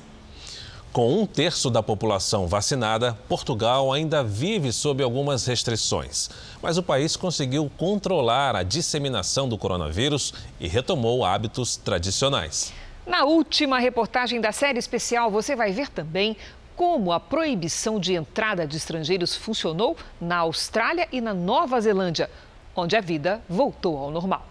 Com 0.92 1.22
um 1.22 1.26
terço 1.26 1.72
da 1.72 1.82
população 1.82 2.46
vacinada, 2.46 3.18
Portugal 3.30 3.92
ainda 3.94 4.22
vive 4.22 4.72
sob 4.74 5.02
algumas 5.02 5.46
restrições. 5.46 6.30
Mas 6.62 6.78
o 6.78 6.84
país 6.84 7.16
conseguiu 7.16 7.72
controlar 7.78 8.54
a 8.56 8.64
disseminação 8.64 9.48
do 9.48 9.58
coronavírus 9.58 10.34
e 10.60 10.68
retomou 10.68 11.24
hábitos 11.26 11.78
tradicionais. 11.78 12.74
Na 13.08 13.24
última 13.24 13.80
reportagem 13.80 14.40
da 14.42 14.52
série 14.52 14.78
especial, 14.78 15.32
você 15.32 15.56
vai 15.56 15.72
ver 15.72 15.90
também 15.90 16.38
como 16.76 17.12
a 17.12 17.20
proibição 17.20 18.00
de 18.00 18.14
entrada 18.14 18.68
de 18.68 18.78
estrangeiros 18.78 19.36
funcionou 19.36 19.96
na 20.20 20.38
Austrália 20.38 21.08
e 21.12 21.22
na 21.22 21.34
Nova 21.34 21.80
Zelândia, 21.80 22.30
onde 22.76 22.96
a 22.96 23.02
vida 23.02 23.42
voltou 23.50 23.98
ao 23.98 24.12
normal. 24.12 24.46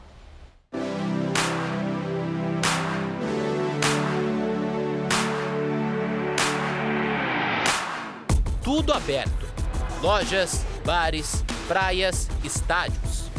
Tudo 8.62 8.92
aberto: 8.92 9.46
lojas, 10.00 10.64
bares, 10.84 11.44
praias, 11.66 12.28
estádios. 12.44 13.30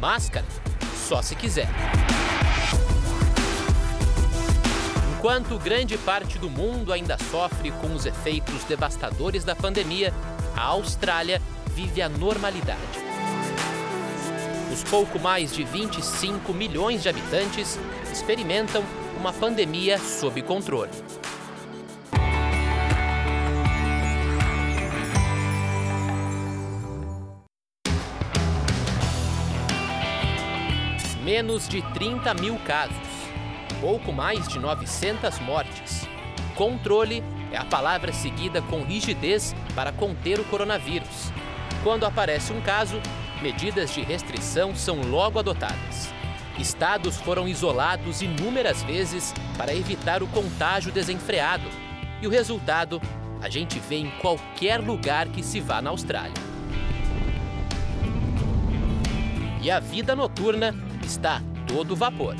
Máscara? 0.00 0.46
Só 1.08 1.22
se 1.22 1.34
quiser. 1.34 1.68
Enquanto 5.16 5.58
grande 5.58 5.96
parte 5.96 6.38
do 6.38 6.50
mundo 6.50 6.92
ainda 6.92 7.16
sofre 7.30 7.70
com 7.70 7.94
os 7.94 8.04
efeitos 8.04 8.62
devastadores 8.64 9.42
da 9.42 9.56
pandemia, 9.56 10.12
a 10.54 10.64
Austrália 10.64 11.40
vive 11.74 12.02
a 12.02 12.08
normalidade. 12.10 13.13
Os 14.74 14.82
pouco 14.82 15.20
mais 15.20 15.54
de 15.54 15.62
25 15.62 16.52
milhões 16.52 17.00
de 17.00 17.08
habitantes 17.08 17.78
experimentam 18.10 18.82
uma 19.16 19.32
pandemia 19.32 20.00
sob 20.00 20.42
controle. 20.42 20.90
Menos 31.22 31.68
de 31.68 31.80
30 31.92 32.34
mil 32.34 32.58
casos 32.66 32.96
pouco 33.80 34.12
mais 34.12 34.48
de 34.48 34.58
900 34.58 35.38
mortes. 35.38 36.08
Controle 36.56 37.22
é 37.52 37.56
a 37.56 37.64
palavra 37.64 38.12
seguida 38.12 38.60
com 38.62 38.82
rigidez 38.82 39.54
para 39.72 39.92
conter 39.92 40.40
o 40.40 40.44
coronavírus. 40.44 41.32
Quando 41.84 42.04
aparece 42.06 42.52
um 42.52 42.60
caso, 42.60 43.00
medidas 43.42 43.92
de 43.92 44.02
restrição 44.02 44.74
são 44.74 45.00
logo 45.02 45.38
adotadas. 45.38 46.12
Estados 46.58 47.16
foram 47.16 47.48
isolados 47.48 48.22
inúmeras 48.22 48.82
vezes 48.82 49.34
para 49.56 49.74
evitar 49.74 50.22
o 50.22 50.26
contágio 50.28 50.92
desenfreado. 50.92 51.68
E 52.22 52.26
o 52.26 52.30
resultado 52.30 53.00
a 53.42 53.48
gente 53.48 53.78
vê 53.78 53.96
em 53.96 54.10
qualquer 54.20 54.80
lugar 54.80 55.28
que 55.28 55.42
se 55.42 55.60
vá 55.60 55.82
na 55.82 55.90
Austrália. 55.90 56.32
E 59.60 59.70
a 59.70 59.80
vida 59.80 60.14
noturna 60.14 60.74
está 61.02 61.36
a 61.36 61.66
todo 61.66 61.96
vapor. 61.96 62.36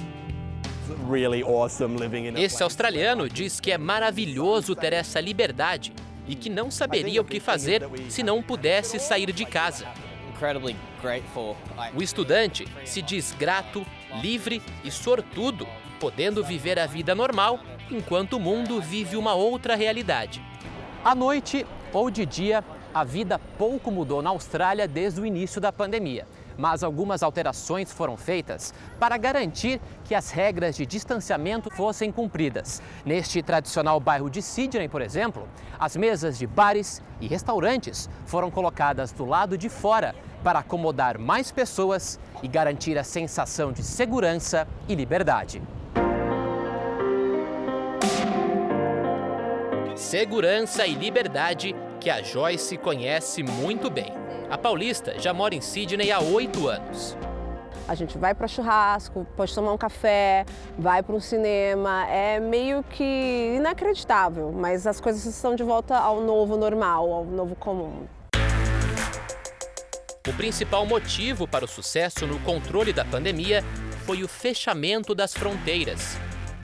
Esse 2.38 2.62
australiano 2.62 3.28
diz 3.28 3.58
que 3.58 3.72
é 3.72 3.78
maravilhoso 3.78 4.74
ter 4.74 4.92
essa 4.92 5.20
liberdade 5.20 5.92
e 6.26 6.34
que 6.34 6.48
não 6.48 6.70
saberia 6.70 7.20
o 7.20 7.24
que 7.24 7.40
fazer 7.40 7.82
se 8.08 8.22
não 8.22 8.42
pudesse 8.42 8.98
sair 8.98 9.32
de 9.32 9.44
casa. 9.44 9.86
O 11.94 12.02
estudante 12.02 12.66
se 12.84 13.00
diz 13.00 13.32
grato, 13.32 13.86
livre 14.20 14.62
e 14.84 14.90
sortudo, 14.90 15.66
podendo 15.98 16.44
viver 16.44 16.78
a 16.78 16.86
vida 16.86 17.14
normal 17.14 17.60
enquanto 17.90 18.34
o 18.34 18.40
mundo 18.40 18.80
vive 18.80 19.16
uma 19.16 19.34
outra 19.34 19.74
realidade. 19.74 20.42
À 21.04 21.14
noite 21.14 21.66
ou 21.92 22.10
de 22.10 22.26
dia, 22.26 22.64
a 22.92 23.04
vida 23.04 23.38
pouco 23.58 23.90
mudou 23.90 24.22
na 24.22 24.30
Austrália 24.30 24.88
desde 24.88 25.20
o 25.20 25.26
início 25.26 25.60
da 25.60 25.72
pandemia 25.72 26.26
mas 26.56 26.82
algumas 26.82 27.22
alterações 27.22 27.92
foram 27.92 28.16
feitas 28.16 28.72
para 28.98 29.16
garantir 29.16 29.80
que 30.04 30.14
as 30.14 30.30
regras 30.30 30.76
de 30.76 30.86
distanciamento 30.86 31.70
fossem 31.70 32.10
cumpridas. 32.10 32.82
Neste 33.04 33.42
tradicional 33.42 33.98
bairro 34.00 34.30
de 34.30 34.42
Sydney, 34.42 34.88
por 34.88 35.02
exemplo, 35.02 35.48
as 35.78 35.96
mesas 35.96 36.38
de 36.38 36.46
bares 36.46 37.02
e 37.20 37.26
restaurantes 37.26 38.08
foram 38.26 38.50
colocadas 38.50 39.12
do 39.12 39.24
lado 39.24 39.56
de 39.58 39.68
fora 39.68 40.14
para 40.42 40.58
acomodar 40.58 41.18
mais 41.18 41.50
pessoas 41.50 42.20
e 42.42 42.48
garantir 42.48 42.98
a 42.98 43.04
sensação 43.04 43.72
de 43.72 43.82
segurança 43.82 44.68
e 44.88 44.94
liberdade. 44.94 45.62
Segurança 49.96 50.86
e 50.86 50.94
liberdade 50.94 51.74
que 52.00 52.10
a 52.10 52.22
Joyce 52.22 52.76
conhece 52.76 53.42
muito 53.42 53.88
bem. 53.88 54.23
A 54.50 54.58
paulista 54.58 55.18
já 55.18 55.32
mora 55.32 55.54
em 55.54 55.60
Sydney 55.60 56.12
há 56.12 56.20
oito 56.20 56.68
anos. 56.68 57.16
A 57.86 57.94
gente 57.94 58.16
vai 58.16 58.34
para 58.34 58.48
churrasco, 58.48 59.26
pode 59.36 59.54
tomar 59.54 59.72
um 59.72 59.78
café, 59.78 60.46
vai 60.78 61.02
para 61.02 61.14
um 61.14 61.20
cinema. 61.20 62.06
É 62.08 62.40
meio 62.40 62.82
que 62.82 63.54
inacreditável, 63.56 64.52
mas 64.52 64.86
as 64.86 65.00
coisas 65.00 65.24
estão 65.24 65.54
de 65.54 65.62
volta 65.62 65.96
ao 65.96 66.20
novo 66.20 66.56
normal, 66.56 67.12
ao 67.12 67.24
novo 67.24 67.54
comum. 67.54 68.06
O 70.26 70.32
principal 70.36 70.86
motivo 70.86 71.46
para 71.46 71.64
o 71.64 71.68
sucesso 71.68 72.26
no 72.26 72.38
controle 72.40 72.92
da 72.92 73.04
pandemia 73.04 73.62
foi 74.06 74.22
o 74.22 74.28
fechamento 74.28 75.14
das 75.14 75.34
fronteiras. 75.34 76.16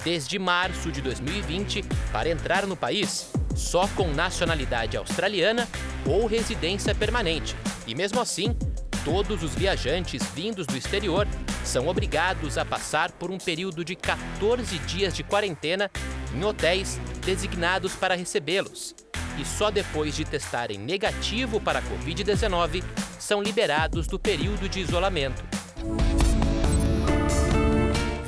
Desde 0.03 0.39
março 0.39 0.91
de 0.91 1.03
2020, 1.03 1.85
para 2.11 2.31
entrar 2.31 2.67
no 2.67 2.75
país, 2.75 3.31
só 3.55 3.87
com 3.89 4.09
nacionalidade 4.09 4.97
australiana 4.97 5.69
ou 6.07 6.27
residência 6.27 6.95
permanente. 6.95 7.57
E 7.87 7.95
mesmo 7.95 8.21
assim, 8.21 8.57
todos 9.05 9.43
os 9.43 9.55
viajantes 9.55 10.23
vindos 10.35 10.67
do 10.67 10.77
exterior 10.77 11.27
são 11.65 11.89
obrigados 11.89 12.59
a 12.59 12.65
passar 12.65 13.11
por 13.13 13.31
um 13.31 13.39
período 13.39 13.85
de 13.85 13.95
14 13.95 14.79
dias 14.81 15.15
de 15.15 15.23
quarentena 15.23 15.91
em 16.35 16.45
hotéis 16.45 17.01
designados 17.25 17.95
para 17.95 18.15
recebê-los. 18.15 18.95
E 19.39 19.45
só 19.45 19.71
depois 19.71 20.15
de 20.15 20.25
testarem 20.25 20.79
negativo 20.79 21.61
para 21.61 21.79
a 21.79 21.83
Covid-19 21.83 22.83
são 23.19 23.43
liberados 23.43 24.07
do 24.07 24.19
período 24.19 24.69
de 24.69 24.81
isolamento. 24.81 25.43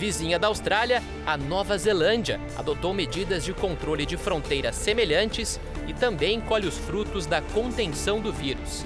Vizinha 0.03 0.37
da 0.37 0.49
Austrália, 0.49 1.01
a 1.25 1.37
Nova 1.37 1.79
Zelândia 1.79 2.41
adotou 2.57 2.93
medidas 2.93 3.45
de 3.45 3.55
controle 3.55 4.05
de 4.05 4.17
fronteiras 4.17 4.75
semelhantes 4.75 5.61
e 5.87 5.93
também 5.93 6.41
colhe 6.41 6.67
os 6.67 6.77
frutos 6.77 7.25
da 7.25 7.41
contenção 7.41 8.21
do 8.21 8.33
vírus. 8.33 8.85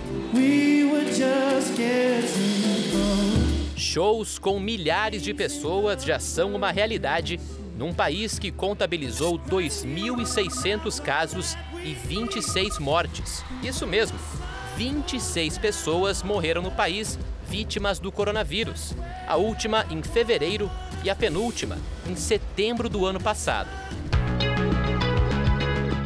Shows 3.75 4.39
com 4.39 4.61
milhares 4.61 5.23
de 5.23 5.33
pessoas 5.33 6.05
já 6.05 6.19
são 6.19 6.55
uma 6.55 6.71
realidade 6.71 7.41
num 7.79 7.95
país 7.95 8.39
que 8.39 8.53
contabilizou 8.53 9.39
2.600 9.39 11.01
casos 11.01 11.57
e 11.83 11.95
26 11.95 12.79
mortes. 12.79 13.43
Isso 13.63 13.87
mesmo, 13.87 14.19
26 14.77 15.57
pessoas 15.57 16.23
morreram 16.23 16.61
no 16.61 16.71
país 16.71 17.19
vítimas 17.49 17.99
do 17.99 18.11
coronavírus. 18.11 18.95
A 19.27 19.37
última 19.37 19.87
em 19.91 20.03
fevereiro 20.03 20.71
e 21.03 21.11
a 21.11 21.15
penúltima 21.15 21.79
em 22.07 22.17
setembro 22.17 22.89
do 22.89 23.07
ano 23.07 23.21
passado. 23.21 23.69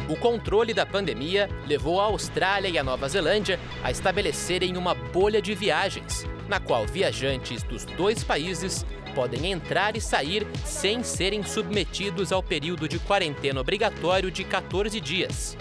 O 0.07 0.15
controle 0.17 0.73
da 0.73 0.85
pandemia 0.85 1.49
levou 1.65 1.99
a 1.99 2.05
Austrália 2.05 2.69
e 2.69 2.77
a 2.77 2.83
Nova 2.83 3.07
Zelândia 3.07 3.59
a 3.83 3.89
estabelecerem 3.89 4.75
uma 4.75 4.93
bolha 4.93 5.41
de 5.41 5.55
viagens, 5.55 6.25
na 6.47 6.59
qual 6.59 6.85
viajantes 6.85 7.63
dos 7.63 7.85
dois 7.85 8.23
países 8.23 8.85
podem 9.15 9.51
entrar 9.51 9.95
e 9.95 10.01
sair 10.01 10.45
sem 10.65 11.03
serem 11.03 11.43
submetidos 11.43 12.31
ao 12.31 12.43
período 12.43 12.87
de 12.87 12.99
quarentena 12.99 13.61
obrigatório 13.61 14.29
de 14.29 14.43
14 14.43 14.99
dias. 14.99 15.57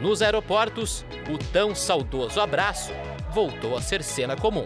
Nos 0.00 0.22
aeroportos, 0.22 1.04
o 1.32 1.38
tão 1.52 1.74
saudoso 1.74 2.40
abraço 2.40 2.92
voltou 3.32 3.76
a 3.76 3.82
ser 3.82 4.02
cena 4.02 4.36
comum. 4.36 4.64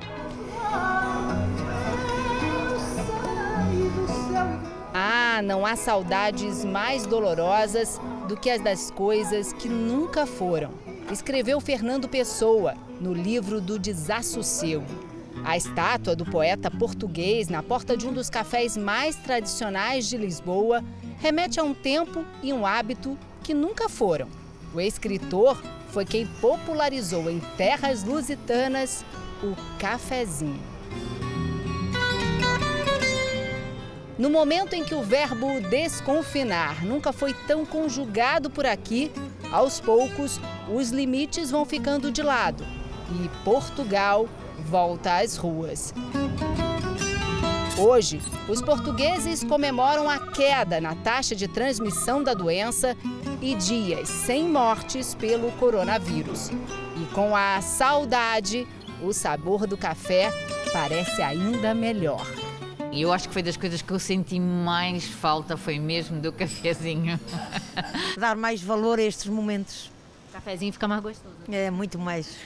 Ah, 4.95 5.41
não 5.43 5.65
há 5.65 5.77
saudades 5.77 6.65
mais 6.65 7.07
dolorosas 7.07 8.01
do 8.27 8.37
que 8.37 8.51
as 8.51 8.61
das 8.61 8.91
coisas 8.91 9.53
que 9.53 9.69
nunca 9.69 10.27
foram. 10.27 10.71
Escreveu 11.13 11.61
Fernando 11.61 12.09
Pessoa 12.09 12.75
no 13.01 13.15
livro 13.15 13.61
do 13.61 13.79
Desassossego. 13.79 14.85
A 15.45 15.57
estátua 15.57 16.17
do 16.17 16.25
poeta 16.25 16.71
português 16.71 17.49
na 17.49 17.63
porta 17.63 17.97
de 17.97 18.07
um 18.07 18.13
dos 18.13 18.29
cafés 18.29 18.77
mais 18.77 19.17
tradicionais 19.17 20.09
de 20.09 20.17
Lisboa 20.17 20.85
remete 21.21 21.61
a 21.61 21.63
um 21.63 21.73
tempo 21.73 22.25
e 22.43 22.53
um 22.53 22.67
hábito 22.67 23.17
que 23.43 23.55
nunca 23.55 23.89
foram. 23.89 24.29
O 24.75 24.81
escritor 24.81 25.63
foi 25.91 26.05
quem 26.05 26.27
popularizou 26.27 27.31
em 27.31 27.41
terras 27.57 28.05
lusitanas 28.05 29.05
o 29.43 29.55
cafezinho. 29.79 30.61
No 34.19 34.29
momento 34.29 34.75
em 34.75 34.85
que 34.85 34.95
o 34.95 35.03
verbo 35.03 35.61
desconfinar 35.71 36.85
nunca 36.85 37.13
foi 37.13 37.33
tão 37.33 37.65
conjugado 37.65 38.51
por 38.51 38.67
aqui, 38.67 39.13
aos 39.53 39.79
poucos 39.79 40.41
os 40.69 40.91
limites 40.91 41.51
vão 41.51 41.65
ficando 41.65 42.11
de 42.11 42.23
lado 42.23 42.67
e 43.11 43.29
Portugal 43.45 44.29
volta 44.59 45.19
às 45.19 45.37
ruas. 45.37 45.95
Hoje, 47.79 48.21
os 48.49 48.61
portugueses 48.61 49.45
comemoram 49.45 50.11
a 50.11 50.19
queda 50.19 50.81
na 50.81 50.97
taxa 50.97 51.37
de 51.37 51.47
transmissão 51.47 52.25
da 52.25 52.35
doença 52.35 52.97
e 53.41 53.55
dias 53.55 54.09
sem 54.09 54.49
mortes 54.49 55.15
pelo 55.15 55.53
coronavírus. 55.53 56.51
E 57.01 57.15
com 57.15 57.37
a 57.37 57.61
saudade, 57.61 58.67
o 59.03 59.13
sabor 59.13 59.67
do 59.67 59.77
café 59.77 60.31
parece 60.73 61.23
ainda 61.23 61.75
melhor. 61.75 62.27
E 62.91 63.03
eu 63.03 63.13
acho 63.13 63.29
que 63.29 63.35
foi 63.35 63.43
das 63.43 63.57
coisas 63.57 63.83
que 63.83 63.93
eu 63.93 63.99
senti 63.99 64.41
mais 64.41 65.05
falta, 65.05 65.57
foi 65.57 65.79
mesmo 65.79 66.21
do 66.21 66.33
cafezinho. 66.33 67.21
Dar 68.19 68.35
mais 68.35 68.63
valor 68.63 68.99
a 68.99 69.03
estes 69.03 69.27
momentos. 69.27 69.91
O 70.31 70.33
cafezinho 70.33 70.73
fica 70.73 70.89
mais 70.89 71.03
gostoso. 71.03 71.35
É, 71.51 71.71
muito 71.71 71.99
mais. 71.99 72.37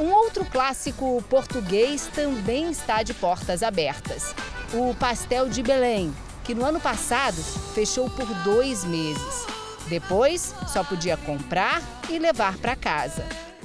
Um 0.00 0.10
outro 0.10 0.44
clássico 0.44 1.22
português 1.28 2.08
também 2.14 2.70
está 2.70 3.02
de 3.02 3.14
portas 3.14 3.62
abertas. 3.62 4.34
O 4.72 4.94
pastel 4.94 5.48
de 5.48 5.62
Belém, 5.62 6.12
que 6.44 6.54
no 6.54 6.64
ano 6.64 6.80
passado 6.80 7.36
fechou 7.74 8.08
por 8.10 8.26
dois 8.42 8.84
meses. 8.84 9.46
Depois, 9.88 10.54
só 10.66 10.82
podia 10.82 11.16
comprar 11.16 11.82
e 12.08 12.18
levar 12.18 12.56
para 12.56 12.74
casa. 12.74 13.24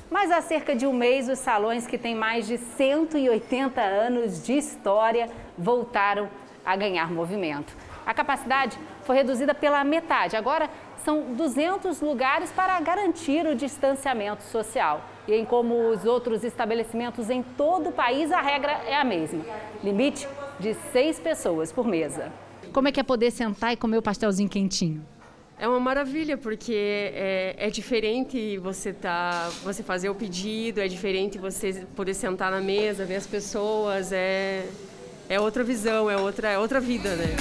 Mas 0.09 0.31
há 0.31 0.41
cerca 0.41 0.73
de 0.73 0.87
um 0.87 0.93
mês, 0.93 1.27
os 1.27 1.39
salões 1.39 1.85
que 1.85 1.97
têm 1.97 2.15
mais 2.15 2.47
de 2.47 2.57
180 2.57 3.81
anos 3.81 4.43
de 4.43 4.53
história 4.53 5.29
voltaram 5.57 6.29
a 6.65 6.75
ganhar 6.75 7.11
movimento. 7.11 7.75
A 8.05 8.13
capacidade 8.13 8.79
foi 9.03 9.17
reduzida 9.17 9.53
pela 9.53 9.83
metade. 9.83 10.37
Agora 10.37 10.69
são 11.03 11.33
200 11.33 11.99
lugares 11.99 12.51
para 12.51 12.79
garantir 12.79 13.45
o 13.45 13.53
distanciamento 13.53 14.43
social. 14.43 15.01
E 15.27 15.33
em 15.33 15.43
como 15.43 15.89
os 15.89 16.05
outros 16.05 16.43
estabelecimentos 16.45 17.29
em 17.29 17.43
todo 17.43 17.89
o 17.89 17.91
país, 17.91 18.31
a 18.31 18.41
regra 18.41 18.71
é 18.87 18.95
a 18.95 19.03
mesma: 19.03 19.43
limite 19.83 20.25
de 20.57 20.73
seis 20.93 21.19
pessoas 21.19 21.71
por 21.71 21.85
mesa. 21.85 22.31
Como 22.71 22.87
é 22.87 22.91
que 22.93 22.99
é 22.99 23.03
poder 23.03 23.31
sentar 23.31 23.73
e 23.73 23.77
comer 23.77 23.97
o 23.97 24.01
pastelzinho 24.01 24.49
quentinho? 24.49 25.05
É 25.59 25.67
uma 25.67 25.79
maravilha 25.79 26.37
porque 26.37 27.11
é, 27.15 27.55
é, 27.57 27.69
diferente 27.71 28.59
você 28.59 28.93
tá, 28.93 29.49
você 29.63 29.81
fazer 29.81 30.07
o 30.07 30.13
pedido, 30.13 30.79
é 30.79 30.87
diferente 30.87 31.39
você 31.39 31.83
poder 31.95 32.13
sentar 32.13 32.51
na 32.51 32.61
mesa, 32.61 33.05
ver 33.05 33.15
as 33.15 33.25
pessoas, 33.25 34.11
é, 34.11 34.67
é 35.27 35.39
outra 35.39 35.63
visão, 35.63 36.11
é 36.11 36.15
outra, 36.15 36.49
é 36.49 36.59
outra 36.59 36.79
vida, 36.79 37.15
né? 37.15 37.35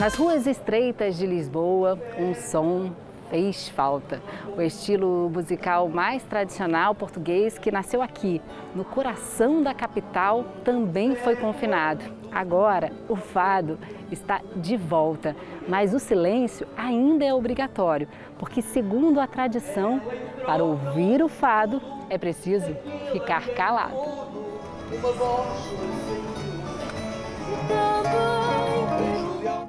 Nas 0.00 0.16
ruas 0.16 0.48
estreitas 0.48 1.16
de 1.16 1.24
Lisboa, 1.24 1.96
um 2.18 2.34
som 2.34 2.92
fez 3.30 3.68
falta. 3.68 4.20
O 4.56 4.60
estilo 4.60 5.30
musical 5.32 5.88
mais 5.88 6.24
tradicional 6.24 6.92
português 6.92 7.56
que 7.56 7.70
nasceu 7.70 8.02
aqui, 8.02 8.42
no 8.74 8.84
coração 8.84 9.62
da 9.62 9.72
capital, 9.72 10.44
também 10.64 11.14
foi 11.14 11.36
confinado. 11.36 12.21
Agora, 12.34 12.90
o 13.08 13.16
fado 13.16 13.78
está 14.10 14.40
de 14.56 14.76
volta, 14.76 15.36
mas 15.68 15.92
o 15.92 15.98
silêncio 15.98 16.66
ainda 16.76 17.24
é 17.24 17.34
obrigatório, 17.34 18.08
porque, 18.38 18.62
segundo 18.62 19.20
a 19.20 19.26
tradição, 19.26 20.00
para 20.46 20.64
ouvir 20.64 21.22
o 21.22 21.28
fado 21.28 21.80
é 22.08 22.16
preciso 22.16 22.74
ficar 23.12 23.46
calado. 23.50 23.96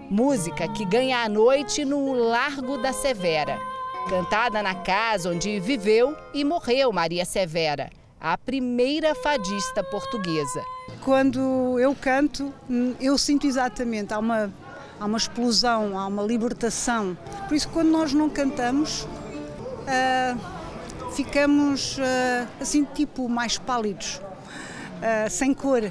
Música 0.10 0.68
que 0.68 0.86
ganha 0.86 1.24
a 1.24 1.30
noite 1.30 1.84
no 1.84 2.14
Largo 2.14 2.78
da 2.78 2.94
Severa. 2.94 3.58
Cantada 4.10 4.62
na 4.62 4.76
casa 4.76 5.30
onde 5.30 5.60
viveu 5.60 6.16
e 6.34 6.44
morreu 6.44 6.92
Maria 6.92 7.26
Severa, 7.26 7.90
a 8.24 8.38
primeira 8.38 9.14
fadista 9.14 9.84
portuguesa. 9.84 10.64
Quando 11.02 11.78
eu 11.78 11.94
canto, 11.94 12.54
eu 13.02 13.18
sinto 13.18 13.46
exatamente, 13.46 14.14
há 14.14 14.20
uma, 14.20 14.50
há 14.98 15.06
uma 15.06 15.18
explosão, 15.18 16.00
há 16.00 16.08
uma 16.08 16.24
libertação. 16.24 17.18
Por 17.50 17.54
isso, 17.54 17.68
quando 17.68 17.90
nós 17.90 18.14
não 18.14 18.30
cantamos, 18.30 19.04
uh, 19.04 21.12
ficamos 21.12 21.98
uh, 21.98 22.48
assim, 22.62 22.86
tipo, 22.86 23.28
mais 23.28 23.58
pálidos, 23.58 24.22
uh, 24.22 25.30
sem 25.30 25.54
cor. 25.54 25.82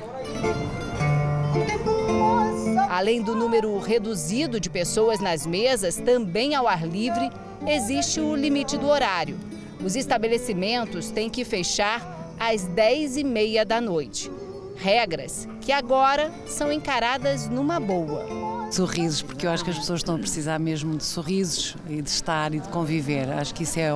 Além 2.89 3.21
do 3.21 3.35
número 3.35 3.79
reduzido 3.79 4.59
de 4.59 4.71
pessoas 4.71 5.21
nas 5.21 5.47
mesas, 5.47 5.97
também 5.97 6.55
ao 6.55 6.67
ar 6.67 6.87
livre, 6.87 7.31
existe 7.67 8.21
o 8.21 8.35
limite 8.35 8.79
do 8.79 8.87
horário. 8.87 9.39
Os 9.85 9.97
estabelecimentos 9.97 11.11
têm 11.11 11.29
que 11.29 11.45
fechar 11.45 12.22
às 12.43 12.67
10h30 12.67 13.65
da 13.65 13.81
noite. 13.81 14.29
Regras 14.77 15.47
que 15.61 15.71
agora 15.71 16.33
são 16.45 16.73
encaradas 16.73 17.49
numa 17.49 17.79
boa. 17.79 18.27
Sorrisos, 18.73 19.23
porque 19.23 19.47
eu 19.47 19.51
acho 19.51 19.63
que 19.63 19.71
as 19.71 19.79
pessoas 19.79 20.01
estão 20.01 20.17
a 20.17 20.19
precisar 20.19 20.59
mesmo 20.59 20.97
de 20.97 21.05
sorrisos 21.05 21.77
e 21.89 22.03
de 22.03 22.11
estar 22.11 22.53
e 22.53 22.59
de 22.59 22.69
conviver. 22.69 23.31
Acho 23.31 23.55
que 23.55 23.63
isso 23.63 23.79
é 23.79 23.91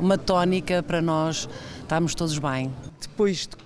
uma 0.00 0.16
tónica 0.16 0.82
para 0.82 1.02
nós 1.02 1.46
estarmos 1.82 2.14
todos 2.14 2.38
bem. 2.38 2.72
Depois 2.98 3.40
de 3.40 3.56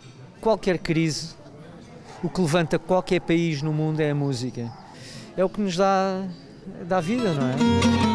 qualquer 0.40 0.78
crise, 0.78 1.36
o 2.20 2.28
que 2.28 2.40
levanta 2.40 2.76
qualquer 2.76 3.20
país 3.20 3.62
no 3.62 3.72
mundo 3.72 4.00
é 4.00 4.10
a 4.10 4.14
música. 4.16 4.68
É 5.36 5.44
o 5.44 5.48
que 5.48 5.60
nos 5.60 5.76
dá, 5.76 6.24
dá 6.88 7.00
vida, 7.00 7.32
não 7.34 7.46
é? 7.46 8.13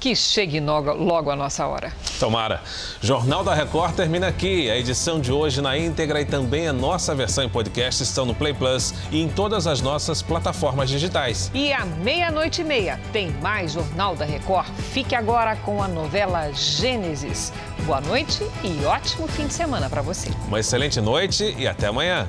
Que 0.00 0.16
chegue 0.16 0.60
logo 0.60 1.30
a 1.30 1.36
nossa 1.36 1.66
hora. 1.66 1.92
Tomara. 2.18 2.62
Jornal 3.02 3.44
da 3.44 3.54
Record 3.54 3.94
termina 3.94 4.28
aqui. 4.28 4.70
A 4.70 4.78
edição 4.78 5.20
de 5.20 5.30
hoje 5.30 5.60
na 5.60 5.76
íntegra 5.76 6.22
e 6.22 6.24
também 6.24 6.66
a 6.66 6.72
nossa 6.72 7.14
versão 7.14 7.44
em 7.44 7.50
podcast 7.50 8.02
estão 8.02 8.24
no 8.24 8.34
Play 8.34 8.54
Plus 8.54 8.94
e 9.10 9.20
em 9.20 9.28
todas 9.28 9.66
as 9.66 9.82
nossas 9.82 10.22
plataformas 10.22 10.88
digitais. 10.88 11.50
E 11.52 11.70
à 11.70 11.84
meia-noite 11.84 12.62
e 12.62 12.64
meia 12.64 12.98
tem 13.12 13.30
mais 13.42 13.72
Jornal 13.72 14.16
da 14.16 14.24
Record. 14.24 14.68
Fique 14.90 15.14
agora 15.14 15.54
com 15.56 15.82
a 15.82 15.88
novela 15.88 16.50
Gênesis. 16.52 17.52
Boa 17.84 18.00
noite 18.00 18.42
e 18.64 18.82
ótimo 18.86 19.28
fim 19.28 19.46
de 19.46 19.52
semana 19.52 19.90
para 19.90 20.00
você. 20.00 20.30
Uma 20.48 20.60
excelente 20.60 20.98
noite 20.98 21.54
e 21.58 21.68
até 21.68 21.88
amanhã. 21.88 22.26